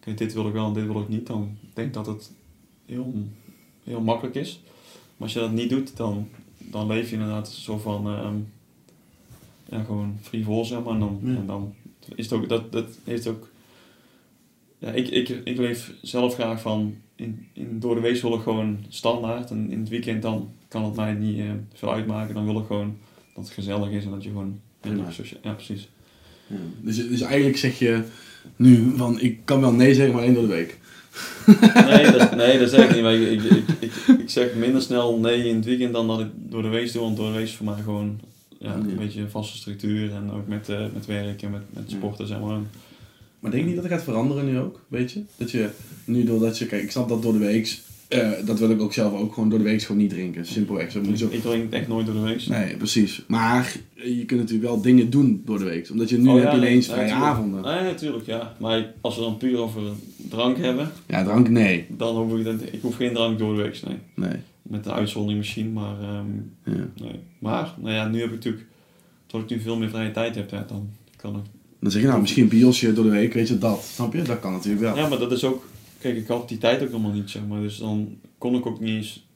oké, 0.00 0.14
dit 0.14 0.32
wil 0.32 0.46
ik 0.46 0.52
wel 0.52 0.66
en 0.66 0.72
dit 0.72 0.86
wil 0.86 1.00
ik 1.00 1.08
niet, 1.08 1.26
dan 1.26 1.56
denk 1.74 1.86
ik 1.88 1.94
dat 1.94 2.06
het 2.06 2.30
heel, 2.86 3.14
heel 3.84 4.00
makkelijk 4.00 4.36
is. 4.36 4.60
Maar 4.92 5.28
als 5.28 5.32
je 5.32 5.38
dat 5.38 5.52
niet 5.52 5.70
doet, 5.70 5.96
dan, 5.96 6.28
dan 6.58 6.86
leef 6.86 7.08
je 7.08 7.14
inderdaad 7.16 7.48
zo 7.48 7.78
van, 7.78 8.06
ehm, 8.06 8.34
ja, 9.68 9.82
gewoon 9.84 10.18
frivol, 10.20 10.64
zeg 10.64 10.82
maar. 10.82 10.92
En 10.94 10.98
dan, 11.00 11.18
Ja. 11.22 11.34
en 11.34 11.46
dan 11.46 11.74
is 12.14 12.24
het 12.24 12.34
ook, 12.34 12.48
dat, 12.48 12.72
dat 12.72 12.86
heeft 13.04 13.26
ook, 13.26 13.48
ja, 14.78 14.90
ik, 14.90 15.08
ik, 15.08 15.28
ik 15.28 15.58
leef 15.58 15.92
zelf 16.02 16.34
graag 16.34 16.60
van, 16.60 16.96
in, 17.16 17.46
in, 17.52 17.80
door 17.80 17.94
de 17.94 18.00
week 18.00 18.22
wil 18.22 18.34
ik 18.34 18.40
gewoon 18.40 18.84
standaard 18.88 19.50
en 19.50 19.70
in 19.70 19.80
het 19.80 19.88
weekend 19.88 20.22
dan 20.22 20.50
kan 20.68 20.84
het 20.84 20.94
mij 20.94 21.12
niet 21.12 21.38
eh, 21.38 21.50
veel 21.74 21.92
uitmaken. 21.92 22.34
Dan 22.34 22.44
wil 22.44 22.58
ik 22.58 22.66
gewoon 22.66 22.96
dat 23.34 23.44
het 23.44 23.52
gezellig 23.52 23.90
is 23.90 24.04
en 24.04 24.10
dat 24.10 24.22
je 24.22 24.28
gewoon, 24.28 24.60
socia- 25.10 25.36
ja 25.42 25.52
precies. 25.52 25.88
Ja. 26.46 26.56
Dus, 26.80 27.08
dus 27.08 27.20
eigenlijk 27.20 27.56
zeg 27.56 27.78
je 27.78 28.02
nu 28.56 28.92
van, 28.96 29.20
ik 29.20 29.40
kan 29.44 29.60
wel 29.60 29.72
nee 29.72 29.94
zeggen, 29.94 30.14
maar 30.14 30.22
alleen 30.22 30.34
door 30.34 30.46
de 30.46 30.52
week. 30.52 30.78
Nee, 31.86 32.10
dat, 32.10 32.36
nee, 32.42 32.58
dat 32.58 32.70
zeg 32.70 32.88
ik 32.88 32.94
niet. 32.94 33.02
Maar 33.02 33.14
ik, 33.14 33.42
ik, 33.42 33.64
ik, 33.80 33.92
ik, 34.18 34.30
zeg 34.30 34.54
minder 34.54 34.82
snel 34.82 35.18
nee 35.18 35.48
in 35.48 35.56
het 35.56 35.64
weekend 35.64 35.92
dan 35.92 36.06
dat 36.06 36.20
ik 36.20 36.26
door 36.34 36.62
de 36.62 36.68
week 36.68 36.92
doe. 36.92 37.02
Want 37.02 37.16
door 37.16 37.26
de 37.26 37.36
week 37.36 37.46
is 37.46 37.54
voor 37.54 37.66
mij 37.66 37.82
gewoon 37.82 38.20
ja, 38.62 38.74
een 38.74 38.96
beetje 38.96 39.20
een 39.20 39.30
vaste 39.30 39.56
structuur. 39.56 40.12
En 40.12 40.30
ook 40.32 40.46
met, 40.46 40.68
eh, 40.68 40.84
met 40.94 41.06
werk 41.06 41.42
en 41.42 41.50
met, 41.50 41.62
met 41.70 41.90
sporten, 41.90 42.26
zeg 42.26 42.40
maar. 42.40 42.58
Maar 43.40 43.50
denk 43.50 43.62
je 43.62 43.68
niet 43.68 43.74
dat 43.80 43.84
het 43.84 43.92
gaat 43.92 44.02
veranderen 44.02 44.46
nu 44.46 44.58
ook, 44.58 44.80
weet 44.88 45.12
je? 45.12 45.22
Dat 45.36 45.50
je 45.50 45.68
nu 46.04 46.24
doordat 46.24 46.58
je, 46.58 46.66
kijk, 46.66 46.82
ik 46.82 46.90
snap 46.90 47.08
dat 47.08 47.22
door 47.22 47.32
de 47.32 47.38
week, 47.38 47.78
eh, 48.08 48.30
dat 48.44 48.58
wil 48.58 48.70
ik 48.70 48.80
ook 48.80 48.92
zelf 48.92 49.12
ook 49.12 49.34
gewoon 49.34 49.48
door 49.48 49.58
de 49.58 49.64
week 49.64 49.82
gewoon 49.82 50.00
niet 50.00 50.10
drinken. 50.10 50.46
Simpelweg. 50.46 50.90
Zo 50.90 51.00
moet 51.00 51.18
je 51.18 51.26
zo... 51.26 51.28
Ik 51.30 51.40
drink 51.42 51.72
echt 51.72 51.88
nooit 51.88 52.06
door 52.06 52.14
de 52.14 52.20
week. 52.20 52.46
Nee, 52.46 52.76
precies. 52.76 53.22
Maar 53.26 53.76
je 53.94 54.24
kunt 54.24 54.40
natuurlijk 54.40 54.68
wel 54.68 54.80
dingen 54.80 55.10
doen 55.10 55.42
door 55.44 55.58
de 55.58 55.64
week. 55.64 55.90
Omdat 55.90 56.08
je 56.08 56.18
nu 56.18 56.28
Oh, 56.28 56.40
heb 56.40 56.50
je 56.52 56.56
ineens 56.56 56.86
nee, 56.86 56.96
vrije 56.96 57.12
avonden. 57.12 57.62
Nee, 57.62 57.82
natuurlijk, 57.82 58.26
ja. 58.26 58.56
Maar 58.58 58.92
als 59.00 59.16
we 59.16 59.20
dan 59.20 59.36
puur 59.36 59.58
over 59.58 59.82
drank 60.28 60.56
hebben, 60.56 60.90
Ja, 61.06 61.24
drank, 61.24 61.48
nee. 61.48 61.86
dan 61.88 62.16
hoef 62.16 62.38
ik, 62.38 62.44
dat, 62.44 62.62
ik 62.72 62.80
hoef 62.80 62.96
geen 62.96 63.14
drank 63.14 63.38
door 63.38 63.56
de 63.56 63.62
week, 63.62 63.80
nee. 63.86 63.96
Nee. 64.14 64.40
Met 64.62 64.84
de 64.84 64.92
uitzondering 64.92 65.38
misschien, 65.40 65.72
maar 65.72 66.00
ehm, 66.00 66.26
Ja. 66.64 66.86
nee. 67.00 67.20
Maar, 67.38 67.74
nou 67.80 67.94
ja, 67.94 68.08
nu 68.08 68.18
heb 68.18 68.28
ik 68.28 68.34
natuurlijk, 68.34 68.66
tot 69.26 69.42
ik 69.42 69.48
nu 69.50 69.60
veel 69.60 69.76
meer 69.76 69.88
vrije 69.88 70.10
tijd 70.10 70.34
heb, 70.34 70.50
ja, 70.50 70.64
dan 70.68 70.88
kan 71.16 71.36
ik 71.36 71.42
Dan 71.78 71.90
zeg 71.90 72.02
je 72.02 72.08
nou, 72.08 72.20
misschien 72.20 72.42
een 72.42 72.48
biosje 72.48 72.92
door 72.92 73.04
de 73.04 73.10
week, 73.10 73.32
weet 73.32 73.48
je, 73.48 73.58
dat. 73.58 73.82
Snap 73.82 74.12
je? 74.12 74.22
Dat 74.22 74.40
kan 74.40 74.52
natuurlijk 74.52 74.82
wel. 74.82 74.96
Ja, 74.96 75.08
maar 75.08 75.18
dat 75.18 75.32
is 75.32 75.44
ook... 75.44 75.66
Kijk, 75.98 76.16
ik 76.16 76.26
had 76.26 76.48
die 76.48 76.58
tijd 76.58 76.82
ook 76.82 76.90
nog 77.02 77.14
niet, 77.14 77.30
zeg 77.30 77.42
maar. 77.48 77.60
Dus 77.60 77.78
dan 77.78 78.16
kon 78.38 78.54
ik 78.54 78.66
ook 78.66 78.80
niet 78.80 78.90
eens 78.90 79.26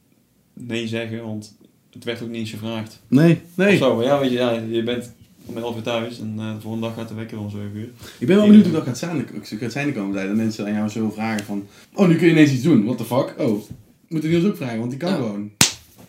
nee 0.52 0.88
zeggen, 0.88 1.22
want 1.24 1.56
het 1.92 2.04
werd 2.04 2.22
ook 2.22 2.28
niet 2.28 2.38
eens 2.38 2.50
gevraagd. 2.50 3.00
Nee, 3.08 3.32
Of 3.32 3.56
nee. 3.56 3.76
zo, 3.76 4.02
ja, 4.02 4.20
weet 4.20 4.30
je, 4.30 4.36
ja, 4.36 4.50
je 4.50 4.82
bent 4.82 5.12
om 5.46 5.56
11 5.56 5.76
uur 5.76 5.82
thuis 5.82 6.20
en 6.20 6.34
eh 6.38 6.54
de 6.54 6.60
volgende 6.60 6.86
dag 6.86 6.96
gaat 6.96 7.08
de 7.08 7.14
wekker 7.14 7.38
om 7.38 7.50
7 7.50 7.70
uur. 7.74 7.88
Ik 8.18 8.26
ben 8.26 8.36
wel 8.36 8.46
benieuwd 8.46 8.64
hoe 8.64 8.72
dat 8.72 8.84
gaat 8.84 8.98
zijn, 8.98 9.28
gaat 9.42 9.72
zijn 9.72 9.86
de 9.86 9.92
komende 9.92 10.16
tijd. 10.16 10.28
Dat 10.28 10.36
mensen 10.36 10.66
aan 10.66 10.72
jou 10.72 10.88
zo 10.88 11.10
vragen 11.10 11.44
van... 11.44 11.66
Oh, 11.94 12.08
nu 12.08 12.16
kun 12.16 12.26
je 12.26 12.32
ineens 12.32 12.52
iets 12.52 12.62
doen. 12.62 12.84
What 12.84 12.98
the 12.98 13.04
fuck? 13.04 13.34
Oh, 13.38 13.62
moet 14.08 14.24
ik 14.24 14.30
Niels 14.30 14.44
ook 14.44 14.56
vragen, 14.56 14.78
want 14.78 14.90
die 14.90 14.98
kan 14.98 15.10
Ja. 15.10 15.16
gewoon. 15.16 15.50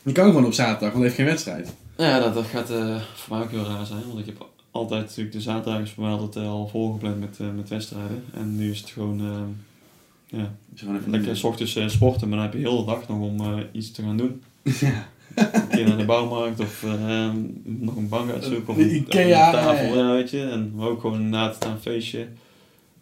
Die 0.03 0.13
kan 0.13 0.25
gewoon 0.25 0.45
op 0.45 0.53
zaterdag, 0.53 0.79
want 0.91 0.93
hij 0.93 1.03
heeft 1.03 1.15
geen 1.15 1.25
wedstrijd. 1.25 1.73
Ja, 1.97 2.19
dat, 2.19 2.33
dat 2.33 2.45
gaat 2.45 2.69
eh, 2.69 2.95
voor 3.15 3.35
mij 3.37 3.45
ook 3.45 3.51
heel 3.51 3.63
raar 3.65 3.85
zijn, 3.85 4.01
want 4.07 4.19
ik 4.19 4.25
heb 4.25 4.45
altijd 4.71 5.01
natuurlijk 5.01 5.31
de 5.35 5.41
zaterdag 5.41 5.81
is 5.81 5.91
voor 5.91 6.03
mij 6.03 6.11
altijd 6.13 6.45
eh, 6.45 6.49
al 6.51 6.67
volgepland 6.67 7.19
met, 7.19 7.37
eh, 7.39 7.47
met 7.55 7.69
wedstrijden. 7.69 8.23
En 8.33 8.55
nu 8.55 8.71
is 8.71 8.79
het 8.79 8.89
gewoon, 8.89 9.19
eh, 9.19 10.39
ja, 10.39 10.53
gewoon 10.75 10.95
even 10.97 11.11
lekker 11.11 11.37
s 11.37 11.43
ochtends 11.43 11.75
eh, 11.75 11.87
sporten, 11.87 12.27
maar 12.29 12.37
dan 12.37 12.45
heb 12.47 12.55
je 12.55 12.59
heel 12.59 12.85
de 12.85 12.91
dag 12.91 13.07
nog 13.07 13.19
om 13.19 13.39
eh, 13.39 13.57
iets 13.71 13.91
te 13.91 14.01
gaan 14.01 14.17
doen. 14.17 14.41
Ja. 14.79 15.07
een 15.35 15.67
keer 15.67 15.87
naar 15.87 15.97
de 15.97 16.05
bouwmarkt 16.05 16.59
of 16.59 16.83
eh, 16.83 17.29
nog 17.63 17.95
een 17.95 18.09
bank 18.09 18.31
uitzoeken 18.31 18.67
of 18.67 18.75
De 18.75 18.83
een, 18.83 18.95
Ikea, 18.95 19.47
of 19.49 19.53
een 19.55 19.59
tafel, 19.63 19.97
ja, 19.97 20.11
weet 20.11 20.29
je. 20.29 20.43
En 20.43 20.71
maar 20.75 20.87
ook 20.87 21.01
gewoon 21.01 21.29
na 21.29 21.47
het 21.47 21.65
een 21.65 21.79
feestje. 21.81 22.27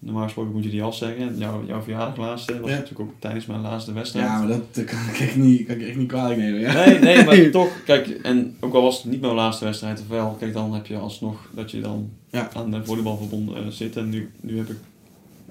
Normaal 0.06 0.24
gesproken 0.24 0.52
moet 0.54 0.63
je 0.63 0.70
die 0.70 0.84
afzeggen. 0.84 1.28
En 1.28 1.38
jouw, 1.38 1.63
jouw 1.68 1.82
verjaardag 1.82 2.18
laatste 2.18 2.60
was 2.60 2.70
Ja. 2.70 2.76
natuurlijk 2.76 3.00
ook 3.10 3.13
tijdens 3.20 3.46
mijn 3.46 3.62
laatste 3.62 3.94
wedstrijd. 3.94 4.26
Ja, 4.26 4.38
maar 4.39 4.48
dat 4.48 4.76
dat 4.76 4.86
kan 4.86 5.00
ik 5.13 5.20
echt 5.20 5.36
niet, 5.36 5.65
kan 5.68 5.76
ik 5.76 5.88
echt 5.88 5.98
niet 5.98 6.08
kwalijk 6.08 6.39
nemen. 6.39 6.60
Ja? 6.60 6.74
Nee, 6.86 7.00
nee, 7.00 7.24
maar 7.26 7.50
toch, 7.62 7.84
kijk, 7.86 8.08
en 8.08 8.56
ook 8.60 8.74
al 8.74 8.82
was 8.82 9.02
het 9.04 9.12
niet 9.12 9.22
mijn 9.22 9.34
laatste 9.34 9.65
wedstrijd 9.65 10.00
of 10.00 10.08
wel, 10.08 10.36
kijk, 10.39 10.54
dan 10.54 10.74
heb 10.74 10.86
je 10.86 10.98
alsnog 10.98 11.50
dat 11.54 11.72
je 11.72 11.82
dan 11.82 12.10
Ja. 12.30 12.50
aan 12.54 12.72
de 12.72 12.86
volleybalverbond 12.86 13.54
eh, 13.54 13.68
zit. 13.68 13.96
En 13.98 14.10
nu, 14.10 14.30
nu 14.41 14.58
heb 14.58 14.70
ik, 14.70 14.78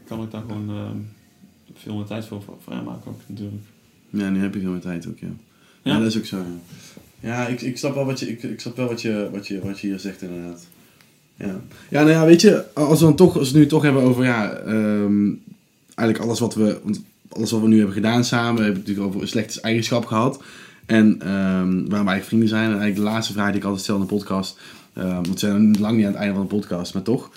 kan 0.07 0.23
ik 0.23 0.31
daar 0.31 0.41
gewoon 0.49 0.69
eh, 0.71 0.91
veel 1.75 1.97
meer 1.97 2.05
tijd 2.07 2.25
voor 2.25 2.43
vrijmaken 2.65 3.11
ook 3.11 3.21
natuurlijk. 3.27 3.63
Ja, 4.11 4.29
nu 4.29 4.41
heb 4.41 4.55
je 4.55 4.61
veel 4.61 4.71
meer 4.71 4.81
tijd 4.81 5.07
ook, 5.09 5.19
ja. 5.19 5.27
Ja, 5.83 5.93
Ja. 5.93 5.99
dat 5.99 6.07
is 6.09 6.19
ook 6.19 6.25
zo. 6.27 6.37
Ja, 6.37 6.45
ja 7.21 7.47
ik, 7.47 7.61
ik 7.61 7.79
snap 7.79 7.95
wel 7.95 8.05
wat 8.05 8.21
je, 8.21 8.29
ik, 8.31 8.43
ik 8.43 8.61
snap 8.61 8.77
wel 8.77 8.89
wat 8.89 9.03
je, 9.03 9.29
wat, 9.33 9.47
je, 9.47 9.61
wat 9.61 9.81
je 9.81 9.87
hier 9.87 9.99
zegt 9.99 10.23
inderdaad. 10.23 10.67
Ja. 11.37 11.61
ja, 11.89 12.01
nou 12.01 12.11
ja, 12.11 12.25
weet 12.25 12.41
je, 12.41 12.65
als 12.75 12.99
we, 12.99 13.05
dan 13.05 13.15
toch, 13.15 13.39
als 13.39 13.51
we 13.51 13.59
het 13.59 13.65
nu 13.65 13.67
toch 13.71 13.83
hebben 13.83 14.03
over, 14.03 14.25
ja, 14.25 14.53
ehm, 14.53 15.31
eigenlijk 15.95 16.29
alles 16.29 16.41
wat 16.41 16.55
we, 16.55 16.81
alles 17.29 17.51
wat 17.51 17.61
we 17.61 17.69
nu 17.69 17.77
hebben 17.77 17.95
gedaan 17.95 18.25
samen, 18.25 18.55
we 18.55 18.63
hebben 18.63 18.81
het 18.81 18.87
natuurlijk 18.87 19.07
over 19.09 19.23
een 19.23 19.29
slechte 19.29 19.61
eigenschap 19.61 20.07
gehad. 20.07 20.43
En 20.87 21.17
ehm, 21.21 21.29
waarom 21.29 21.89
we 21.89 21.95
eigenlijk 21.95 22.25
vrienden 22.25 22.49
zijn. 22.49 22.65
En 22.65 22.79
eigenlijk 22.79 22.97
de 22.97 23.13
laatste 23.13 23.33
vraag 23.33 23.49
die 23.49 23.57
ik 23.57 23.65
altijd 23.65 23.83
stel 23.83 23.95
in 23.95 24.01
de 24.01 24.07
podcast 24.07 24.57
eh, 24.95 25.15
want 25.15 25.29
we 25.29 25.39
zijn 25.39 25.81
lang 25.81 25.97
niet 25.97 26.07
aan 26.07 26.13
het 26.13 26.21
einde 26.21 26.35
van 26.35 26.43
de 26.43 26.55
podcast, 26.55 26.95
maar 26.95 27.03
toch. 27.03 27.31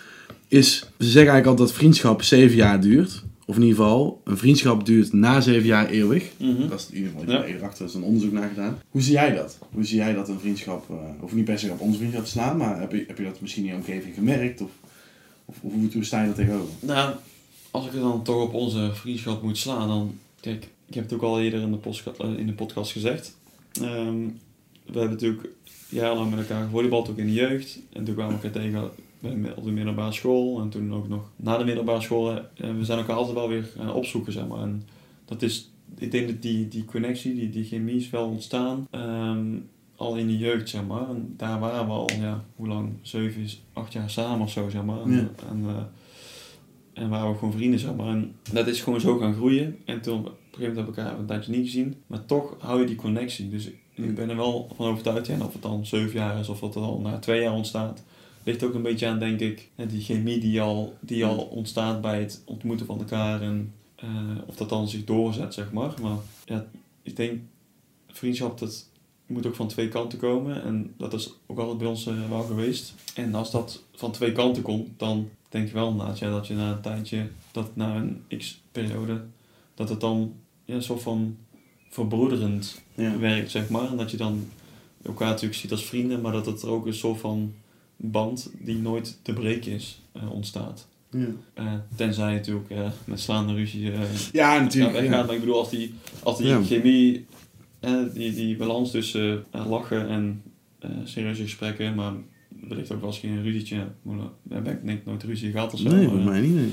Is, 0.48 0.78
ze 0.78 0.86
zeggen 0.98 1.16
eigenlijk 1.16 1.46
altijd 1.46 1.68
dat 1.68 1.78
vriendschap 1.78 2.22
zeven 2.22 2.56
jaar 2.56 2.82
duurt. 2.82 3.24
Of 3.50 3.56
in 3.56 3.62
ieder 3.62 3.78
geval, 3.78 4.22
een 4.24 4.38
vriendschap 4.38 4.86
duurt 4.86 5.14
na 5.14 5.42
zeven 5.42 5.66
jaar 5.68 5.90
eeuwig. 5.90 6.32
Mhm. 6.38 6.68
Dat 6.68 6.80
is 6.80 6.88
in 6.90 6.96
ieder 6.98 7.12
geval 7.20 7.34
Ja. 7.34 7.44
hierachter 7.46 7.86
is 7.86 7.94
een 7.94 8.04
onderzoek 8.04 8.32
naar 8.32 8.50
gedaan. 8.50 8.80
Hoe 8.90 9.02
zie 9.02 9.14
jij 9.14 9.36
dat? 9.36 9.58
Hoe 9.72 9.84
zie 9.84 9.98
jij 9.98 10.14
dat 10.14 10.30
een 10.30 10.40
vriendschap, 10.40 10.90
eh 10.90 10.96
of 11.24 11.34
niet 11.34 11.46
per 11.46 11.60
se 11.60 11.72
op 11.72 11.80
onze 11.80 11.98
vriendschap 11.98 12.24
te 12.24 12.30
slaan, 12.30 12.58
maar 12.58 12.80
heb 12.80 12.92
je, 12.92 13.04
heb 13.08 13.18
je 13.18 13.24
dat 13.24 13.42
misschien 13.42 13.64
in 13.64 13.70
je 13.70 13.76
omgeving 13.76 14.14
gemerkt? 14.16 14.62
Of, 14.62 14.70
of, 15.46 15.56
of 15.62 15.72
hoe, 15.72 15.90
hoe 15.94 16.04
sta 16.04 16.20
je 16.22 16.26
daar 16.26 16.36
tegenover? 16.36 16.74
Nou, 16.80 17.16
als 17.72 17.86
ik 17.86 17.92
het 17.92 18.02
dan 18.02 18.24
toch 18.24 18.42
op 18.44 18.54
onze 18.54 18.90
vriendschap 18.94 19.42
moet 19.44 19.58
slaan, 19.58 19.88
dan... 19.88 20.16
Kijk, 20.40 20.68
ik 20.88 20.94
heb 20.94 21.04
het 21.04 21.14
ook 21.14 21.22
al 21.22 21.42
eerder 21.42 21.62
in 21.62 21.72
de, 21.72 21.78
postka- 21.78 22.12
eh, 22.20 22.38
in 22.38 22.48
de 22.48 22.54
podcast 22.54 22.92
gezegd. 22.92 23.38
Ehm, 23.82 24.16
we 24.86 25.00
hebben 25.00 25.10
natuurlijk 25.12 25.48
jarenlang 25.90 26.30
met 26.30 26.40
elkaar 26.40 26.64
gevolleybald, 26.64 27.10
ook 27.10 27.18
in 27.18 27.26
de 27.26 27.34
jeugd. 27.34 27.80
En 27.94 28.04
toen 28.04 28.14
kwamen 28.16 28.40
we 28.40 28.44
elkaar 28.48 28.62
tegen 28.62 28.90
op 29.56 29.64
de 29.64 29.72
middelbare 29.72 30.12
school. 30.12 30.60
En 30.62 30.70
toen 30.70 30.94
ook 30.94 31.08
nog 31.08 31.30
na 31.36 31.58
de 31.58 31.64
middelbare 31.66 32.02
school. 32.02 32.32
eh, 32.32 32.44
we 32.78 32.86
zijn 32.86 33.00
elkaar 33.00 33.16
altijd 33.16 33.36
wel 33.36 33.48
weer 33.50 33.64
gaan 33.78 33.94
opzoeken, 33.94 34.34
zeg 34.34 34.48
maar. 34.48 34.62
En 34.62 34.84
dat 35.26 35.42
is... 35.42 35.72
Ik 35.98 36.12
denk 36.12 36.28
dat 36.28 36.42
die, 36.42 36.68
die 36.68 36.86
connectie, 36.86 37.34
die, 37.36 37.50
die 37.50 37.64
chemie 37.64 37.96
is 37.96 38.10
wel 38.10 38.26
ontstaan. 38.28 38.88
ehm, 38.92 39.46
al 39.96 40.16
in 40.16 40.28
de 40.28 40.38
jeugd, 40.38 40.70
zeg 40.70 40.86
maar. 40.86 41.10
En 41.10 41.34
daar 41.38 41.60
waren 41.60 41.86
we 41.86 41.92
al, 41.92 42.10
ja, 42.20 42.44
hoe 42.56 42.68
lang? 42.68 42.90
Zeven, 43.02 43.48
acht 43.74 43.94
jaar 43.94 44.10
samen 44.10 44.42
of 44.46 44.52
zo, 44.52 44.70
zeg 44.70 44.84
maar. 44.84 45.02
En, 45.02 45.12
Ja. 45.12 45.30
en, 45.50 45.64
eh, 45.68 45.76
en 47.04 47.10
waren 47.10 47.32
we 47.32 47.38
gewoon 47.38 47.54
vrienden, 47.54 47.80
zeg 47.80 47.96
maar. 47.96 48.08
En 48.08 48.36
dat 48.54 48.68
is 48.68 48.82
gewoon 48.82 49.00
zo 49.02 49.18
gaan 49.18 49.34
groeien. 49.34 49.78
En 49.86 50.02
toen, 50.02 50.20
op 50.20 50.26
een 50.26 50.32
gegeven 50.52 50.60
moment 50.60 50.76
hebben 50.76 50.94
we 50.96 51.02
elkaar 51.02 51.20
een 51.20 51.26
tijdje 51.26 51.52
niet 51.52 51.66
gezien. 51.66 51.96
Maar 52.08 52.26
toch 52.26 52.56
hou 52.60 52.80
je 52.80 52.86
die 52.88 52.96
connectie. 52.96 53.50
Dus 53.50 53.70
ik 53.94 54.16
ben 54.16 54.30
er 54.30 54.36
wel 54.36 54.70
van 54.76 54.86
overtuigd, 54.88 55.28
ja, 55.28 55.38
of 55.46 55.54
het 55.54 55.62
dan 55.62 55.86
zeven 55.86 56.20
jaar 56.20 56.40
is 56.40 56.50
of 56.50 56.60
dat 56.60 56.74
het 56.74 56.84
al 56.84 57.00
na 57.00 57.20
twee 57.20 57.42
jaar 57.42 57.54
ontstaat. 57.54 58.04
Ligt 58.48 58.64
ook 58.64 58.74
een 58.74 58.82
beetje 58.82 59.08
aan, 59.08 59.20
denk 59.20 59.40
ik, 59.40 59.70
die 59.88 60.02
chemie 60.02 60.40
die 60.40 60.62
al, 60.62 60.98
die 61.00 61.26
al 61.26 61.38
ontstaat 61.38 62.02
bij 62.02 62.20
het 62.20 62.42
ontmoeten 62.46 62.86
van 62.86 63.00
elkaar. 63.00 63.42
En 63.42 63.74
eh, 63.96 64.10
of 64.46 64.56
dat 64.56 64.70
dan 64.70 64.88
zich 64.88 65.04
doorzet, 65.04 65.54
zeg 65.54 65.72
maar. 65.72 65.94
Maar 66.02 66.18
ja, 66.46 66.66
ik 67.02 67.16
denk, 67.16 67.40
vriendschap, 68.08 68.60
dat 68.60 68.90
moet 69.26 69.46
ook 69.46 69.56
van 69.56 69.68
twee 69.68 69.88
kanten 69.88 70.20
komen. 70.20 70.64
En 70.64 70.94
dat 70.98 71.14
is 71.14 71.34
ook 71.46 71.60
altijd 71.60 71.78
bij 71.78 71.88
ons 71.88 72.06
eh, 72.06 72.30
wel 72.30 72.42
geweest. 72.42 72.94
En 73.16 73.36
als 73.36 73.52
dat 73.52 73.84
van 73.96 74.12
twee 74.12 74.32
kanten 74.32 74.64
komt, 74.64 74.88
dan 74.98 75.30
denk 75.50 75.68
ik 75.68 75.74
wel 75.74 75.90
inderdaad 75.90 76.20
ja, 76.20 76.30
dat 76.32 76.48
je 76.48 76.54
na 76.54 76.72
een 76.72 76.82
tijdje, 76.82 77.28
dat 77.52 77.76
na 77.76 77.96
een 77.96 78.22
x-periode, 78.38 79.24
dat 79.76 79.90
het 79.90 80.02
dan 80.02 80.34
ja, 80.66 80.76
een 80.76 80.84
soort 80.84 81.02
van 81.02 81.38
verbroederend 81.90 82.82
Ja. 82.96 83.18
werkt, 83.18 83.52
zeg 83.52 83.70
maar. 83.70 83.88
En 83.90 83.98
dat 83.98 84.12
je 84.12 84.18
dan 84.18 84.48
elkaar 85.04 85.28
natuurlijk 85.28 85.60
ziet 85.60 85.72
als 85.72 85.86
vrienden, 85.86 86.22
maar 86.22 86.32
dat 86.32 86.46
het 86.46 86.62
er 86.62 86.70
ook 86.70 86.86
een 86.86 86.94
soort 86.94 87.20
van 87.20 87.54
band 87.98 88.52
die 88.60 88.78
nooit 88.78 89.18
te 89.22 89.34
breken 89.34 89.72
is, 89.72 90.02
eh, 90.12 90.32
ontstaat. 90.32 90.88
Ja, 91.12 91.26
Eh, 91.54 91.74
tenzij 91.96 92.30
je 92.32 92.36
natuurlijk 92.38 92.70
eh, 92.70 92.90
met 93.06 93.20
slaande 93.20 93.54
ruzie 93.54 93.92
ja 94.32 94.60
natuurlijk. 94.60 94.94
weggaat. 94.94 95.20
Ja. 95.20 95.24
Maar 95.26 95.34
ik 95.34 95.40
bedoel, 95.40 95.58
als 95.60 95.70
die, 95.70 95.94
als 96.24 96.38
die 96.38 96.48
Ja. 96.48 96.64
chemie, 96.64 97.26
die, 98.14 98.34
die 98.34 98.56
balans 98.58 98.92
tussen 98.92 99.46
lachen 99.52 100.08
en 100.10 100.42
eh, 100.80 100.90
serieuze 101.04 101.42
gesprekken, 101.44 101.96
maar 101.96 102.14
wellicht 102.68 102.92
ook 102.92 103.00
wel 103.00 103.10
eens 103.10 103.20
geen 103.20 103.44
ruzietje. 103.44 103.88
Daar 104.44 104.64
heb 104.64 104.68
ik 104.80 104.86
denk 104.86 105.06
nooit 105.06 105.24
ruzie 105.24 105.52
gehad 105.52 105.74
of 105.74 105.80
zo. 105.80 105.90
Nee, 105.90 106.06
eh, 106.08 106.26
mij 106.26 106.42
niet. 106.42 106.56
Nee. 106.56 106.72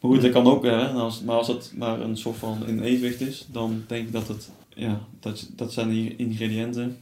maar 0.00 0.10
goed, 0.10 0.22
dat 0.22 0.30
kan 0.30 0.46
ook, 0.46 0.64
hè, 0.64 0.86
als, 0.88 1.22
maar 1.22 1.36
als 1.36 1.48
het 1.48 1.72
maar 1.76 2.00
een 2.00 2.16
soort 2.16 2.36
van 2.36 2.66
in 2.66 2.80
evenwicht 2.82 3.20
is, 3.20 3.46
dan 3.52 3.84
denk 3.86 4.06
ik 4.06 4.12
dat 4.12 4.28
het, 4.28 4.50
ja, 4.74 5.00
dat, 5.20 5.50
dat 5.56 5.72
zijn 5.72 5.88
die 5.88 6.16
ingrediënten 6.16 6.96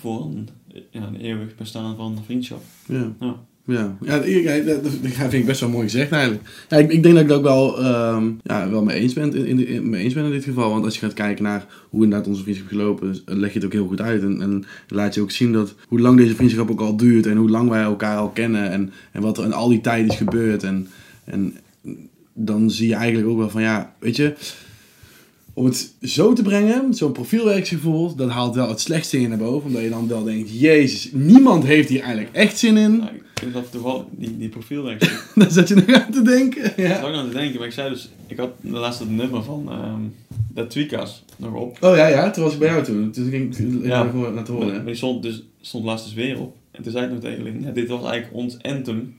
voor 0.00 0.24
een, 0.24 0.48
ja, 0.90 1.02
een 1.06 1.16
eeuwig 1.20 1.54
bestaan 1.56 1.96
van 1.96 2.18
vriendschap. 2.24 2.62
Ja. 2.86 3.12
Ja. 3.20 3.36
Ja, 3.66 3.96
ja, 4.24 4.58
dat, 4.64 4.82
dat 4.84 4.92
vind 5.18 5.32
ik 5.32 5.46
best 5.46 5.60
wel 5.60 5.68
mooi 5.68 5.84
gezegd 5.84 6.12
eigenlijk. 6.12 6.48
Ja, 6.68 6.76
ik, 6.76 6.90
ik 6.92 7.02
denk 7.02 7.14
dat 7.14 7.24
ik 7.24 7.28
het 7.30 7.38
ook 7.38 7.44
wel, 7.44 7.78
ehm, 7.84 8.30
ja, 8.42 8.70
wel 8.70 8.82
mee 8.84 8.96
eens, 9.00 9.12
ben 9.12 9.34
in, 9.34 9.46
in, 9.46 9.66
in- 9.66 9.90
mee 9.90 10.02
eens 10.04 10.14
ben 10.14 10.24
in 10.24 10.30
dit 10.30 10.44
geval. 10.44 10.70
Want 10.70 10.84
als 10.84 10.94
je 10.94 11.00
gaat 11.00 11.12
kijken 11.14 11.44
naar 11.44 11.66
hoe 11.90 12.02
inderdaad 12.04 12.28
onze 12.28 12.42
vriendschap 12.42 12.68
gelopen 12.68 13.10
is, 13.10 13.22
leg 13.24 13.48
je 13.52 13.54
het 13.58 13.64
ook 13.66 13.72
heel 13.72 13.86
goed 13.86 14.00
uit. 14.00 14.22
En, 14.22 14.40
en 14.42 14.64
laat 14.88 15.14
je 15.14 15.20
ook 15.20 15.30
zien 15.30 15.52
dat 15.52 15.74
hoe 15.88 16.00
lang 16.00 16.16
deze 16.16 16.34
vriendschap 16.34 16.70
ook 16.70 16.80
al 16.80 16.96
duurt 16.96 17.26
en 17.26 17.36
hoe 17.36 17.50
lang 17.50 17.68
wij 17.68 17.82
elkaar 17.82 18.16
al 18.16 18.28
kennen. 18.28 18.70
En, 18.70 18.90
en 19.12 19.22
wat 19.22 19.38
er 19.38 19.44
in 19.44 19.52
al 19.52 19.68
die 19.68 19.80
tijd 19.80 20.10
is 20.10 20.16
gebeurd. 20.16 20.62
En, 20.62 20.88
en 21.24 21.54
dan 22.32 22.70
zie 22.70 22.88
je 22.88 22.94
eigenlijk 22.94 23.28
ook 23.28 23.38
wel 23.38 23.50
van 23.50 23.62
ja, 23.62 23.94
weet 23.98 24.16
je, 24.16 24.34
om 25.58 25.64
het 25.64 25.94
zo 26.02 26.32
te 26.32 26.42
brengen, 26.42 26.94
zo'n 26.94 27.12
profielwerksgevoel, 27.12 28.14
dat 28.14 28.28
haalt 28.30 28.54
wel 28.54 28.68
het 28.68 28.80
slechtste 28.80 29.20
in 29.20 29.28
naar 29.28 29.38
boven. 29.38 29.66
Omdat 29.68 29.82
je 29.82 29.88
dan 29.88 30.08
wel 30.08 30.24
denkt, 30.24 30.60
jezus, 30.60 31.10
niemand 31.12 31.64
heeft 31.64 31.88
hier 31.88 32.00
eigenlijk 32.00 32.34
echt 32.34 32.58
zin 32.58 32.76
in. 32.76 32.96
Nou, 32.96 33.10
ik 33.14 33.22
vind 33.34 33.52
dat 33.52 33.70
toevallig, 33.70 34.02
die, 34.10 34.36
die 34.38 34.48
profielwerk, 34.48 35.00
Daar 35.34 35.50
zat 35.50 35.68
je 35.68 35.74
nog 35.74 35.92
aan 35.92 36.12
te 36.12 36.22
denken. 36.22 36.64
Ik 36.64 36.76
Ja. 36.76 37.00
zag 37.00 37.12
aan 37.12 37.28
te 37.28 37.34
denken, 37.34 37.58
maar 37.58 37.66
ik 37.66 37.72
zei 37.72 37.88
dus, 37.90 38.08
ik 38.26 38.36
had 38.38 38.50
de 38.60 38.70
laatste 38.70 39.06
nummer 39.10 39.42
van 39.42 39.70
de 40.54 40.66
Tweakas 40.66 41.24
nog 41.36 41.54
op. 41.54 41.76
Oh 41.80 41.96
ja, 41.96 42.06
ja, 42.06 42.30
toen 42.30 42.44
was 42.44 42.52
ik 42.52 42.58
bij 42.58 42.68
jou 42.68 42.84
toen. 42.84 43.10
Toen 43.10 43.30
ging 43.30 43.56
ik 43.58 43.84
Ja. 43.84 43.88
ja. 43.88 44.06
even 44.06 44.34
laten 44.34 44.54
horen. 44.54 44.74
Maar 44.74 44.84
die 44.84 44.94
stond, 44.94 45.22
dus, 45.22 45.42
stond 45.60 45.84
laatst 45.84 46.04
dus 46.04 46.14
weer 46.14 46.40
op. 46.40 46.56
En 46.70 46.82
toen 46.82 46.92
zei 46.92 47.04
ik 47.04 47.10
nog 47.10 47.20
tegen 47.20 47.62
ja, 47.62 47.70
dit 47.70 47.88
was 47.88 48.04
eigenlijk 48.04 48.34
ons 48.34 48.56
anthem 48.62 49.14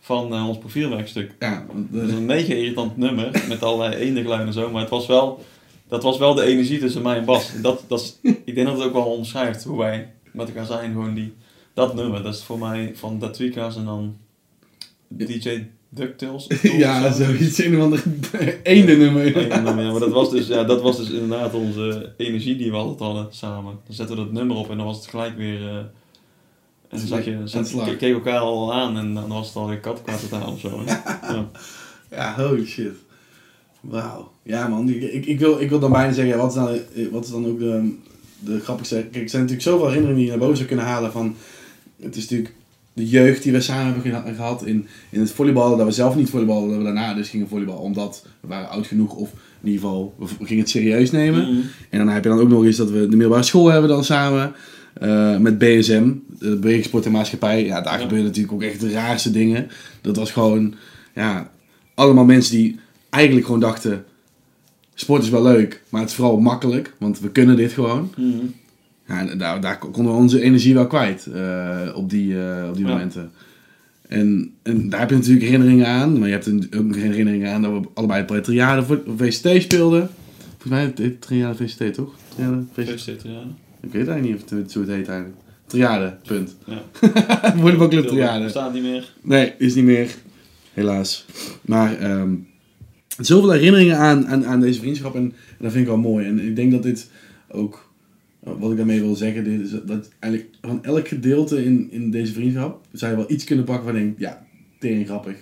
van 0.00 0.34
eh, 0.34 0.48
ons 0.48 0.58
profielwerkstuk. 0.58 1.30
Ja, 1.38 1.66
eh, 1.94 2.02
is 2.02 2.12
een 2.12 2.26
mega 2.26 2.54
irritant 2.54 2.96
nummer, 2.96 3.44
met 3.48 3.62
allerlei 3.62 3.94
eendengeluiden 4.02 4.46
en 4.48 4.52
zo, 4.54 4.70
maar 4.70 4.80
het 4.80 4.90
was 4.90 5.06
wel, 5.06 5.44
dat 5.88 6.02
was 6.02 6.18
wel 6.18 6.34
de 6.34 6.42
energie 6.42 6.78
tussen 6.78 7.02
mij 7.02 7.16
en 7.16 7.24
Bas. 7.24 7.54
En 7.54 7.62
Dat, 7.62 7.84
dat 7.88 8.00
is, 8.00 8.18
ik 8.44 8.54
denk 8.54 8.66
dat 8.66 8.76
het 8.76 8.86
ook 8.86 8.92
wel 8.92 9.04
omschrijft 9.04 9.64
hoe 9.64 9.78
wij 9.78 10.12
met 10.32 10.48
elkaar 10.48 10.66
zijn, 10.66 10.92
gewoon 10.92 11.14
die, 11.14 11.34
dat 11.74 11.94
nummer. 11.94 12.22
Dat 12.22 12.34
is 12.34 12.42
voor 12.42 12.58
mij 12.58 12.92
van 12.94 13.18
de 13.18 13.30
Tweakas 13.30 13.76
en 13.76 13.84
dan 13.84 14.16
DJ 15.08 15.66
DuckTales. 15.88 16.46
ja, 16.62 17.12
zoiets. 17.12 17.66
Of 17.66 17.78
ander 17.80 18.02
eende 18.62 18.96
nummer. 18.96 19.34
Nee, 19.34 19.46
ja, 19.46 19.60
maar 19.60 20.00
dat 20.00 20.12
was, 20.12 20.30
dus, 20.30 20.46
ja, 20.46 20.64
dat 20.64 20.82
was 20.82 20.96
dus 20.96 21.10
inderdaad 21.10 21.54
onze 21.54 22.12
energie 22.16 22.56
die 22.56 22.70
we 22.70 22.76
altijd 22.76 23.00
hadden 23.00 23.26
samen. 23.30 23.78
Dan 23.86 23.94
zetten 23.94 24.16
we 24.16 24.22
dat 24.22 24.32
nummer 24.32 24.56
op 24.56 24.70
en 24.70 24.76
dan 24.76 24.86
was 24.86 24.96
het 24.96 25.06
gelijk 25.06 25.36
weer... 25.36 25.68
eh, 25.68 25.76
en 26.88 26.98
dan 26.98 27.06
zag 27.06 27.24
je, 27.24 27.40
zat, 27.44 27.96
keek 27.96 28.14
elkaar 28.14 28.38
al 28.38 28.74
aan 28.74 28.98
en 28.98 29.14
dan 29.14 29.28
was 29.28 29.46
het 29.46 29.56
alweer 29.56 29.80
kat 29.80 30.02
kwaad 30.02 30.28
te 30.28 30.34
halen 30.34 30.52
of 30.52 30.60
zo. 30.60 30.82
Ja. 30.86 31.50
Ja, 32.10 32.34
holy 32.36 32.66
shit. 32.66 32.92
Wauw. 33.88 34.30
Ja 34.42 34.68
man, 34.68 34.88
ik, 34.88 35.26
ik, 35.26 35.38
wil, 35.38 35.60
ik 35.60 35.68
wil 35.68 35.78
dan 35.78 35.92
bijna 35.92 36.12
zeggen, 36.12 36.34
ja, 36.34 36.40
wat 36.40 36.48
is 36.50 36.54
dan, 36.54 36.68
eh, 36.68 37.06
wat 37.12 37.24
is 37.24 37.30
dan 37.30 37.46
ook 37.46 37.58
de, 37.58 37.94
de 38.38 38.60
grappigste... 38.60 38.94
Kijk, 39.10 39.22
er 39.24 39.30
zijn 39.30 39.42
natuurlijk 39.42 39.68
zoveel 39.68 39.86
herinneringen 39.86 40.16
die 40.16 40.24
je 40.24 40.30
naar 40.30 40.40
boven 40.40 40.56
zou 40.56 40.68
kunnen 40.68 40.86
halen 40.86 41.12
van... 41.12 41.34
Het 42.02 42.16
is 42.16 42.22
natuurlijk 42.22 42.54
de 42.92 43.08
jeugd 43.08 43.42
die 43.42 43.52
we 43.52 43.60
samen 43.60 43.84
hebben 43.84 44.02
geha- 44.02 44.32
gehad 44.34 44.64
in, 44.64 44.86
in 45.10 45.20
het 45.20 45.30
volleyballen. 45.30 45.78
Dat 45.78 45.86
we 45.86 45.92
zelf 45.92 46.16
niet 46.16 46.30
volleyballen, 46.30 46.68
dat 46.68 46.78
we 46.78 46.84
daarna 46.84 47.14
dus 47.14 47.28
gingen 47.28 47.48
volleyballen. 47.48 47.80
Omdat 47.82 48.26
we 48.40 48.48
waren 48.48 48.68
oud 48.68 48.86
genoeg 48.86 49.14
of 49.14 49.30
in 49.62 49.68
ieder 49.68 49.80
geval, 49.80 50.14
we 50.18 50.44
gingen 50.44 50.62
het 50.62 50.70
serieus 50.72 51.10
nemen. 51.10 51.40
Mhm. 51.52 51.60
En 51.90 51.98
dan 51.98 52.08
heb 52.08 52.22
je 52.22 52.28
dan 52.28 52.40
ook 52.40 52.48
nog 52.48 52.64
eens 52.64 52.76
dat 52.76 52.90
we 52.90 53.00
de 53.00 53.08
middelbare 53.16 53.42
school 53.42 53.66
hebben 53.68 53.90
dan 53.90 54.04
samen. 54.04 54.52
eh, 54.94 55.36
met 55.38 55.58
BSM, 55.58 56.12
de 56.38 56.56
Bewegingssport 56.56 57.04
en 57.06 57.12
Maatschappij. 57.12 57.64
Ja, 57.64 57.80
daar 57.80 57.92
Ja. 57.92 58.00
gebeuren 58.00 58.26
natuurlijk 58.26 58.54
ook 58.54 58.62
echt 58.62 58.80
de 58.80 58.90
raarste 58.90 59.30
dingen. 59.30 59.68
Dat 60.00 60.16
was 60.16 60.30
gewoon, 60.30 60.74
ja, 61.14 61.50
allemaal 61.94 62.24
mensen 62.24 62.56
die 62.56 62.78
eigenlijk 63.16 63.46
gewoon 63.46 63.60
dachten... 63.60 64.04
Sport 64.98 65.22
is 65.22 65.28
wel 65.30 65.42
leuk, 65.42 65.82
maar 65.88 66.00
het 66.00 66.10
is 66.10 66.16
vooral 66.16 66.40
makkelijk, 66.40 66.92
want 66.98 67.20
we 67.20 67.30
kunnen 67.30 67.56
dit 67.56 67.72
gewoon. 67.72 68.10
Mhm. 68.16 68.30
Ja, 69.08 69.28
en 69.28 69.38
daar, 69.38 69.60
daar 69.60 69.78
konden 69.78 70.04
we 70.12 70.18
onze 70.18 70.40
energie 70.42 70.74
wel 70.74 70.86
kwijt 70.86 71.26
eh, 71.26 71.80
op 71.94 72.10
die, 72.10 72.40
eh, 72.40 72.68
op 72.68 72.76
die 72.76 72.84
Ja. 72.86 72.90
momenten. 72.92 73.30
En, 74.08 74.52
en 74.62 74.88
daar 74.88 75.00
heb 75.00 75.10
je 75.10 75.16
natuurlijk 75.16 75.44
herinneringen 75.44 75.86
aan. 75.86 76.18
Maar 76.18 76.26
je 76.28 76.32
hebt 76.34 76.46
een- 76.46 76.68
ook 76.78 76.94
herinneringen 76.96 77.52
aan 77.52 77.62
dat 77.62 77.72
we 77.72 77.80
allebei 77.94 78.24
bij 78.24 78.40
Triade 78.40 78.82
voor 78.82 79.02
VCT 79.16 79.62
speelden. 79.62 80.10
Volgens 80.48 80.70
mij 80.70 80.80
heet 80.84 80.98
het 80.98 81.20
Triade 81.20 81.54
VCT, 81.66 81.94
toch? 81.94 82.14
Triade 82.34 82.62
VCT. 82.72 83.22
Ja. 83.22 83.40
Ik 83.80 83.92
weet 83.92 84.08
eigenlijk 84.08 84.22
niet 84.22 84.34
of 84.52 84.58
het 84.58 84.72
zo 84.72 84.80
het 84.80 84.88
heet 84.88 85.08
eigenlijk. 85.08 85.38
Triade, 85.66 86.16
punt. 86.26 86.56
Ja. 86.66 86.82
Volleybalclub 87.60 88.06
Triade. 88.06 88.48
Staat 88.48 88.72
niet 88.72 88.82
meer. 88.82 89.12
Nee, 89.22 89.52
is 89.58 89.74
niet 89.74 89.84
meer. 89.84 90.14
Helaas. 90.72 91.24
Maar 91.62 91.98
ehm 91.98 92.32
zoveel 93.18 93.50
herinneringen 93.50 93.96
aan, 93.96 94.26
aan, 94.26 94.46
aan 94.46 94.60
deze 94.60 94.80
vriendschap 94.80 95.14
en, 95.14 95.22
en 95.22 95.58
dat 95.58 95.72
vind 95.72 95.84
ik 95.84 95.90
wel 95.90 95.98
mooi. 95.98 96.26
En 96.26 96.38
ik 96.38 96.56
denk 96.56 96.72
dat 96.72 96.82
dit 96.82 97.10
ook, 97.48 97.90
wat 98.40 98.70
ik 98.70 98.76
daarmee 98.76 99.00
wil 99.00 99.14
zeggen, 99.14 99.46
is 99.46 99.70
dat 99.70 100.08
eigenlijk 100.18 100.54
van 100.60 100.84
elk 100.84 101.08
gedeelte 101.08 101.64
in, 101.64 101.90
in 101.90 102.10
deze 102.10 102.32
vriendschap 102.32 102.80
zou 102.92 103.10
je 103.10 103.16
wel 103.16 103.30
iets 103.30 103.44
kunnen 103.44 103.64
pakken 103.64 103.92
waar 103.92 104.02
je 104.02 104.14
ja, 104.18 104.46
tering 104.78 105.06
grappig. 105.06 105.36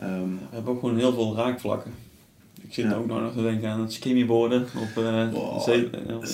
Ehm, 0.00 0.28
We 0.28 0.54
hebben 0.54 0.72
ook 0.72 0.80
gewoon 0.80 0.98
heel 0.98 1.12
veel 1.12 1.36
raakvlakken. 1.36 1.92
Ik 2.70 2.76
zit 2.76 2.84
Ja. 2.84 2.94
ook 2.94 3.06
nog 3.06 3.32
te 3.36 3.42
denken 3.42 3.68
aan 3.68 3.80
het 3.80 3.92
skimmyboarden 3.92 4.60
op 4.62 5.02
uh, 5.02 5.32
Wow. 5.32 5.60
Zuid-Landen. 5.60 6.28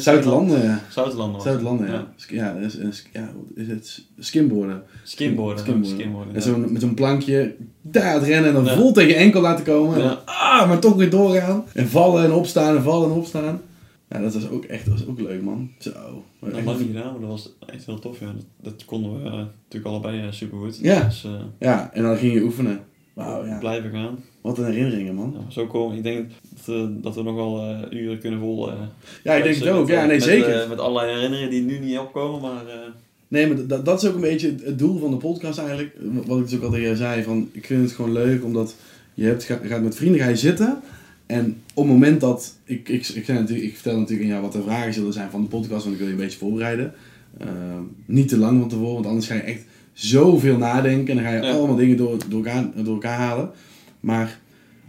Zuidlanden. 0.00 0.80
Zuidlanden. 0.90 1.34
het. 1.34 1.42
Zuidlanden, 1.42 1.86
ja. 1.86 2.06
Ja. 2.28 2.44
Ja, 2.44 2.54
is, 2.66 2.76
is, 2.76 3.06
ja, 3.12 3.30
is 3.54 3.68
het 3.68 4.04
skimboarden. 4.18 4.82
Skimboarden. 5.02 5.58
Skimboarden. 5.64 5.90
Skimboarden, 5.98 6.32
Met 6.34 6.42
zo'n 6.42 6.72
met 6.72 6.80
zo'n 6.82 6.94
plankje 6.94 7.54
daar 7.82 8.14
het 8.14 8.22
rennen 8.22 8.56
en 8.56 8.64
dan 8.64 8.76
vol 8.76 8.92
tegen 8.92 9.08
je 9.10 9.14
enkel 9.16 9.40
laten 9.40 9.64
komen. 9.64 10.02
En 10.02 10.18
ah, 10.24 10.68
maar 10.68 10.78
toch 10.78 10.94
weer 10.94 11.10
doorgaan. 11.10 11.64
En 11.74 11.88
vallen 11.88 12.24
en 12.24 12.32
opstaan 12.32 12.76
en 12.76 12.82
vallen 12.82 13.10
en 13.10 13.16
opstaan. 13.16 13.60
Ja, 14.10 14.18
dat 14.20 14.34
was 14.34 14.48
ook 14.48 14.64
echt 14.64 14.84
dat 14.84 14.94
was 14.98 15.06
ook 15.06 15.20
leuk, 15.20 15.42
man. 15.42 15.70
Zo. 15.78 15.90
Dat 16.40 16.52
Echt- 16.52 16.64
lang 16.64 16.78
niet 16.78 16.86
gedaan, 16.86 17.12
maar 17.12 17.20
dat 17.20 17.30
was 17.30 17.52
echt 17.66 17.86
heel 17.86 17.98
tof. 17.98 18.20
Ja. 18.20 18.26
Dat, 18.26 18.44
dat 18.74 18.84
konden 18.84 19.12
we 19.22 19.28
eh, 19.28 19.32
natuurlijk 19.62 19.84
allebei 19.84 20.20
uh, 20.26 20.26
super 20.32 20.58
goed. 20.58 20.78
Ja. 20.82 21.04
Dus 21.04 21.24
eh, 21.24 21.30
Ja, 21.58 21.90
en 21.92 22.02
dan 22.02 22.16
ging 22.16 22.32
je 22.34 22.42
oefenen. 22.42 22.80
Wauw, 23.24 23.44
ja. 23.46 23.58
blijven 23.58 23.90
gaan. 23.90 24.18
Wat 24.40 24.58
een 24.58 24.64
herinneringen, 24.64 25.14
man. 25.14 25.34
Ja, 25.38 25.50
zo 25.50 25.66
komen. 25.66 25.96
Ik 25.96 26.02
denk 26.02 26.26
dat, 26.64 26.74
eh, 26.76 26.84
dat 26.90 27.14
we 27.14 27.22
nog 27.22 27.34
wel 27.34 27.60
eh, 27.60 28.00
uren 28.00 28.18
kunnen 28.18 28.38
vol. 28.40 28.70
eh, 28.70 28.74
Ja, 29.24 29.34
ik 29.34 29.42
denk 29.42 29.56
het 29.56 29.68
ook. 29.68 29.86
met, 29.86 29.88
Ja, 29.96 30.04
nee, 30.04 30.14
met, 30.16 30.22
zeker. 30.24 30.68
met 30.68 30.78
allerlei 30.78 31.12
herinneringen 31.14 31.50
die 31.50 31.62
nu 31.62 31.78
niet 31.78 31.98
opkomen, 31.98 32.40
maar. 32.40 32.62
Nee, 33.28 33.46
maar 33.46 33.66
dat, 33.66 33.84
dat 33.84 34.02
is 34.02 34.08
ook 34.08 34.14
een 34.14 34.20
beetje 34.20 34.54
het- 34.64 34.78
doel 34.78 34.98
van 34.98 35.10
de 35.10 35.16
podcast 35.16 35.58
eigenlijk. 35.58 35.94
Wat 36.26 36.38
ik 36.38 36.44
dus 36.48 36.56
ook 36.56 36.62
al 36.64 36.70
tegen 36.70 36.96
zei, 36.96 37.22
van 37.22 37.48
ik 37.52 37.66
vind 37.66 37.82
het 37.82 37.92
gewoon 37.92 38.12
leuk 38.12 38.44
omdat 38.44 38.74
je 39.14 39.24
hebt, 39.24 39.44
ga- 39.44 39.60
gaat 39.62 39.82
met 39.82 39.96
vrienden 39.96 40.20
ga 40.20 40.28
je 40.28 40.36
zitten. 40.36 40.80
En 41.26 41.60
op 41.74 41.84
het 41.84 41.92
moment 41.92 42.20
dat, 42.20 42.54
ik, 42.64 42.88
ik, 42.88 43.08
ik, 43.08 43.24
zei 43.24 43.38
natuurlijk, 43.38 43.68
ik 43.68 43.74
vertel 43.74 43.98
natuurlijk 43.98 44.22
aan 44.28 44.34
jou 44.36 44.42
wat 44.42 44.52
de 44.52 44.62
vragen 44.62 44.94
zullen 44.94 45.12
zijn 45.12 45.30
van 45.30 45.42
de 45.42 45.48
podcast, 45.48 45.82
want 45.82 45.92
ik 45.92 45.98
wil 45.98 46.06
je 46.06 46.12
een 46.12 46.18
beetje 46.20 46.38
voorbereiden. 46.38 46.92
Ehm, 47.38 47.82
niet 48.04 48.28
te 48.28 48.38
lang 48.38 48.60
van 48.60 48.68
tevoren, 48.68 48.94
want 48.94 49.06
anders 49.06 49.26
ga 49.26 49.34
je 49.34 49.40
echt 49.40 49.64
zoveel 50.02 50.56
nadenken 50.56 51.08
en 51.18 51.22
dan 51.22 51.32
ga 51.32 51.38
je 51.38 51.42
Ja. 51.46 51.52
allemaal 51.52 51.76
dingen 51.76 51.96
door, 51.96 52.16
door, 52.28 52.44
elkaar, 52.46 52.64
door 52.74 52.94
elkaar 52.94 53.18
halen. 53.18 53.50
Maar 54.00 54.38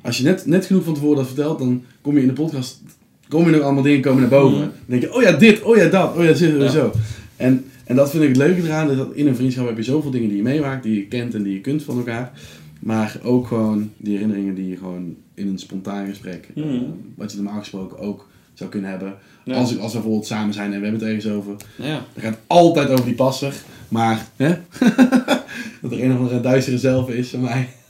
als 0.01 0.17
je 0.17 0.23
net, 0.23 0.45
net 0.45 0.65
genoeg 0.65 0.83
van 0.83 0.93
tevoren 0.93 1.15
dat 1.17 1.25
vertelt, 1.25 1.59
dan 1.59 1.83
kom 2.01 2.15
je 2.15 2.21
in 2.21 2.27
de 2.27 2.33
podcast, 2.33 2.81
kom 3.27 3.45
je 3.45 3.51
nog 3.51 3.61
allemaal 3.61 3.83
dingen 3.83 4.01
komen 4.01 4.21
naar 4.21 4.29
boven. 4.29 4.57
Mhm. 4.57 4.67
Dan 4.67 4.71
denk 4.85 5.01
je, 5.01 5.13
oh 5.13 5.21
ja 5.21 5.31
dit, 5.31 5.61
oh 5.61 5.75
ja 5.77 5.87
dat, 5.87 6.15
oh 6.17 6.23
ja 6.23 6.33
zo, 6.33 6.45
Ja. 6.45 6.69
zo. 6.69 6.91
En, 7.35 7.65
en 7.85 7.95
dat 7.95 8.09
vind 8.11 8.23
ik 8.23 8.29
het 8.29 8.37
leuke 8.37 8.61
eraan, 8.61 8.95
dat 8.97 9.13
in 9.13 9.27
een 9.27 9.35
vriendschap 9.35 9.67
heb 9.67 9.77
je 9.77 9.83
zoveel 9.83 10.11
dingen 10.11 10.27
die 10.27 10.37
je 10.37 10.43
meemaakt, 10.43 10.83
die 10.83 10.95
je 10.95 11.05
kent 11.07 11.33
en 11.35 11.43
die 11.43 11.53
je 11.53 11.61
kunt 11.61 11.83
van 11.83 11.97
elkaar. 11.97 12.31
Maar 12.79 13.19
ook 13.23 13.47
gewoon 13.47 13.89
die 13.97 14.13
herinneringen 14.13 14.55
die 14.55 14.67
je 14.69 14.77
gewoon 14.77 15.15
in 15.33 15.47
een 15.47 15.59
spontaan 15.59 16.07
gesprek, 16.07 16.49
eh, 16.55 16.63
Mhm. 16.63 16.83
wat 17.15 17.31
je 17.31 17.37
normaal 17.41 17.59
gesproken 17.59 17.99
ook 17.99 18.27
zou 18.59 18.69
kunnen 18.69 18.89
hebben. 18.89 19.15
Ja. 19.43 19.55
Als, 19.55 19.77
als 19.77 19.91
we 19.91 19.97
bijvoorbeeld 19.97 20.25
samen 20.27 20.53
zijn 20.53 20.73
en 20.73 20.79
we 20.79 20.85
hebben 20.87 21.07
het 21.07 21.15
ergens 21.15 21.33
over. 21.33 21.55
ja. 21.75 22.05
Dan 22.13 22.23
gaat 22.23 22.31
het 22.33 22.39
altijd 22.47 22.89
over 22.89 23.05
die 23.05 23.13
passer. 23.13 23.53
Maar 23.89 24.27
hè? 24.35 24.47
dat 25.81 25.91
er 25.91 26.03
een 26.03 26.11
of 26.11 26.17
andere 26.17 26.41
duistere 26.41 26.77
zelf 26.77 27.09
is 27.09 27.29
van 27.29 27.41
mij. 27.41 27.69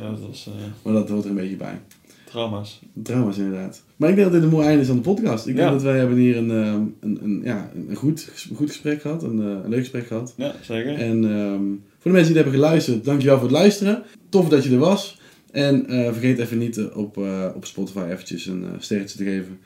ja, 0.00 0.10
dat 0.10 0.20
was 0.28 0.46
eh, 0.46 0.62
Maar 0.82 0.92
dat 0.92 1.08
hoort 1.08 1.24
er 1.24 1.30
een 1.30 1.36
beetje 1.36 1.56
bij. 1.56 1.80
trauma's. 2.24 2.80
Trouwens, 3.02 3.38
inderdaad. 3.38 3.82
Maar 3.96 4.08
ik 4.08 4.14
denk 4.16 4.26
dat 4.30 4.36
dit 4.40 4.50
een 4.50 4.56
mooi 4.56 4.66
einde 4.66 4.82
is 4.82 4.88
aan 4.90 4.96
de 4.96 5.02
podcast. 5.02 5.46
Ik 5.46 5.56
denk 5.56 5.68
Ja. 5.68 5.74
dat 5.74 5.82
wij 5.82 5.98
hebben 5.98 6.16
hier 6.16 6.36
een, 6.36 6.50
ehm, 6.50 6.82
een, 7.00 7.18
een, 7.22 7.40
ja, 7.44 7.70
een, 7.88 7.96
goed, 7.96 8.28
goed 8.54 8.68
gesprek 8.68 9.00
gehad. 9.00 9.22
Een, 9.22 9.40
eh, 9.40 9.46
een 9.64 9.68
leuk 9.70 9.78
gesprek 9.78 10.06
gehad. 10.06 10.34
Ja, 10.36 10.54
zeker. 10.62 10.94
En 10.94 11.24
ehm, 11.24 11.62
voor 11.98 12.10
de 12.10 12.16
mensen 12.16 12.32
die 12.32 12.42
het 12.42 12.44
hebben 12.44 12.52
geluisterd, 12.52 13.04
dankjewel 13.04 13.36
voor 13.38 13.48
het 13.48 13.56
luisteren. 13.56 14.02
Tof 14.28 14.48
dat 14.48 14.64
je 14.64 14.70
er 14.70 14.78
was. 14.78 15.18
En 15.50 15.86
eh, 15.88 16.04
vergeet 16.12 16.38
even 16.38 16.58
niet 16.58 16.80
op, 16.94 17.16
op 17.54 17.64
Spotify 17.66 18.04
eventjes 18.10 18.46
een 18.46 18.64
sterretje 18.78 19.16
te 19.18 19.24
geven. 19.24 19.58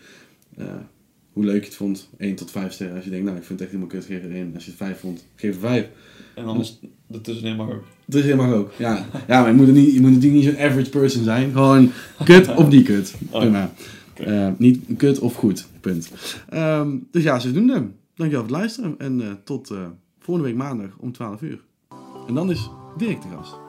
Hoe 1.33 1.45
leuk 1.45 1.61
je 1.61 1.67
het 1.67 1.75
vond. 1.75 2.09
1 2.19 2.35
tot 2.35 2.51
5 2.51 2.73
sterren. 2.73 2.97
Als 2.97 3.05
je 3.05 3.11
denkt, 3.11 3.25
nou 3.27 3.38
ik 3.38 3.45
vind 3.45 3.61
het 3.61 3.69
echt 3.69 3.79
helemaal 3.79 4.01
kut, 4.01 4.05
geef 4.05 4.25
er 4.25 4.37
1. 4.37 4.55
Als 4.55 4.64
je 4.64 4.71
het 4.71 4.79
5 4.79 4.99
vond, 4.99 5.25
geef 5.35 5.55
er 5.55 5.61
5. 5.61 5.88
En 6.35 6.45
anders 6.45 6.79
ertussenin 7.11 7.57
mag 7.57 7.71
ook. 7.71 7.85
Dat 8.07 8.21
is 8.21 8.25
helemaal 8.25 8.55
ook. 8.55 8.73
Ja, 8.79 9.07
ja 9.29 9.40
maar 9.40 9.51
je 9.51 9.57
moet, 9.57 9.67
er 9.67 9.73
niet, 9.73 9.95
je 9.95 10.01
moet 10.01 10.11
natuurlijk 10.11 10.43
niet 10.43 10.55
zo'n 10.55 10.64
average 10.64 10.90
person 10.90 11.25
zijn. 11.25 11.53
Gewoon 11.53 11.90
kut 12.25 12.55
of 12.55 12.69
niet 12.69 12.85
kut. 12.85 13.14
Oh, 13.31 13.40
Prima. 13.40 13.73
oké. 14.11 14.23
Eh, 14.23 14.49
niet 14.57 14.81
kut 14.97 15.19
of 15.19 15.35
goed. 15.35 15.67
Punt. 15.81 16.11
Ehm, 16.49 16.97
dus 17.11 17.23
ja, 17.23 17.38
zodoende. 17.38 17.73
Dankjewel 18.14 18.31
voor 18.31 18.40
het 18.40 18.51
luisteren. 18.51 18.95
En 18.99 19.21
eh, 19.21 19.33
tot 19.45 19.71
eh, 19.71 19.79
volgende 20.19 20.49
week 20.51 20.59
maandag 20.59 20.97
om 20.99 21.12
12 21.12 21.43
uur. 21.43 21.61
En 22.29 22.35
dan 22.35 22.51
is 22.51 22.71
Dirk 22.97 23.23
de 23.23 23.29
gast. 23.29 23.63